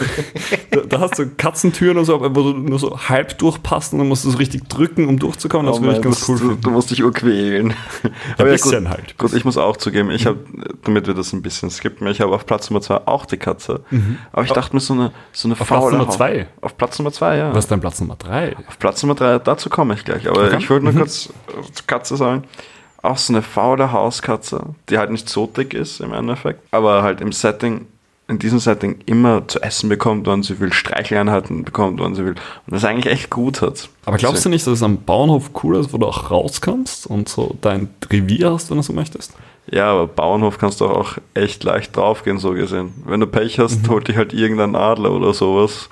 da, 0.71 0.81
da 0.87 0.99
hast 0.99 1.17
du 1.19 1.27
Katzentüren 1.35 1.97
und 1.97 2.05
so, 2.05 2.19
wo 2.21 2.27
du 2.29 2.53
nur 2.53 2.79
so 2.79 2.97
halb 3.09 3.37
durchpasst 3.39 3.93
und 3.93 3.99
dann 3.99 4.07
musst 4.07 4.25
du 4.25 4.29
so 4.29 4.37
richtig 4.37 4.67
drücken, 4.69 5.07
um 5.07 5.17
durchzukommen. 5.19 5.67
Das 5.67 5.79
Oh 5.79 5.81
würde 5.81 5.97
ich 5.97 6.01
ganz 6.01 6.27
cool 6.29 6.37
du, 6.37 6.47
finden. 6.49 6.61
du 6.61 6.69
musst 6.71 6.91
dich 6.91 7.03
urquälen. 7.03 7.73
Ein 8.03 8.11
ja, 8.37 8.45
bisschen 8.45 8.83
gut, 8.85 8.93
halt. 8.93 9.17
Gut, 9.17 9.33
ich 9.33 9.45
muss 9.45 9.57
auch 9.57 9.77
zugeben, 9.77 10.11
ich 10.11 10.25
habe, 10.25 10.39
damit 10.83 11.07
wir 11.07 11.13
das 11.13 11.33
ein 11.33 11.41
bisschen 11.41 11.69
skippen, 11.69 12.07
ich 12.07 12.21
habe 12.21 12.33
auf 12.33 12.45
Platz 12.45 12.69
Nummer 12.69 12.81
zwei 12.81 12.97
auch 13.07 13.25
die 13.25 13.37
Katze. 13.37 13.81
Aber 14.31 14.43
ich 14.43 14.51
dachte 14.51 14.75
mir 14.75 14.79
so 14.79 14.93
eine, 14.93 15.11
so 15.31 15.47
eine 15.47 15.55
Mhm. 15.55 15.61
Auf 15.61 15.67
Platz 15.67 15.91
Nummer 15.91 16.07
Hau- 16.07 16.11
zwei? 16.11 16.47
Auf 16.61 16.77
Platz 16.77 16.99
Nummer 16.99 17.11
zwei, 17.11 17.37
ja. 17.37 17.49
Was 17.53 17.65
ist 17.65 17.71
dein 17.71 17.81
Platz 17.81 17.99
Nummer 18.01 18.15
drei? 18.17 18.55
Auf 18.67 18.79
Platz 18.79 19.01
Nummer 19.03 19.15
drei, 19.15 19.39
dazu 19.39 19.69
komme 19.69 19.93
ich 19.95 20.03
gleich. 20.05 20.27
Aber 20.29 20.45
Okay. 20.45 20.57
ich 20.59 20.69
wollte 20.69 20.85
nur 20.85 20.93
kurz 20.93 21.27
äh, 21.49 21.71
zur 21.71 21.87
Katze 21.87 22.15
sagen. 22.17 22.43
Auch 23.01 23.17
so 23.17 23.33
eine 23.33 23.41
faule 23.41 23.91
Hauskatze, 23.91 24.61
die 24.89 24.97
halt 24.97 25.11
nicht 25.11 25.27
so 25.27 25.47
dick 25.47 25.73
ist 25.73 26.01
im 26.01 26.13
Endeffekt, 26.13 26.61
aber 26.71 27.01
halt 27.01 27.19
im 27.21 27.31
Setting, 27.31 27.87
in 28.27 28.37
diesem 28.37 28.59
Setting 28.59 28.99
immer 29.05 29.47
zu 29.47 29.59
essen 29.61 29.89
bekommt, 29.89 30.27
wann 30.27 30.43
sie 30.43 30.59
will, 30.59 30.71
Streicheleinheiten 30.71 31.63
bekommt, 31.63 31.99
wann 31.99 32.15
sie 32.15 32.23
will. 32.23 32.35
Und 32.35 32.73
das 32.73 32.85
eigentlich 32.85 33.11
echt 33.11 33.29
gut 33.29 33.61
hat. 33.61 33.89
Aber 34.05 34.17
glaubst 34.17 34.45
du 34.45 34.49
nicht, 34.49 34.65
dass 34.67 34.73
es 34.73 34.83
am 34.83 35.03
Bauernhof 35.03 35.51
cool 35.63 35.77
ist, 35.77 35.91
wo 35.93 35.97
du 35.97 36.05
auch 36.05 36.29
rauskommst 36.29 37.07
und 37.07 37.27
so 37.27 37.55
dein 37.61 37.89
Revier 38.09 38.53
hast, 38.53 38.69
wenn 38.69 38.77
du 38.77 38.83
so 38.83 38.93
möchtest? 38.93 39.33
Ja, 39.69 39.91
aber 39.91 40.07
Bauernhof 40.07 40.57
kannst 40.57 40.81
du 40.81 40.85
auch 40.85 41.17
echt 41.33 41.63
leicht 41.63 41.95
draufgehen, 41.95 42.37
so 42.37 42.51
gesehen. 42.51 42.93
Wenn 43.05 43.19
du 43.19 43.27
Pech 43.27 43.59
hast, 43.59 43.87
holt 43.89 44.07
dich 44.07 44.17
halt 44.17 44.33
irgendein 44.33 44.75
Adler 44.75 45.11
oder 45.11 45.33
sowas. 45.33 45.89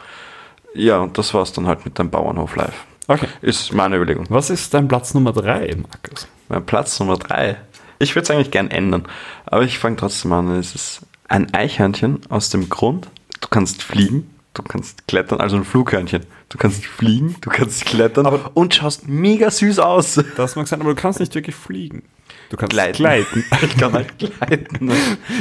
Ja, 0.73 0.99
und 0.99 1.17
das 1.17 1.33
war's 1.33 1.53
dann 1.53 1.67
halt 1.67 1.85
mit 1.85 1.97
deinem 1.97 2.09
Bauernhof 2.09 2.55
live. 2.55 2.85
Okay. 3.07 3.27
Ist 3.41 3.73
meine 3.73 3.95
Überlegung. 3.95 4.25
Was 4.29 4.49
ist 4.49 4.73
dein 4.73 4.87
Platz 4.87 5.13
Nummer 5.13 5.33
drei, 5.33 5.75
Markus? 5.75 6.27
Mein 6.49 6.65
Platz 6.65 6.99
Nummer 6.99 7.17
drei. 7.17 7.57
Ich 7.99 8.15
würde 8.15 8.23
es 8.23 8.31
eigentlich 8.31 8.51
gern 8.51 8.71
ändern, 8.71 9.07
aber 9.45 9.63
ich 9.63 9.77
fange 9.79 9.95
trotzdem 9.97 10.31
an. 10.33 10.51
Es 10.51 10.73
ist 10.75 11.01
ein 11.27 11.53
Eichhörnchen 11.53 12.21
aus 12.29 12.49
dem 12.49 12.69
Grund, 12.69 13.07
du 13.41 13.47
kannst 13.49 13.83
fliegen, 13.83 14.29
du 14.53 14.63
kannst 14.63 15.07
klettern, 15.07 15.39
also 15.39 15.55
ein 15.57 15.63
Flughörnchen. 15.65 16.25
Du 16.49 16.57
kannst 16.57 16.83
fliegen, 16.83 17.35
du 17.41 17.51
kannst 17.51 17.85
klettern 17.85 18.25
Aber- 18.25 18.49
und 18.55 18.73
schaust 18.73 19.07
mega 19.07 19.51
süß 19.51 19.77
aus. 19.77 20.19
Das 20.35 20.55
mag 20.55 20.67
sein, 20.67 20.81
aber 20.81 20.95
du 20.95 20.99
kannst 20.99 21.19
nicht 21.19 21.35
wirklich 21.35 21.55
fliegen. 21.55 22.01
Du 22.49 22.57
kannst 22.57 22.71
Gleiten. 22.71 22.97
gleiten. 22.97 23.45
Ich 23.62 23.77
kann 23.77 23.93
halt 23.93 24.17
gleiten. 24.17 24.91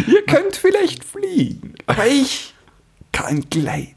Ihr 0.07 0.27
könnt 0.27 0.57
vielleicht 0.57 1.05
fliegen, 1.05 1.73
aber 1.87 2.07
ich 2.07 2.53
kann 3.13 3.41
gleiten. 3.49 3.95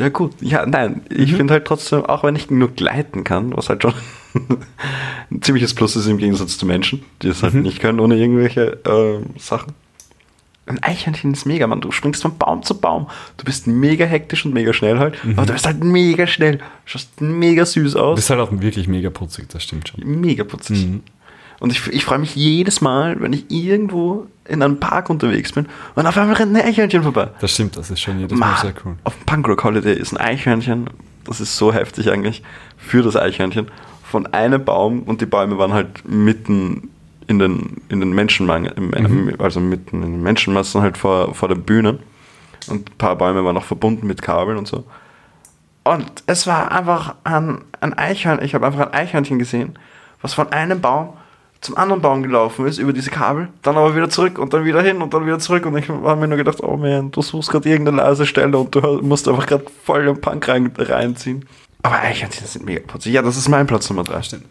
Ja 0.00 0.08
gut, 0.08 0.32
ja, 0.40 0.64
nein, 0.64 1.02
ich 1.10 1.34
finde 1.34 1.52
halt 1.52 1.66
trotzdem, 1.66 2.06
auch 2.06 2.24
wenn 2.24 2.34
ich 2.34 2.50
nur 2.50 2.70
gleiten 2.70 3.22
kann, 3.22 3.54
was 3.54 3.68
halt 3.68 3.82
schon 3.82 3.92
ein 5.30 5.42
ziemliches 5.42 5.74
Plus 5.74 5.94
ist 5.94 6.06
im 6.06 6.16
Gegensatz 6.16 6.56
zu 6.56 6.64
Menschen, 6.64 7.02
die 7.20 7.28
es 7.28 7.42
halt 7.42 7.52
nicht 7.54 7.80
können 7.80 8.00
ohne 8.00 8.16
irgendwelche 8.16 8.78
äh, 8.86 9.38
Sachen. 9.38 9.74
Ein 10.64 10.82
Eichhörnchen 10.82 11.32
ist 11.34 11.44
mega, 11.46 11.66
Mann. 11.66 11.80
Du 11.82 11.90
springst 11.90 12.22
von 12.22 12.38
Baum 12.38 12.62
zu 12.62 12.78
Baum. 12.80 13.08
Du 13.36 13.44
bist 13.44 13.66
mega 13.66 14.06
hektisch 14.06 14.46
und 14.46 14.54
mega 14.54 14.72
schnell 14.72 14.98
halt. 14.98 15.16
Aber 15.36 15.44
du 15.46 15.52
bist 15.52 15.66
halt 15.66 15.82
mega 15.84 16.26
schnell. 16.26 16.60
Schaust 16.86 17.20
mega 17.20 17.66
süß 17.66 17.92
Du 17.94 17.98
aus. 17.98 18.16
bist 18.16 18.30
halt 18.30 18.40
auch 18.40 18.52
wirklich 18.52 18.86
mega 18.88 19.10
putzig, 19.10 19.48
das 19.48 19.64
stimmt 19.64 19.88
schon. 19.88 20.02
Mega 20.20 20.44
putzig. 20.44 20.86
Und 21.60 21.70
ich, 21.72 21.86
ich 21.88 22.04
freue 22.04 22.18
mich 22.18 22.34
jedes 22.34 22.80
Mal, 22.80 23.20
wenn 23.20 23.32
ich 23.32 23.44
irgendwo 23.50 24.26
in 24.48 24.62
einem 24.62 24.80
Park 24.80 25.10
unterwegs 25.10 25.52
bin 25.52 25.66
und 25.94 26.06
auf 26.06 26.16
einmal 26.16 26.34
rennt 26.34 26.56
ein 26.56 26.62
Eichhörnchen 26.62 27.02
vorbei. 27.02 27.28
Das 27.40 27.52
stimmt, 27.52 27.76
das 27.76 27.90
ist 27.90 28.00
schon 28.00 28.18
jedes 28.18 28.36
Mal 28.36 28.46
Mann, 28.46 28.60
sehr 28.60 28.72
cool. 28.84 28.96
Auf 29.04 29.14
dem 29.16 29.26
Punkrock 29.26 29.62
Holiday 29.62 29.94
ist 29.94 30.12
ein 30.12 30.16
Eichhörnchen, 30.16 30.88
das 31.24 31.40
ist 31.40 31.56
so 31.56 31.72
heftig 31.72 32.10
eigentlich, 32.10 32.42
für 32.78 33.02
das 33.02 33.14
Eichhörnchen, 33.14 33.68
von 34.02 34.26
einem 34.28 34.64
Baum 34.64 35.02
und 35.02 35.20
die 35.20 35.26
Bäume 35.26 35.58
waren 35.58 35.72
halt 35.72 36.08
mitten 36.08 36.88
in 37.28 37.38
den, 37.38 37.76
in 37.90 38.00
den 38.00 38.12
Menschenmengen, 38.12 38.72
im, 38.72 38.88
Mhm. 38.88 39.34
also 39.38 39.60
mitten 39.60 40.02
in 40.02 40.12
den 40.14 40.22
Menschenmassen 40.22 40.80
halt 40.80 40.98
vor, 40.98 41.34
vor 41.34 41.48
der 41.48 41.54
Bühne. 41.54 41.98
Und 42.68 42.90
ein 42.90 42.98
paar 42.98 43.16
Bäume 43.16 43.44
waren 43.44 43.56
auch 43.56 43.64
verbunden 43.64 44.06
mit 44.06 44.20
Kabeln 44.20 44.58
und 44.58 44.66
so. 44.66 44.84
Und 45.84 46.24
es 46.26 46.46
war 46.46 46.72
einfach 46.72 47.14
ein, 47.24 47.58
ein 47.80 47.94
Eichhörnchen, 47.96 48.44
ich 48.44 48.54
habe 48.54 48.66
einfach 48.66 48.86
ein 48.88 48.94
Eichhörnchen 48.94 49.38
gesehen, 49.38 49.78
was 50.22 50.34
von 50.34 50.50
einem 50.52 50.80
Baum 50.80 51.10
zum 51.60 51.76
anderen 51.76 52.00
Baum 52.00 52.22
gelaufen 52.22 52.66
ist, 52.66 52.78
über 52.78 52.92
diese 52.92 53.10
Kabel, 53.10 53.48
dann 53.62 53.76
aber 53.76 53.94
wieder 53.94 54.08
zurück 54.08 54.38
und 54.38 54.54
dann 54.54 54.64
wieder 54.64 54.80
hin 54.80 55.02
und 55.02 55.12
dann 55.12 55.26
wieder 55.26 55.38
zurück. 55.38 55.66
Und 55.66 55.76
ich 55.76 55.88
habe 55.88 56.16
mir 56.16 56.28
nur 56.28 56.38
gedacht, 56.38 56.62
oh 56.62 56.76
man, 56.76 57.10
du 57.10 57.22
suchst 57.22 57.50
gerade 57.50 57.68
irgendeine 57.68 57.98
leise 57.98 58.26
Stelle 58.26 58.56
und 58.56 58.74
du 58.74 58.80
musst 59.02 59.28
einfach 59.28 59.46
gerade 59.46 59.64
voll 59.84 60.06
den 60.06 60.20
Punk 60.20 60.48
rein, 60.48 60.72
reinziehen. 60.76 61.46
Aber 61.82 61.98
Eichhörnchen 62.00 62.46
sind 62.46 62.64
mega 62.64 62.80
putzig. 62.86 63.12
Ja, 63.12 63.22
das 63.22 63.36
ist 63.36 63.48
mein 63.48 63.66
Platz 63.66 63.88
Nummer 63.90 64.04
drei. 64.04 64.22
Stimmt. 64.22 64.44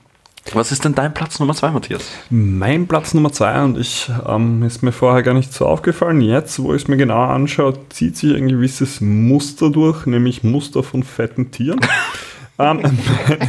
Was 0.54 0.72
ist 0.72 0.84
denn 0.84 0.96
dein 0.96 1.14
Platz 1.14 1.40
Nummer 1.40 1.54
zwei, 1.54 1.70
Matthias? 1.70 2.02
Mein 2.30 2.88
Platz 2.88 3.14
Nummer 3.14 3.32
zwei, 3.32 3.62
und 3.62 3.78
ich 3.78 4.10
ähm, 4.26 4.64
ist 4.64 4.82
mir 4.82 4.92
vorher 4.92 5.22
gar 5.22 5.34
nicht 5.34 5.54
so 5.54 5.68
aufgefallen, 5.68 6.22
jetzt, 6.22 6.60
wo 6.60 6.74
ich 6.74 6.84
es 6.84 6.88
mir 6.88 6.98
genauer 6.98 7.30
anschaue, 7.30 7.74
zieht 7.90 8.18
sich 8.18 8.36
ein 8.36 8.48
gewisses 8.48 9.00
Muster 9.00 9.70
durch, 9.70 10.06
nämlich 10.08 10.44
Muster 10.44 10.82
von 10.82 11.04
fetten 11.04 11.52
Tieren. 11.52 11.80
ähm, 12.60 13.00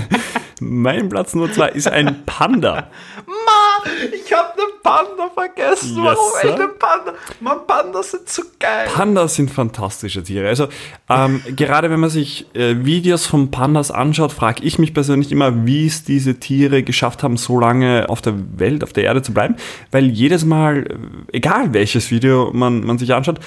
mein 0.60 1.08
Platz 1.08 1.34
Nummer 1.34 1.52
zwei 1.52 1.68
ist 1.70 1.88
ein 1.88 2.24
Panda. 2.26 2.90
Ma, 3.26 3.90
ich 4.12 4.32
habe 4.32 4.52
den 4.56 4.82
Panda 4.82 5.30
vergessen. 5.34 5.96
Yes, 5.96 6.04
Warum 6.04 6.32
echt 6.42 6.58
sir? 6.58 6.66
den 6.66 6.78
Panda? 6.78 7.12
Mann, 7.40 7.66
Pandas 7.66 8.10
sind 8.12 8.28
so 8.28 8.42
geil. 8.58 8.88
Pandas 8.92 9.34
sind 9.34 9.50
fantastische 9.50 10.22
Tiere. 10.22 10.48
Also 10.48 10.68
ähm, 11.08 11.42
gerade 11.56 11.90
wenn 11.90 12.00
man 12.00 12.10
sich 12.10 12.46
äh, 12.54 12.84
Videos 12.84 13.26
von 13.26 13.50
Pandas 13.50 13.90
anschaut, 13.90 14.32
frage 14.32 14.62
ich 14.62 14.78
mich 14.78 14.94
persönlich 14.94 15.32
immer, 15.32 15.66
wie 15.66 15.86
es 15.86 16.04
diese 16.04 16.38
Tiere 16.38 16.82
geschafft 16.82 17.22
haben, 17.22 17.36
so 17.36 17.58
lange 17.58 18.08
auf 18.08 18.22
der 18.22 18.34
Welt, 18.58 18.84
auf 18.84 18.92
der 18.92 19.04
Erde 19.04 19.22
zu 19.22 19.32
bleiben. 19.32 19.56
Weil 19.90 20.06
jedes 20.06 20.44
Mal, 20.44 20.86
äh, 20.86 21.36
egal 21.36 21.72
welches 21.72 22.10
Video 22.10 22.50
man, 22.52 22.84
man 22.84 22.98
sich 22.98 23.12
anschaut, 23.14 23.40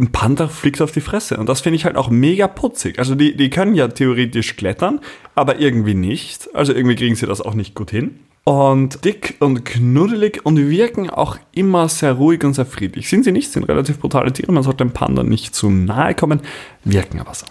ein 0.00 0.10
Panda 0.12 0.48
fliegt 0.48 0.80
auf 0.80 0.92
die 0.92 1.00
Fresse. 1.00 1.36
Und 1.36 1.48
das 1.48 1.60
finde 1.60 1.76
ich 1.76 1.84
halt 1.84 1.96
auch 1.96 2.10
mega 2.10 2.48
putzig. 2.48 2.98
Also 2.98 3.14
die, 3.14 3.36
die 3.36 3.50
können 3.50 3.74
ja 3.74 3.88
theoretisch 3.88 4.56
klettern, 4.56 5.00
aber 5.34 5.60
irgendwie 5.60 5.94
nicht. 5.94 6.48
Also 6.54 6.72
irgendwie 6.72 6.96
kriegen 6.96 7.14
sie 7.14 7.26
das 7.26 7.40
auch 7.40 7.54
nicht 7.54 7.74
gut 7.74 7.90
hin. 7.90 8.18
Und 8.44 9.04
dick 9.04 9.36
und 9.40 9.64
knuddelig 9.64 10.40
und 10.44 10.56
wirken 10.56 11.10
auch 11.10 11.36
immer 11.52 11.88
sehr 11.88 12.14
ruhig 12.14 12.42
und 12.42 12.54
sehr 12.54 12.66
friedlich. 12.66 13.08
Sind 13.08 13.24
sie 13.24 13.32
nicht, 13.32 13.52
sind 13.52 13.64
relativ 13.64 13.98
brutale 14.00 14.32
Tiere, 14.32 14.50
man 14.50 14.62
sollte 14.62 14.78
dem 14.78 14.92
Panda 14.92 15.22
nicht 15.22 15.54
zu 15.54 15.68
nahe 15.70 16.14
kommen, 16.14 16.40
wirken 16.82 17.20
aber 17.20 17.34
so. 17.34 17.46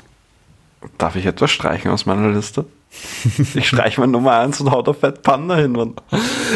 Darf 0.97 1.15
ich 1.15 1.25
etwas 1.25 1.51
streichen 1.51 1.91
aus 1.91 2.05
meiner 2.05 2.29
Liste? 2.31 2.65
Ich 3.53 3.67
streiche 3.67 4.01
mein 4.01 4.09
Nummer 4.09 4.39
eins 4.39 4.59
und 4.61 4.71
hau 4.71 4.81
da 4.81 4.93
Fett 4.93 5.21
Panda 5.21 5.55
hin, 5.55 5.73
Mann. 5.73 5.93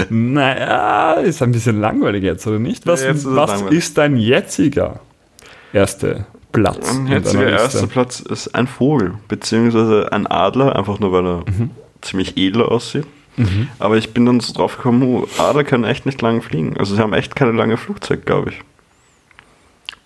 Naja, 0.09 1.13
ist 1.13 1.43
ein 1.43 1.51
bisschen 1.51 1.79
langweilig 1.79 2.23
jetzt, 2.23 2.47
oder 2.47 2.57
nicht? 2.57 2.87
Was, 2.87 3.03
Ja, 3.03 3.11
ist 3.11 3.25
was 3.25 3.61
ist 3.61 3.99
dein 3.99 4.17
jetziger 4.17 4.99
erster 5.73 6.25
Platz? 6.51 6.93
Mein 6.93 7.07
in 7.07 7.11
jetziger 7.13 7.49
erster 7.49 7.87
Platz 7.87 8.19
ist 8.19 8.53
ein 8.55 8.67
Vogel, 8.67 9.15
beziehungsweise 9.27 10.11
ein 10.11 10.27
Adler, 10.27 10.75
einfach 10.75 10.99
nur 10.99 11.11
weil 11.11 11.25
er 11.25 11.37
Mhm. 11.49 11.71
ziemlich 12.01 12.37
edel 12.37 12.63
aussieht. 12.63 13.05
Aber 13.79 13.97
ich 13.97 14.13
bin 14.13 14.27
dann 14.27 14.39
so 14.41 14.53
drauf 14.53 14.77
gekommen, 14.77 15.01
oh, 15.01 15.27
Adler 15.39 15.63
können 15.63 15.85
echt 15.85 16.05
nicht 16.05 16.21
lange 16.21 16.41
fliegen. 16.43 16.77
Also 16.77 16.93
sie 16.95 17.01
haben 17.01 17.13
echt 17.13 17.35
keine 17.35 17.51
lange 17.51 17.77
Flugzeit, 17.77 18.27
glaube 18.27 18.51
ich. 18.51 18.61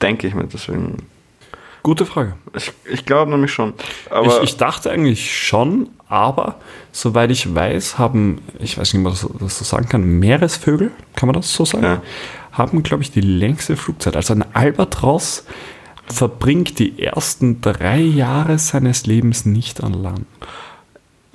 Denke 0.02 0.28
ich 0.28 0.34
mir, 0.34 0.46
deswegen. 0.46 0.98
Gute 1.84 2.06
Frage. 2.06 2.34
Ich, 2.56 2.72
ich 2.90 3.06
glaube 3.06 3.32
nämlich 3.32 3.52
schon. 3.52 3.74
Aber 4.10 4.28
ich, 4.28 4.44
ich 4.52 4.58
dachte 4.58 4.90
eigentlich 4.92 5.36
schon, 5.46 5.90
aber 6.08 6.56
soweit 6.92 7.32
ich 7.32 7.54
weiß, 7.54 7.98
haben, 7.98 8.40
ich 8.60 8.78
weiß 8.78 8.94
nicht, 8.94 9.00
ob 9.00 9.04
man 9.04 9.14
das, 9.14 9.28
das 9.42 9.60
so 9.60 9.66
sagen 9.66 9.90
kann, 9.90 10.04
Meeresvögel, 10.20 10.92
kann 11.16 11.28
man 11.28 11.34
das 11.34 11.52
so 11.54 11.66
sagen, 11.66 11.84
Ja. 11.84 12.02
Haben, 12.58 12.84
glaube 12.84 13.04
ich, 13.04 13.12
die 13.12 13.22
längste 13.22 13.76
Flugzeit. 13.78 14.16
Also 14.16 14.34
ein 14.34 14.44
Albatros 14.56 15.44
verbringt 16.08 16.80
die 16.80 17.02
ersten 17.04 17.62
drei 17.62 18.00
Jahre 18.00 18.58
seines 18.60 19.06
Lebens 19.06 19.46
nicht 19.46 19.84
an 19.84 19.94
Land. 19.94 20.26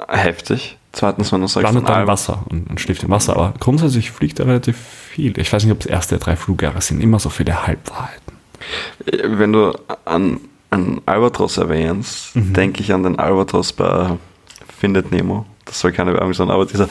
heftig. 0.08 0.78
Zweitens, 0.92 1.32
wenn 1.32 1.40
du 1.40 1.46
sagst, 1.46 1.64
Landet 1.64 1.88
dann 1.88 2.02
im 2.02 2.06
Wasser 2.06 2.44
und, 2.50 2.68
und 2.68 2.78
schläft 2.80 3.02
im 3.02 3.08
Wasser. 3.10 3.34
Aber 3.34 3.54
grundsätzlich 3.58 4.10
fliegt 4.10 4.40
er 4.40 4.46
relativ 4.46 4.76
viel. 4.76 5.38
Ich 5.38 5.50
weiß 5.50 5.64
nicht, 5.64 5.72
ob 5.72 5.80
es 5.80 5.86
erste 5.86 6.18
drei 6.18 6.36
Flugjahre 6.36 6.82
sind. 6.82 7.00
Immer 7.00 7.18
so 7.18 7.30
viele 7.30 7.66
Halbwahrheiten. 7.66 8.36
wenn 9.38 9.52
du 9.52 9.72
an, 10.04 10.38
an 10.70 11.00
Albatros 11.06 11.56
erwähnst, 11.56 12.36
Mhm. 12.36 12.52
denke 12.52 12.82
ich 12.82 12.92
an 12.92 13.02
den 13.04 13.18
Albatros 13.18 13.72
bei 13.72 14.18
Findet 14.78 15.12
Nemo. 15.12 15.46
Das 15.64 15.80
soll 15.80 15.92
keine 15.92 16.12
Werbung 16.12 16.34
sein, 16.34 16.50
aber 16.50 16.66
dieser, 16.66 16.88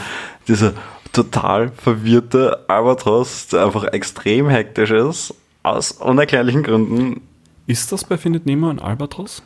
dieser 0.47 0.73
total 1.13 1.69
verwirrte 1.71 2.65
Albatros, 2.67 3.47
der 3.47 3.65
einfach 3.65 3.83
extrem 3.85 4.49
hektisch 4.49 4.91
ist, 4.91 5.33
aus 5.63 5.91
unerklärlichen 5.91 6.63
Gründen. 6.63 7.21
Ist 7.67 7.91
das 7.91 8.03
bei 8.03 8.17
Findet 8.17 8.45
Nemo 8.45 8.69
ein 8.69 8.79
Albatros? 8.79 9.43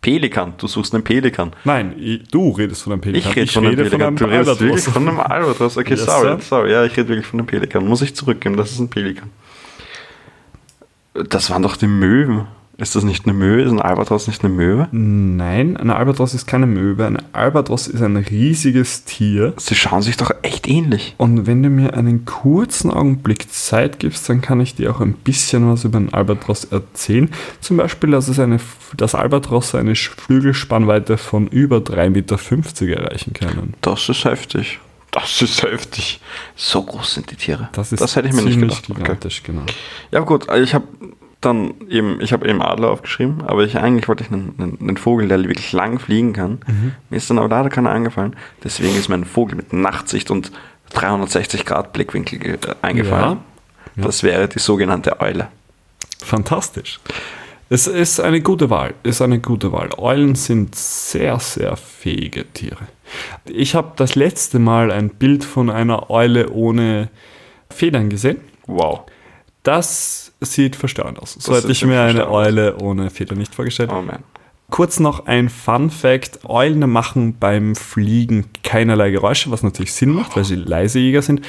Pelikan, 0.00 0.54
du 0.58 0.66
suchst 0.66 0.94
einen 0.94 1.04
Pelikan. 1.04 1.52
Nein, 1.64 1.94
i- 1.96 2.22
du 2.28 2.50
redest 2.50 2.82
von 2.82 2.92
einem 2.94 3.00
Pelikan. 3.02 3.30
Ich 3.30 3.36
rede 3.36 3.52
von 3.52 3.64
einem 3.66 3.76
Pelikan. 3.76 4.16
du 4.16 4.24
redest 4.24 4.60
wirklich 4.60 4.82
von 4.84 5.08
einem 5.08 5.20
Albatros. 5.20 5.76
Okay, 5.76 5.90
Yes, 5.94 6.04
sorry, 6.06 6.28
sir. 6.28 6.38
sorry. 6.40 6.72
Ja, 6.72 6.84
ich 6.84 6.96
rede 6.96 7.08
wirklich 7.10 7.26
von 7.26 7.38
einem 7.38 7.46
Pelikan. 7.46 7.86
Muss 7.86 8.02
ich 8.02 8.16
zurückgeben, 8.16 8.56
das 8.56 8.72
ist 8.72 8.80
ein 8.80 8.88
Pelikan. 8.90 9.30
Das 11.14 11.50
waren 11.50 11.62
doch 11.62 11.76
die 11.76 11.86
Möwen. 11.86 12.46
Ist 12.78 12.96
das 12.96 13.04
nicht 13.04 13.26
eine 13.26 13.34
Möwe? 13.34 13.62
Ist 13.62 13.70
ein 13.70 13.80
Albatros 13.80 14.26
nicht 14.26 14.42
eine 14.42 14.52
Möwe? 14.52 14.88
Nein, 14.92 15.76
ein 15.76 15.90
Albatros 15.90 16.32
ist 16.32 16.46
keine 16.46 16.66
Möwe. 16.66 17.06
Ein 17.06 17.22
Albatros 17.32 17.86
ist 17.86 18.02
ein 18.02 18.16
riesiges 18.16 19.04
Tier. 19.04 19.52
Sie 19.58 19.74
schauen 19.74 20.02
sich 20.02 20.16
doch 20.16 20.32
echt 20.42 20.66
ähnlich. 20.66 21.14
Und 21.18 21.46
wenn 21.46 21.62
du 21.62 21.68
mir 21.68 21.94
einen 21.94 22.24
kurzen 22.24 22.90
Augenblick 22.90 23.52
Zeit 23.52 23.98
gibst, 23.98 24.28
dann 24.28 24.40
kann 24.40 24.60
ich 24.60 24.74
dir 24.74 24.90
auch 24.90 25.00
ein 25.00 25.12
bisschen 25.12 25.70
was 25.70 25.84
über 25.84 25.98
einen 25.98 26.14
Albatros 26.14 26.64
erzählen. 26.64 27.30
Zum 27.60 27.76
Beispiel, 27.76 28.10
dass 28.10 28.28
es 28.28 28.38
eine, 28.38 28.58
das 28.96 29.14
Albatros 29.14 29.74
eine 29.74 29.94
Flügelspannweite 29.94 31.18
von 31.18 31.48
über 31.48 31.78
3,50 31.78 32.10
Meter 32.10 33.02
erreichen 33.02 33.34
können. 33.34 33.74
Das 33.82 34.08
ist 34.08 34.24
heftig. 34.24 34.80
Das 35.10 35.42
ist 35.42 35.62
heftig. 35.62 36.20
So 36.56 36.82
groß 36.82 37.14
sind 37.14 37.30
die 37.30 37.36
Tiere. 37.36 37.68
Das, 37.72 37.92
ist 37.92 38.00
das 38.00 38.16
hätte 38.16 38.28
ich 38.28 38.34
mir 38.34 38.42
nicht 38.44 38.58
gedacht. 38.58 38.86
Gigantisch, 38.86 39.42
okay. 39.44 39.52
genau. 39.52 39.66
Ja 40.10 40.20
gut, 40.20 40.46
ich 40.54 40.74
habe 40.74 40.86
dann 41.44 41.74
eben, 41.88 42.20
ich 42.20 42.32
habe 42.32 42.48
eben 42.48 42.62
Adler 42.62 42.90
aufgeschrieben, 42.90 43.42
aber 43.42 43.64
ich 43.64 43.76
eigentlich 43.76 44.08
wollte 44.08 44.24
ich 44.24 44.30
einen, 44.30 44.54
einen, 44.58 44.78
einen 44.80 44.96
Vogel, 44.96 45.28
der 45.28 45.42
wirklich 45.42 45.72
lang 45.72 45.98
fliegen 45.98 46.32
kann. 46.32 46.60
Mhm. 46.66 46.92
Mir 47.10 47.16
ist 47.16 47.28
dann 47.28 47.38
aber 47.38 47.48
leider 47.48 47.68
keiner 47.68 47.90
eingefallen. 47.90 48.36
Deswegen 48.64 48.96
ist 48.96 49.08
mir 49.08 49.16
ein 49.16 49.24
Vogel 49.24 49.56
mit 49.56 49.72
Nachtsicht 49.72 50.30
und 50.30 50.52
360 50.90 51.66
Grad 51.66 51.92
Blickwinkel 51.92 52.54
äh, 52.54 52.58
eingefallen. 52.82 53.38
Ja. 53.38 53.42
Ja. 53.96 54.04
Das 54.04 54.22
wäre 54.22 54.48
die 54.48 54.58
sogenannte 54.58 55.20
Eule. 55.20 55.48
Fantastisch. 56.22 57.00
Es 57.68 57.86
ist 57.86 58.20
eine 58.20 58.40
gute 58.40 58.70
Wahl. 58.70 58.94
Ist 59.02 59.22
eine 59.22 59.40
gute 59.40 59.72
Wahl. 59.72 59.90
Eulen 59.96 60.34
sind 60.34 60.74
sehr, 60.74 61.38
sehr 61.40 61.76
fähige 61.76 62.44
Tiere. 62.52 62.86
Ich 63.46 63.74
habe 63.74 63.92
das 63.96 64.14
letzte 64.14 64.58
Mal 64.58 64.90
ein 64.90 65.08
Bild 65.08 65.42
von 65.42 65.70
einer 65.70 66.10
Eule 66.10 66.50
ohne 66.50 67.08
Federn 67.70 68.10
gesehen. 68.10 68.40
Wow. 68.66 69.02
Das 69.62 70.21
sieht 70.44 70.76
verstörend 70.76 71.18
aus. 71.18 71.36
So 71.38 71.54
hätte 71.54 71.72
ich 71.72 71.84
mir 71.84 72.00
eine 72.02 72.30
Eule 72.30 72.76
ohne 72.78 73.10
Feder 73.10 73.34
nicht 73.34 73.54
vorgestellt. 73.54 73.90
Oh 73.92 74.02
man. 74.02 74.18
Kurz 74.70 75.00
noch 75.00 75.26
ein 75.26 75.48
Fun 75.48 75.90
Fact: 75.90 76.40
Eulen 76.44 76.90
machen 76.90 77.36
beim 77.38 77.74
Fliegen 77.76 78.46
keinerlei 78.64 79.10
Geräusche, 79.10 79.50
was 79.50 79.62
natürlich 79.62 79.92
Sinn 79.92 80.10
macht, 80.10 80.36
weil 80.36 80.44
sie 80.44 80.54
leise 80.54 80.98
Jäger 80.98 81.22
sind. 81.22 81.42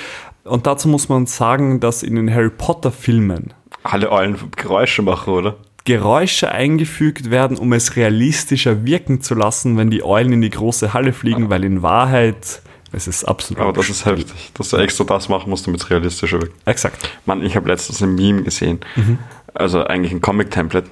Und 0.44 0.68
dazu 0.68 0.88
muss 0.89 1.08
man 1.08 1.26
sagen, 1.26 1.80
dass 1.80 2.04
in 2.04 2.16
den 2.16 2.34
Harry 2.34 2.50
Potter 2.50 2.91
Filmen 2.91 3.54
alle 3.84 4.12
Eulen 4.12 4.38
Geräusche 4.56 5.02
machen, 5.02 5.34
oder? 5.34 5.56
Geräusche 5.86 6.52
eingefügt 6.52 7.30
werden, 7.30 7.58
um 7.58 7.74
es 7.74 7.96
realistischer 7.98 8.86
wirken 8.86 9.22
zu 9.22 9.36
lassen, 9.36 9.78
wenn 9.78 9.89
die 9.89 10.04
Eulen 10.04 10.34
in 10.34 10.41
die 10.41 10.50
große 10.50 10.94
Halle 10.94 11.12
fliegen, 11.12 11.50
weil 11.50 11.64
in 11.66 11.82
Wahrheit 11.82 12.62
es 12.94 13.08
ist 13.08 13.24
absolut. 13.26 13.62
Aber 13.62 13.74
das 13.74 13.89
ist 13.89 14.06
heftig, 14.06 14.52
dass 14.54 14.70
du 14.70 14.78
extra 14.78 15.04
das 15.04 15.28
machen 15.28 15.50
musst, 15.50 15.66
damit 15.66 15.82
es 15.82 15.89
realistischer 15.89 16.41
wirkt. 16.41 16.56
Exakt. 16.66 16.98
Mann, 17.26 17.44
ich 17.44 17.56
habe 17.56 17.68
letztens 17.68 18.02
ein 18.02 18.16
Meme 18.16 18.44
gesehen, 18.44 18.80
mhm. 18.96 19.18
also 19.54 19.84
eigentlich 19.84 20.14
ein 20.14 20.22
Comic-Template, 20.22 20.89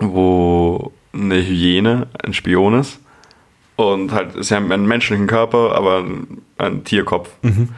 wo 0.00 0.92
eine 1.12 1.36
Hyäne 1.36 2.08
ein 2.22 2.34
Spion 2.34 2.74
ist 2.74 3.00
und 3.76 4.12
halt, 4.12 4.32
sie 4.44 4.54
haben 4.54 4.70
einen 4.70 4.86
menschlichen 4.86 5.26
Körper, 5.26 5.74
aber 5.74 6.04
einen, 6.58 6.84
Tierkopf. 6.84 7.30
Mhm. 7.42 7.70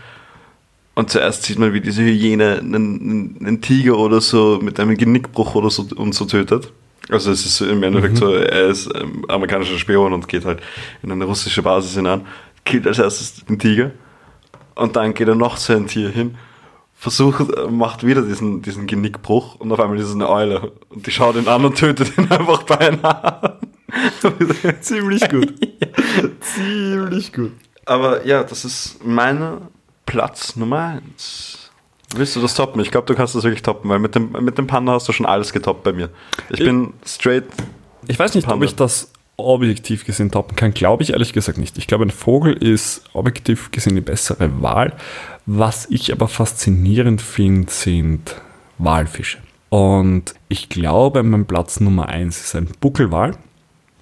Und 0.95 1.11
zuerst 1.11 1.45
sieht 1.45 1.59
man, 1.59 1.73
wie 1.73 1.81
diese 1.81 2.03
Hyäne 2.03 2.59
einen, 2.59 3.37
einen, 3.41 3.61
Tiger 3.63 3.97
oder 3.97 4.21
so 4.21 4.59
mit 4.61 4.79
einem 4.81 4.97
Genickbruch 4.97 5.55
oder 5.55 5.71
so 5.71 5.87
und 5.95 6.15
so 6.15 6.25
tötet. 6.25 6.73
Also 7.09 7.31
es 7.31 7.47
ist 7.47 7.61
im 7.61 7.83
Endeffekt 7.83 8.15
mhm. 8.15 8.19
so, 8.19 8.35
er 8.35 8.67
ist 8.67 8.91
ähm, 8.95 9.25
amerikanischer 9.29 9.79
Spion 9.79 10.13
und 10.13 10.29
geht 10.29 10.45
halt 10.45 10.61
in 11.03 11.13
eine 11.13 11.25
russische 11.25 11.63
Basis 11.63 11.95
hinein 11.95 12.23
killt 12.65 12.87
als 12.87 12.99
erstes 12.99 13.45
den 13.45 13.59
Tiger 13.59 13.91
und 14.75 14.97
dann 14.97 15.15
geht 15.15 15.29
er 15.29 15.35
noch 15.35 15.57
zu 15.57 15.73
einem 15.73 15.87
Tier 15.87 16.11
hin, 16.11 16.37
versucht, 16.95 17.47
macht 17.71 18.07
wieder 18.07 18.23
diesen, 18.23 18.63
diesen 18.63 18.87
Genickbruch 18.87 19.57
und 19.57 19.73
auf 19.73 19.81
einmal 19.81 19.99
ist 19.99 20.07
es 20.07 20.15
eine 20.15 20.29
Eule 20.29 20.73
und 20.89 21.07
die 21.07 21.11
schaut 21.11 21.37
ihn 21.37 21.49
an 21.49 21.65
und 21.65 21.77
tötet 21.77 22.17
ihn 22.17 22.27
einfach 22.31 22.63
beinahe. 22.63 23.59
Ziemlich 24.81 25.29
gut. 25.29 25.53
Ziemlich 26.41 27.33
gut. 27.33 27.53
Aber 27.85 28.25
ja, 28.27 28.43
das 28.45 28.65
ist 28.65 29.05
meine 29.05 29.63
Platz 30.07 30.57
Nummer 30.57 31.01
eins. 31.03 31.71
Willst 32.15 32.37
du 32.37 32.41
das 32.41 32.55
toppen? 32.55 32.81
Ich 32.83 32.91
glaube, 32.91 33.07
du 33.07 33.15
kannst 33.15 33.35
das 33.35 33.43
wirklich 33.43 33.63
toppen, 33.63 33.91
weil 33.91 33.99
mit 33.99 34.15
dem, 34.15 34.33
mit 34.33 34.59
dem 34.59 34.67
Panda 34.67 34.93
hast 34.93 35.09
du 35.09 35.13
schon 35.13 35.27
alles 35.27 35.53
getoppt 35.53 35.83
bei 35.83 35.93
mir. 35.93 36.11
Ich, 36.51 36.61
ich 36.61 36.67
bin 36.67 36.93
straight. 37.05 37.45
Ich 38.07 38.19
weiß 38.19 38.35
nicht, 38.35 38.47
Panda. 38.47 38.65
ob 38.65 38.71
ich 38.71 38.77
das 38.77 39.12
objektiv 39.37 40.05
gesehen 40.05 40.30
toppen 40.30 40.57
kann, 40.57 40.74
glaube 40.74 41.03
ich 41.03 41.12
ehrlich 41.12 41.33
gesagt 41.33 41.59
nicht. 41.59 41.78
Ich 41.78 41.87
glaube, 41.87 42.05
ein 42.05 42.11
Vogel 42.11 42.53
ist 42.53 43.05
objektiv 43.12 43.70
gesehen 43.70 43.95
die 43.95 44.01
bessere 44.01 44.62
Wahl. 44.62 44.93
Was 45.47 45.87
ich 45.91 46.12
aber 46.12 46.28
faszinierend 46.28 47.20
finde, 47.20 47.72
sind 47.72 48.37
Walfische. 48.78 49.39
Und 49.68 50.35
ich 50.49 50.68
glaube, 50.68 51.22
mein 51.22 51.47
Platz 51.47 51.80
Nummer 51.80 52.09
1 52.09 52.41
ist 52.41 52.55
ein 52.55 52.68
Buckelwal. 52.80 53.37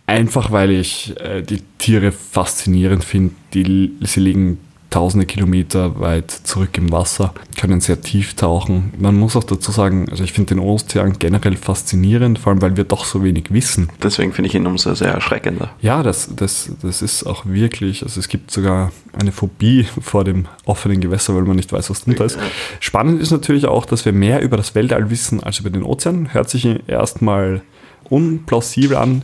Einfach 0.07 0.51
weil 0.51 0.73
ich 0.73 1.15
äh, 1.21 1.43
die 1.43 1.63
Tiere 1.79 2.11
faszinierend 2.11 3.05
finde. 3.05 3.35
sie 3.53 4.21
liegen 4.21 4.59
tausende 4.91 5.25
Kilometer 5.25 6.01
weit 6.01 6.31
zurück 6.31 6.77
im 6.77 6.91
Wasser, 6.91 7.33
können 7.59 7.81
sehr 7.81 8.01
tief 8.01 8.35
tauchen. 8.35 8.93
Man 8.99 9.17
muss 9.17 9.37
auch 9.37 9.45
dazu 9.45 9.71
sagen, 9.71 10.09
also 10.11 10.25
ich 10.25 10.33
finde 10.33 10.55
den 10.55 10.59
Ozean 10.59 11.19
generell 11.19 11.57
faszinierend, 11.57 12.39
vor 12.39 12.53
allem 12.53 12.61
weil 12.61 12.77
wir 12.77 12.85
doch 12.85 13.05
so 13.05 13.23
wenig 13.23 13.53
wissen. 13.53 13.89
Deswegen 14.03 14.33
finde 14.33 14.49
ich 14.49 14.55
ihn 14.55 14.67
umso 14.67 14.95
sehr 14.95 15.13
erschreckender. 15.13 15.71
Ja, 15.81 16.03
das, 16.03 16.35
das, 16.35 16.73
das 16.83 17.03
ist 17.03 17.25
auch 17.25 17.47
wirklich, 17.47 18.03
also 18.03 18.19
es 18.19 18.29
gibt 18.29 18.51
sogar 18.51 18.91
eine 19.19 19.33
Phobie 19.33 19.87
vor 20.01 20.25
dem 20.25 20.47
offenen 20.65 21.01
Gewässer, 21.01 21.35
weil 21.37 21.43
man 21.43 21.57
nicht 21.57 21.73
weiß, 21.73 21.89
was 21.91 22.05
drunter 22.05 22.25
ist. 22.25 22.39
Spannend 22.81 23.23
ist 23.23 23.31
natürlich 23.31 23.67
auch, 23.67 23.87
dass 23.87 24.05
wir 24.05 24.13
mehr 24.13 24.43
über 24.43 24.57
das 24.57 24.75
Weltall 24.75 25.11
wissen 25.11 25.43
als 25.43 25.61
über 25.61 25.71
den 25.71 25.85
Ozean. 25.85 26.35
Hört 26.35 26.51
sich 26.51 26.67
erstmal 26.89 27.63
unplausibel 28.09 28.97
an. 28.97 29.23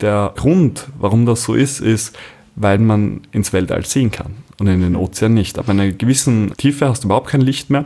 Der 0.00 0.32
Grund, 0.36 0.86
warum 0.98 1.26
das 1.26 1.42
so 1.42 1.54
ist, 1.54 1.80
ist, 1.80 2.16
weil 2.54 2.78
man 2.78 3.22
ins 3.32 3.52
Weltall 3.52 3.84
sehen 3.84 4.12
kann 4.12 4.47
und 4.58 4.66
in 4.66 4.80
den 4.80 4.96
Ozean 4.96 5.34
nicht. 5.34 5.58
Ab 5.58 5.68
einer 5.68 5.90
gewissen 5.90 6.52
Tiefe 6.56 6.88
hast 6.88 7.04
du 7.04 7.08
überhaupt 7.08 7.28
kein 7.28 7.40
Licht 7.40 7.70
mehr. 7.70 7.84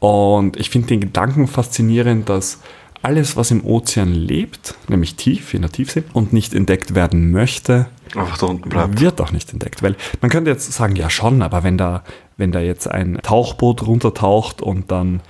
Und 0.00 0.58
ich 0.58 0.70
finde 0.70 0.88
den 0.88 1.00
Gedanken 1.00 1.46
faszinierend, 1.46 2.28
dass 2.28 2.60
alles, 3.02 3.36
was 3.36 3.50
im 3.50 3.64
Ozean 3.64 4.12
lebt, 4.12 4.74
nämlich 4.88 5.14
tief 5.14 5.54
in 5.54 5.62
der 5.62 5.70
Tiefsee 5.70 6.04
und 6.12 6.32
nicht 6.32 6.54
entdeckt 6.54 6.94
werden 6.94 7.30
möchte, 7.30 7.86
einfach 8.14 8.38
da 8.38 8.46
unten 8.46 8.68
bleibt. 8.68 9.00
Wird 9.00 9.20
auch 9.20 9.32
nicht 9.32 9.52
entdeckt. 9.52 9.82
Weil 9.82 9.96
man 10.20 10.30
könnte 10.30 10.50
jetzt 10.50 10.72
sagen, 10.72 10.96
ja 10.96 11.10
schon, 11.10 11.42
aber 11.42 11.62
wenn 11.62 11.76
da, 11.78 12.02
wenn 12.36 12.52
da 12.52 12.60
jetzt 12.60 12.90
ein 12.90 13.18
Tauchboot 13.22 13.86
runtertaucht 13.86 14.62
und 14.62 14.90
dann 14.90 15.20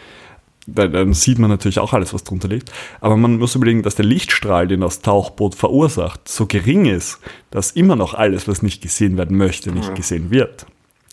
dann 0.66 1.12
sieht 1.12 1.38
man 1.38 1.50
natürlich 1.50 1.78
auch 1.78 1.92
alles, 1.92 2.14
was 2.14 2.24
drunter 2.24 2.48
liegt. 2.48 2.72
Aber 3.00 3.16
man 3.16 3.38
muss 3.38 3.54
überlegen, 3.54 3.82
dass 3.82 3.96
der 3.96 4.04
Lichtstrahl, 4.04 4.66
den 4.66 4.80
das 4.80 5.02
Tauchboot 5.02 5.54
verursacht, 5.54 6.28
so 6.28 6.46
gering 6.46 6.86
ist, 6.86 7.20
dass 7.50 7.72
immer 7.72 7.96
noch 7.96 8.14
alles, 8.14 8.48
was 8.48 8.62
nicht 8.62 8.82
gesehen 8.82 9.16
werden 9.16 9.36
möchte, 9.36 9.72
nicht 9.72 9.88
ja. 9.88 9.94
gesehen 9.94 10.30
wird. 10.30 10.66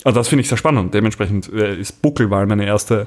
Also 0.04 0.20
das 0.20 0.30
finde 0.30 0.42
ich 0.42 0.50
sehr 0.50 0.58
spannend. 0.58 0.94
Dementsprechend 0.94 1.52
äh, 1.54 1.76
ist 1.76 2.02
Buckelwal 2.02 2.48
meine 2.48 2.66
erste, 2.66 3.06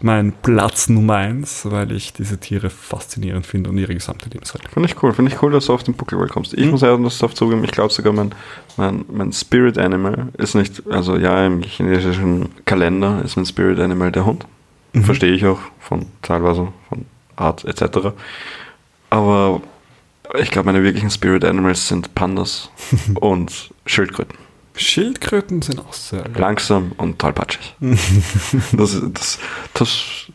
mein 0.00 0.32
Platz 0.32 0.88
Nummer 0.88 1.16
eins, 1.16 1.70
weil 1.70 1.92
ich 1.92 2.14
diese 2.14 2.38
Tiere 2.38 2.70
faszinierend 2.70 3.46
finde 3.46 3.68
und 3.68 3.76
ihre 3.76 3.92
gesamte 3.92 4.30
Lebenswelt. 4.30 4.66
Finde 4.72 4.88
ich 4.88 5.02
cool. 5.02 5.12
Finde 5.12 5.32
ich 5.32 5.42
cool, 5.42 5.52
dass 5.52 5.66
du 5.66 5.74
auf 5.74 5.82
den 5.82 5.94
Buckelwal 5.94 6.28
kommst. 6.28 6.54
Ich 6.54 6.64
mhm. 6.64 6.70
muss 6.70 6.82
ehrlich 6.82 7.18
darauf 7.18 7.34
zugeben, 7.34 7.62
ich 7.64 7.72
glaube 7.72 7.92
sogar 7.92 8.14
mein, 8.14 8.34
mein, 8.78 9.04
mein 9.12 9.32
Spirit 9.32 9.76
Animal 9.76 10.28
ist 10.38 10.54
nicht, 10.54 10.82
also 10.88 11.16
ja, 11.16 11.46
im 11.46 11.62
chinesischen 11.62 12.48
Kalender 12.64 13.20
ist 13.22 13.36
mein 13.36 13.44
Spirit 13.44 13.78
Animal 13.78 14.10
der 14.10 14.24
Hund. 14.24 14.46
Mhm. 14.92 15.04
Verstehe 15.04 15.32
ich 15.32 15.46
auch 15.46 15.60
von 15.78 16.06
teilweise 16.22 16.72
von 16.88 17.06
Art 17.36 17.64
etc. 17.64 18.12
Aber 19.08 19.62
ich 20.38 20.50
glaube, 20.50 20.66
meine 20.66 20.84
wirklichen 20.84 21.10
Spirit 21.10 21.44
Animals 21.44 21.88
sind 21.88 22.14
Pandas 22.14 22.70
und 23.20 23.70
Schildkröten. 23.86 24.36
Schildkröten 24.76 25.62
sind 25.62 25.80
auch 25.80 25.92
sehr 25.92 26.24
langsam 26.34 26.92
und 26.96 27.18
tollpatschig. 27.18 27.76
das, 27.80 29.00
das, 29.12 29.38
das, 29.74 30.26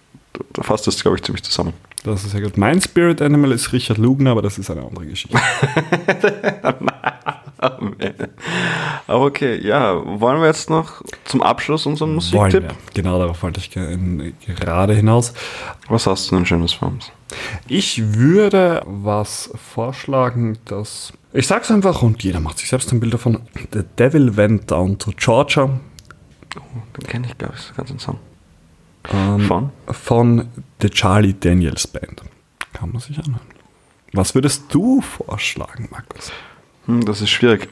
das 0.54 0.66
fasst 0.66 0.88
das, 0.88 1.02
glaube 1.02 1.18
ich, 1.18 1.24
ziemlich 1.24 1.44
zusammen. 1.44 1.74
Das 2.06 2.24
ist 2.24 2.32
sehr 2.32 2.42
gut. 2.42 2.56
Mein 2.56 2.80
Spirit 2.80 3.20
Animal 3.20 3.52
ist 3.52 3.74
Richard 3.74 3.98
Lugner, 3.98 4.30
aber 4.32 4.44
das 4.44 4.60
ist 4.60 4.70
eine 4.70 4.84
andere 4.84 5.08
Geschichte. 5.08 5.40
Aber 9.08 9.26
okay, 9.26 9.60
ja, 9.66 9.96
wollen 10.20 10.40
wir 10.40 10.46
jetzt 10.48 10.70
noch 10.70 11.02
zum 11.24 11.42
Abschluss 11.42 11.88
unseren 11.88 12.14
Musiktipp? 12.14 12.76
Genau, 12.94 13.18
darauf 13.18 13.42
wollte 13.42 13.60
ich 13.60 13.72
gerade 13.72 14.94
hinaus. 14.94 15.34
Was 15.88 16.06
hast 16.06 16.30
du 16.30 16.36
denn 16.36 16.46
Schönes 16.46 16.74
für 16.74 16.86
uns? 16.86 17.12
Ich 17.68 18.14
würde 18.14 18.84
was 18.86 19.50
vorschlagen, 19.56 20.60
das. 20.66 21.12
Ich 21.34 21.48
sag's 21.48 21.72
einfach 21.72 22.04
und 22.04 22.22
jeder 22.24 22.40
macht 22.40 22.60
sich 22.60 22.70
selbst 22.70 22.92
ein 22.92 23.00
Bild 23.00 23.16
davon. 23.16 23.42
The 23.74 23.82
Devil 23.98 24.38
Went 24.38 24.70
Down 24.70 25.00
to 25.00 25.12
Georgia. 25.18 25.64
Oh, 26.58 26.62
den 26.98 27.08
kenne 27.08 27.28
ich, 27.28 27.38
glaube 27.38 27.56
ich, 27.58 27.66
den 27.66 27.78
ganzen 27.78 28.00
Song. 28.00 28.20
Ähm, 29.14 29.42
von? 29.42 29.70
Von 29.88 30.48
The 30.82 30.90
Charlie 30.90 31.36
Daniels 31.40 31.88
Band. 31.88 32.24
Kann 32.74 32.92
man 32.92 33.02
sich 33.02 33.18
anhören. 33.18 33.42
Was 34.14 34.34
würdest 34.34 34.64
du 34.70 35.02
vorschlagen, 35.02 35.90
Markus? 35.92 36.32
Hm, 36.86 37.04
das 37.06 37.22
ist 37.22 37.30
schwierig. 37.30 37.68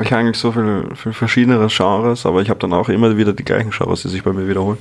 Ich 0.00 0.10
habe 0.10 0.16
eigentlich 0.16 0.38
so 0.38 0.52
viele, 0.52 0.94
viele 0.94 1.14
verschiedene 1.14 1.66
Genres, 1.68 2.26
aber 2.26 2.42
ich 2.42 2.50
habe 2.50 2.60
dann 2.60 2.72
auch 2.72 2.88
immer 2.88 3.16
wieder 3.16 3.32
die 3.32 3.44
gleichen 3.44 3.70
Genres, 3.70 4.02
die 4.02 4.08
sich 4.08 4.22
bei 4.22 4.32
mir 4.32 4.48
wiederholen. 4.48 4.78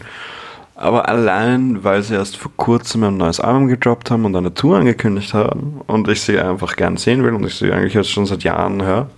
Aber 0.76 1.08
allein, 1.08 1.84
weil 1.84 2.02
sie 2.02 2.16
erst 2.16 2.38
vor 2.38 2.52
kurzem 2.58 3.04
ein 3.04 3.18
neues 3.18 3.40
Album 3.40 3.68
gedroppt 3.68 4.10
haben 4.10 4.26
und 4.26 4.36
eine 4.36 4.54
Tour 4.54 4.78
angekündigt 4.78 5.34
haben 5.34 5.82
und 5.86 6.08
ich 6.08 6.22
sie 6.22 6.40
einfach 6.40 6.76
gern 6.76 6.98
sehen 6.98 7.24
will 7.24 7.34
und 7.34 7.46
ich 7.46 7.56
sie 7.56 7.72
eigentlich 7.72 7.94
jetzt 7.94 8.10
schon 8.10 8.26
seit 8.26 8.44
Jahren 8.44 8.82
höre. 8.82 9.10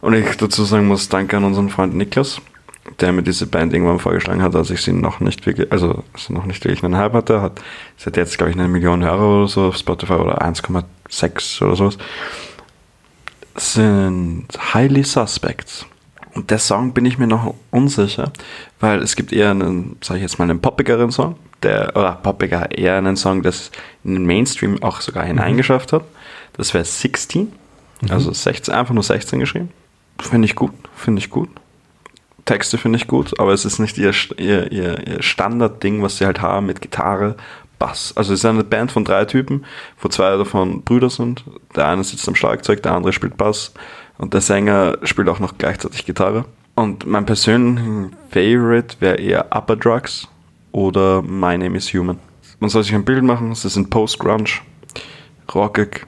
Und 0.00 0.14
ich 0.14 0.36
dazu 0.36 0.64
sagen 0.64 0.86
muss, 0.86 1.08
danke 1.08 1.36
an 1.36 1.44
unseren 1.44 1.68
Freund 1.68 1.94
Niklas, 1.94 2.40
der 3.00 3.12
mir 3.12 3.22
diese 3.22 3.46
Band 3.46 3.72
irgendwann 3.72 3.98
vorgeschlagen 3.98 4.42
hat, 4.42 4.54
als 4.56 4.70
ich 4.70 4.82
sie 4.82 4.92
noch 4.92 5.20
nicht 5.20 5.46
wirklich, 5.46 5.70
also 5.72 6.04
noch 6.28 6.46
nicht 6.46 6.64
wirklich 6.64 6.82
einen 6.82 6.96
Hype 6.96 7.12
hatte, 7.12 7.40
hat, 7.40 7.60
sie 7.96 8.06
hat 8.06 8.16
jetzt, 8.16 8.38
glaube 8.38 8.50
ich, 8.50 8.58
eine 8.58 8.68
Million 8.68 9.04
Hörer 9.04 9.38
oder 9.40 9.48
so 9.48 9.66
auf 9.68 9.76
Spotify 9.76 10.14
oder 10.14 10.42
1,6 10.42 11.64
oder 11.64 11.76
sowas, 11.76 11.98
sind 13.56 14.46
Highly 14.74 15.04
Suspects. 15.04 15.86
Und 16.34 16.50
der 16.50 16.58
Song 16.58 16.92
bin 16.92 17.04
ich 17.04 17.18
mir 17.18 17.26
noch 17.26 17.54
unsicher, 17.70 18.32
weil 18.80 19.00
es 19.00 19.16
gibt 19.16 19.32
eher 19.32 19.50
einen, 19.50 19.96
sage 20.00 20.18
ich 20.18 20.22
jetzt 20.22 20.38
mal, 20.38 20.44
einen 20.44 20.60
poppigeren 20.60 21.10
Song, 21.10 21.36
der, 21.62 21.96
oder 21.96 22.12
poppiger, 22.12 22.70
eher 22.70 22.96
einen 22.96 23.16
Song, 23.16 23.42
das 23.42 23.70
in 24.04 24.14
den 24.14 24.26
Mainstream 24.26 24.82
auch 24.82 25.00
sogar 25.00 25.24
hineingeschafft 25.24 25.92
hat. 25.92 26.04
Das 26.52 26.74
wäre 26.74 26.84
16, 26.84 27.52
also 28.08 28.32
16, 28.32 28.74
einfach 28.74 28.94
nur 28.94 29.02
16 29.02 29.40
geschrieben. 29.40 29.70
Finde 30.20 30.46
ich 30.46 30.54
gut, 30.54 30.72
finde 30.94 31.20
ich 31.20 31.30
gut. 31.30 31.48
Texte 32.48 32.78
finde 32.78 32.96
ich 32.96 33.06
gut, 33.06 33.38
aber 33.38 33.52
es 33.52 33.66
ist 33.66 33.78
nicht 33.78 33.98
ihr, 33.98 34.14
ihr, 34.38 34.72
ihr, 34.72 35.06
ihr 35.06 35.22
Standardding, 35.22 36.02
was 36.02 36.16
sie 36.16 36.24
halt 36.24 36.40
haben 36.40 36.64
mit 36.64 36.80
Gitarre, 36.80 37.36
Bass. 37.78 38.14
Also 38.16 38.32
es 38.32 38.40
ist 38.40 38.46
eine 38.46 38.64
Band 38.64 38.90
von 38.90 39.04
drei 39.04 39.26
Typen, 39.26 39.66
wo 40.00 40.08
zwei 40.08 40.34
davon 40.34 40.80
Brüder 40.80 41.10
sind. 41.10 41.44
Der 41.76 41.86
eine 41.88 42.02
sitzt 42.02 42.26
am 42.26 42.34
Schlagzeug, 42.34 42.82
der 42.82 42.94
andere 42.94 43.12
spielt 43.12 43.36
Bass 43.36 43.74
und 44.16 44.32
der 44.32 44.40
Sänger 44.40 44.96
spielt 45.02 45.28
auch 45.28 45.40
noch 45.40 45.58
gleichzeitig 45.58 46.06
Gitarre. 46.06 46.46
Und 46.74 47.06
mein 47.06 47.26
persönlicher 47.26 48.16
Favorite 48.30 48.96
wäre 49.00 49.16
eher 49.16 49.54
Upper 49.54 49.76
Drugs 49.76 50.26
oder 50.72 51.20
My 51.20 51.58
Name 51.58 51.76
is 51.76 51.92
Human. 51.92 52.18
Man 52.60 52.70
soll 52.70 52.82
sich 52.82 52.94
ein 52.94 53.04
Bild 53.04 53.24
machen, 53.24 53.52
ist 53.52 53.76
ein 53.76 53.90
Post-Grunge, 53.90 54.48
rockig, 55.54 56.06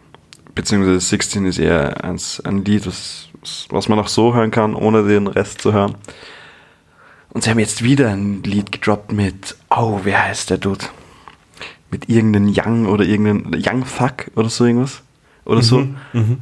beziehungsweise 0.55 1.01
16 1.01 1.45
ist 1.45 1.59
eher 1.59 2.03
ein, 2.03 2.19
ein 2.45 2.65
Lied, 2.65 2.87
was, 2.87 3.29
was 3.71 3.89
man 3.89 3.99
auch 3.99 4.09
so 4.09 4.35
hören 4.35 4.51
kann, 4.51 4.75
ohne 4.75 5.05
den 5.05 5.27
Rest 5.27 5.63
zu 5.63 5.73
hören. 5.73 5.95
Und 7.31 7.45
sie 7.45 7.51
haben 7.51 7.59
jetzt 7.59 7.83
wieder 7.83 8.11
ein 8.11 8.43
Lied 8.43 8.73
gedroppt 8.73 9.13
mit, 9.13 9.57
oh, 9.71 10.01
wer 10.03 10.27
heißt 10.27 10.51
der 10.51 10.59
Dude? 10.59 10.85
Mit 11.91 12.09
irgendeinem 12.09 12.53
Young 12.55 12.87
oder 12.87 13.05
irgendeinem 13.05 13.53
Young 13.55 13.85
Fuck 13.85 14.31
oder 14.37 14.49
so 14.49 14.65
irgendwas. 14.65 15.03
Oder 15.45 15.63
so. 15.63 15.87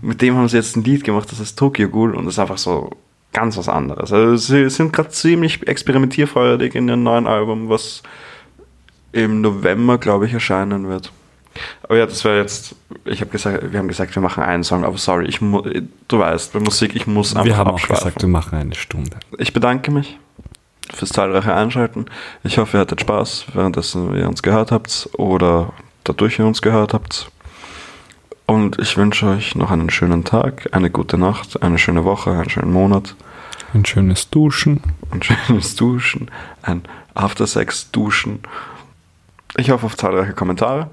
Mit 0.03 0.21
dem 0.23 0.37
haben 0.37 0.49
sie 0.49 0.57
jetzt 0.57 0.77
ein 0.77 0.85
Lied 0.85 1.05
gemacht, 1.05 1.31
das 1.31 1.41
heißt 1.41 1.59
Tokyo 1.59 1.89
Ghoul 1.89 2.15
und 2.15 2.27
das 2.27 2.35
ist 2.35 2.39
einfach 2.39 2.59
so 2.59 2.91
ganz 3.33 3.57
was 3.57 3.69
anderes. 3.69 4.13
Also 4.13 4.37
sie 4.37 4.69
sind 4.71 4.93
gerade 4.93 5.11
ziemlich 5.11 5.67
experimentierfreudig 5.67 6.75
in 6.75 6.89
ihrem 6.89 7.03
neuen 7.03 7.27
Album, 7.27 7.69
was 7.69 8.03
im 9.13 9.41
November, 9.41 9.99
glaube 9.99 10.27
ich, 10.27 10.33
erscheinen 10.33 10.89
wird. 10.89 11.13
Aber 11.83 11.97
ja, 11.97 12.07
das 12.07 12.25
wäre 12.25 12.39
jetzt, 12.39 12.75
ich 13.05 13.21
habe 13.21 13.31
gesagt, 13.31 13.73
wir 13.73 13.79
haben 13.79 13.89
gesagt, 13.89 14.15
wir 14.15 14.23
machen 14.23 14.43
einen 14.43 14.63
Song, 14.65 14.85
aber 14.85 14.97
sorry, 14.99 15.27
ich 15.27 15.39
du 15.41 16.19
weißt, 16.19 16.53
bei 16.53 16.61
Musik, 16.61 16.95
ich 16.95 17.07
muss 17.07 17.35
einfach 17.35 17.47
Wir 17.47 17.57
haben 17.57 17.71
auch 17.71 17.87
gesagt, 17.87 18.23
wir 18.23 18.29
machen 18.29 18.59
eine 18.59 18.75
Stunde. 18.75 19.17
Ich 19.39 19.53
bedanke 19.53 19.91
mich 19.91 20.19
fürs 20.95 21.11
zahlreiche 21.11 21.55
Einschalten. 21.55 22.07
Ich 22.45 22.59
hoffe, 22.59 22.77
ihr 22.79 22.81
hattet 22.81 23.01
Spaß, 23.01 23.47
währenddessen 23.55 24.15
ihr 24.15 24.29
uns 24.29 24.43
gehört 24.43 24.71
habt 24.73 25.09
oder 25.15 25.73
dadurch 26.05 26.39
ihr 26.39 26.47
uns 26.47 26.63
gehört 26.63 26.95
habt. 26.95 27.31
Und 28.47 28.79
ich 28.79 28.97
wünsche 28.97 29.27
euch 29.27 29.55
noch 29.57 29.71
einen 29.71 29.91
schönen 29.91 30.25
Tag, 30.25 30.69
eine 30.73 30.89
gute 30.91 31.19
Nacht, 31.19 31.63
eine 31.63 31.77
schöne 31.79 32.05
Woche, 32.05 32.31
einen 32.31 32.49
schönen 32.49 32.73
Monat, 32.73 33.15
Ein 33.75 33.85
schönes 33.85 34.31
Duschen. 34.31 34.81
ein 35.11 35.23
schönes 35.23 35.77
Duschen, 35.77 36.31
ein 36.63 36.83
After-Sex-Duschen. 37.15 38.41
Ich 39.59 39.71
hoffe 39.71 39.85
auf 39.87 39.97
zahlreiche 39.97 40.33
Kommentare. 40.33 40.89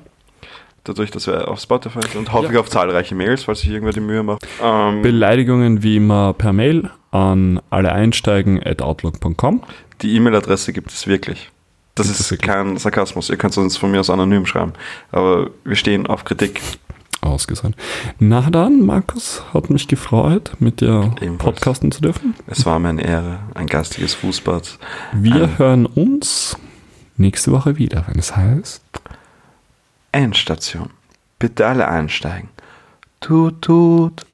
Dadurch, 0.86 1.12
dass 1.12 1.28
wir 1.28 1.48
auf 1.50 1.60
Spotify 1.60 2.00
sind, 2.14 2.32
hoffe 2.32 2.46
Ja. 2.46 2.52
ich 2.52 2.58
auf 2.58 2.70
zahlreiche 2.70 3.16
Mails, 3.16 3.44
falls 3.44 3.60
sich 3.62 3.70
irgendwer 3.70 3.94
die 3.94 4.00
Mühe 4.00 4.24
macht. 4.24 4.46
Ähm, 4.64 5.02
Beleidigungen 5.02 5.84
wie 5.84 5.98
immer 5.98 6.34
per 6.34 6.54
Mail 6.54 6.90
an 7.12 7.60
alle 7.70 7.92
einsteigen 7.92 8.62
at 8.66 8.82
outlook.com. 8.82 9.64
Die 10.02 10.16
E-Mail-Adresse 10.16 10.74
gibt 10.74 10.92
es 10.92 11.08
wirklich. 11.08 11.50
Das 11.96 12.08
Gibt 12.08 12.20
ist 12.20 12.32
wirklich? 12.32 12.50
kein 12.52 12.78
Sarkasmus. 12.78 13.30
Ihr 13.30 13.38
könnt 13.38 13.52
es 13.52 13.58
uns 13.58 13.78
von 13.78 13.90
mir 13.92 14.00
aus 14.00 14.10
anonym 14.10 14.46
schreiben. 14.46 14.74
Aber 15.12 15.50
wir 15.64 15.76
stehen 15.76 16.08
auf 16.08 16.24
Kritik. 16.24 16.62
Ausgesagt. 17.22 17.74
Na 18.20 18.42
dann, 18.52 18.86
Markus, 18.86 19.42
hat 19.54 19.72
mich 19.72 19.88
gefreut, 19.88 20.52
mit 20.60 20.82
dir 20.82 21.12
Ebenfalls. 21.22 21.38
podcasten 21.56 21.92
zu 21.92 22.02
dürfen. 22.02 22.36
Es 22.46 22.66
war 22.68 22.78
mir 22.78 22.90
eine 22.90 23.04
Ehre, 23.04 23.40
ein 23.56 23.66
geistiges 23.66 24.14
Fußbad. 24.14 24.78
Wir 25.14 25.46
Ein- 25.46 25.58
hören 25.58 25.86
uns 25.88 26.56
nächste 27.18 27.52
Woche 27.52 27.78
wieder, 27.80 28.04
wenn 28.08 28.20
es 28.20 28.36
heißt. 28.36 28.84
Endstation. 30.16 30.92
Bitte 31.40 31.68
alle 31.68 31.90
einsteigen. 31.90 32.48
Tut, 33.20 33.62
tut. 33.62 34.24